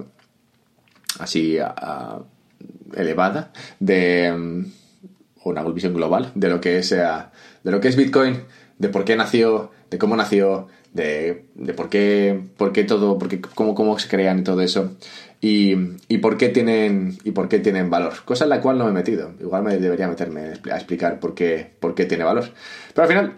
así 1.19 1.57
elevada 2.95 3.51
de 3.79 4.31
mm, 4.31 4.65
una 5.45 5.63
visión 5.63 5.93
global 5.93 6.31
de 6.35 6.49
lo 6.49 6.61
que 6.61 6.79
es 6.79 6.91
eh, 6.91 7.03
de 7.63 7.71
lo 7.71 7.79
que 7.79 7.87
es 7.87 7.95
Bitcoin, 7.95 8.41
de 8.77 8.89
por 8.89 9.05
qué 9.05 9.15
nació, 9.15 9.71
de 9.89 9.97
cómo 9.97 10.15
nació, 10.15 10.67
de, 10.93 11.45
de 11.55 11.73
por 11.73 11.89
qué, 11.89 12.41
por 12.57 12.71
qué 12.73 12.83
todo, 12.83 13.17
por 13.17 13.27
qué, 13.27 13.39
cómo, 13.41 13.75
cómo 13.75 13.97
se 13.99 14.07
crean 14.07 14.39
y 14.39 14.43
todo 14.43 14.61
eso. 14.61 14.95
Y, 15.43 15.75
y, 16.07 16.19
por 16.19 16.37
qué 16.37 16.49
tienen 16.49 17.17
y 17.23 17.31
por 17.31 17.49
qué 17.49 17.57
tienen 17.57 17.89
valor. 17.89 18.13
Cosa 18.25 18.43
en 18.43 18.51
la 18.51 18.61
cual 18.61 18.77
no 18.77 18.85
me 18.85 18.91
he 18.91 18.93
metido. 18.93 19.33
Igual 19.39 19.63
me 19.63 19.77
debería 19.77 20.07
meterme 20.07 20.53
a 20.71 20.75
explicar 20.75 21.19
por 21.19 21.33
qué, 21.33 21.71
por 21.79 21.95
qué 21.95 22.05
tiene 22.05 22.23
valor. 22.23 22.45
Pero 22.93 23.03
al 23.03 23.09
final, 23.09 23.33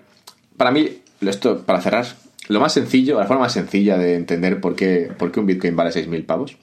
para 0.57 0.71
mí, 0.71 1.01
esto, 1.21 1.65
para 1.65 1.79
cerrar, 1.79 2.05
lo 2.49 2.59
más 2.59 2.73
sencillo, 2.73 3.17
la 3.17 3.25
forma 3.25 3.43
más 3.43 3.53
sencilla 3.53 3.97
de 3.97 4.15
entender 4.15 4.59
por 4.59 4.75
qué, 4.75 5.11
por 5.17 5.31
qué 5.31 5.39
un 5.39 5.45
Bitcoin 5.45 5.77
vale 5.77 5.91
6.000 5.91 6.25
pavos, 6.25 6.57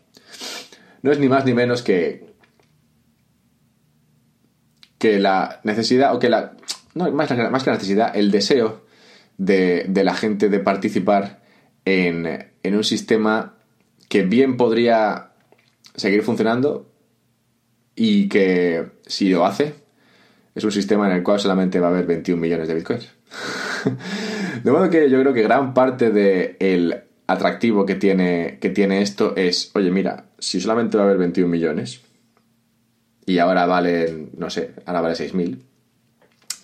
no 1.01 1.11
es 1.11 1.19
ni 1.19 1.31
más 1.31 1.47
ni 1.47 1.55
menos 1.55 1.83
que 1.83 2.31
que 5.01 5.19
la 5.19 5.61
necesidad, 5.65 6.15
o 6.15 6.19
que 6.19 6.29
la... 6.29 6.53
No, 6.95 7.11
más, 7.11 7.29
que 7.29 7.37
la 7.37 7.51
necesidad, 7.51 8.15
el 8.15 8.31
deseo 8.31 8.85
de, 9.39 9.91
la 9.95 10.15
gente 10.15 10.51
de 10.51 10.59
participar 10.59 11.41
en, 11.87 12.51
en 12.63 12.77
un 12.77 12.85
sistema 12.85 13.55
que 14.11 14.25
bien 14.25 14.59
podría 14.59 15.30
seguir 15.95 16.23
funcionando 16.23 16.87
y 17.95 18.29
que 18.29 18.87
si 19.07 19.31
lo 19.31 19.45
hace 19.45 19.75
es 20.55 20.65
un 20.65 20.73
sistema 20.73 21.07
en 21.09 21.17
el 21.17 21.23
cual 21.23 21.41
solamente 21.41 21.81
va 21.81 21.89
a 21.89 21.91
haber 21.91 22.07
21 22.07 22.41
millones 22.41 22.69
de 22.69 22.75
bitcoins. 22.75 23.09
de 24.65 24.71
modo 24.71 24.91
que 24.91 25.09
yo 25.09 25.21
creo 25.21 25.33
que 25.33 25.43
gran 25.43 25.75
parte 25.75 26.11
del 26.11 27.03
atractivo 27.27 27.87
que 27.87 27.95
tiene, 27.95 28.59
que 28.61 28.71
tiene 28.71 29.03
esto 29.03 29.35
es, 29.37 29.71
oye, 29.75 29.91
mira, 29.91 30.27
si 30.39 30.61
solamente 30.61 30.97
va 30.97 31.05
a 31.05 31.07
haber 31.07 31.19
21 31.19 31.49
millones 31.49 32.03
y 33.27 33.39
ahora 33.39 33.67
valen, 33.67 34.31
no 34.37 34.51
sé, 34.51 34.73
ahora 34.87 35.01
vale 35.01 35.15
6.000 35.15 35.61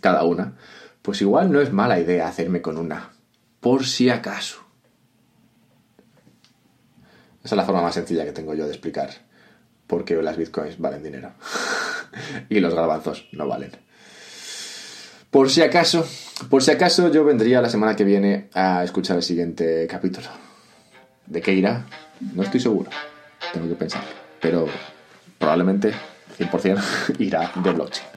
cada 0.00 0.24
una, 0.24 0.56
pues 1.02 1.20
igual 1.22 1.52
no 1.52 1.60
es 1.60 1.72
mala 1.72 2.00
idea 2.00 2.26
hacerme 2.26 2.60
con 2.60 2.78
una, 2.78 3.10
por 3.60 3.86
si 3.86 4.10
acaso. 4.10 4.65
Esa 7.46 7.54
es 7.54 7.58
la 7.58 7.64
forma 7.64 7.80
más 7.80 7.94
sencilla 7.94 8.24
que 8.24 8.32
tengo 8.32 8.54
yo 8.54 8.64
de 8.64 8.72
explicar 8.72 9.08
por 9.86 10.04
qué 10.04 10.20
las 10.20 10.36
bitcoins 10.36 10.80
valen 10.80 11.04
dinero 11.04 11.30
y 12.48 12.58
los 12.58 12.74
garbanzos 12.74 13.28
no 13.30 13.46
valen. 13.46 13.70
Por 15.30 15.48
si 15.48 15.62
acaso, 15.62 16.04
por 16.50 16.64
si 16.64 16.72
acaso 16.72 17.08
yo 17.12 17.24
vendría 17.24 17.62
la 17.62 17.68
semana 17.68 17.94
que 17.94 18.02
viene 18.02 18.50
a 18.52 18.82
escuchar 18.82 19.16
el 19.16 19.22
siguiente 19.22 19.86
capítulo. 19.88 20.26
¿De 21.24 21.40
qué 21.40 21.52
irá? 21.52 21.86
No 22.34 22.42
estoy 22.42 22.58
seguro. 22.58 22.90
Tengo 23.52 23.68
que 23.68 23.76
pensar. 23.76 24.02
Pero 24.40 24.66
probablemente 25.38 25.92
100% 26.40 26.82
irá 27.20 27.52
de 27.62 27.70
blockchain. 27.70 28.15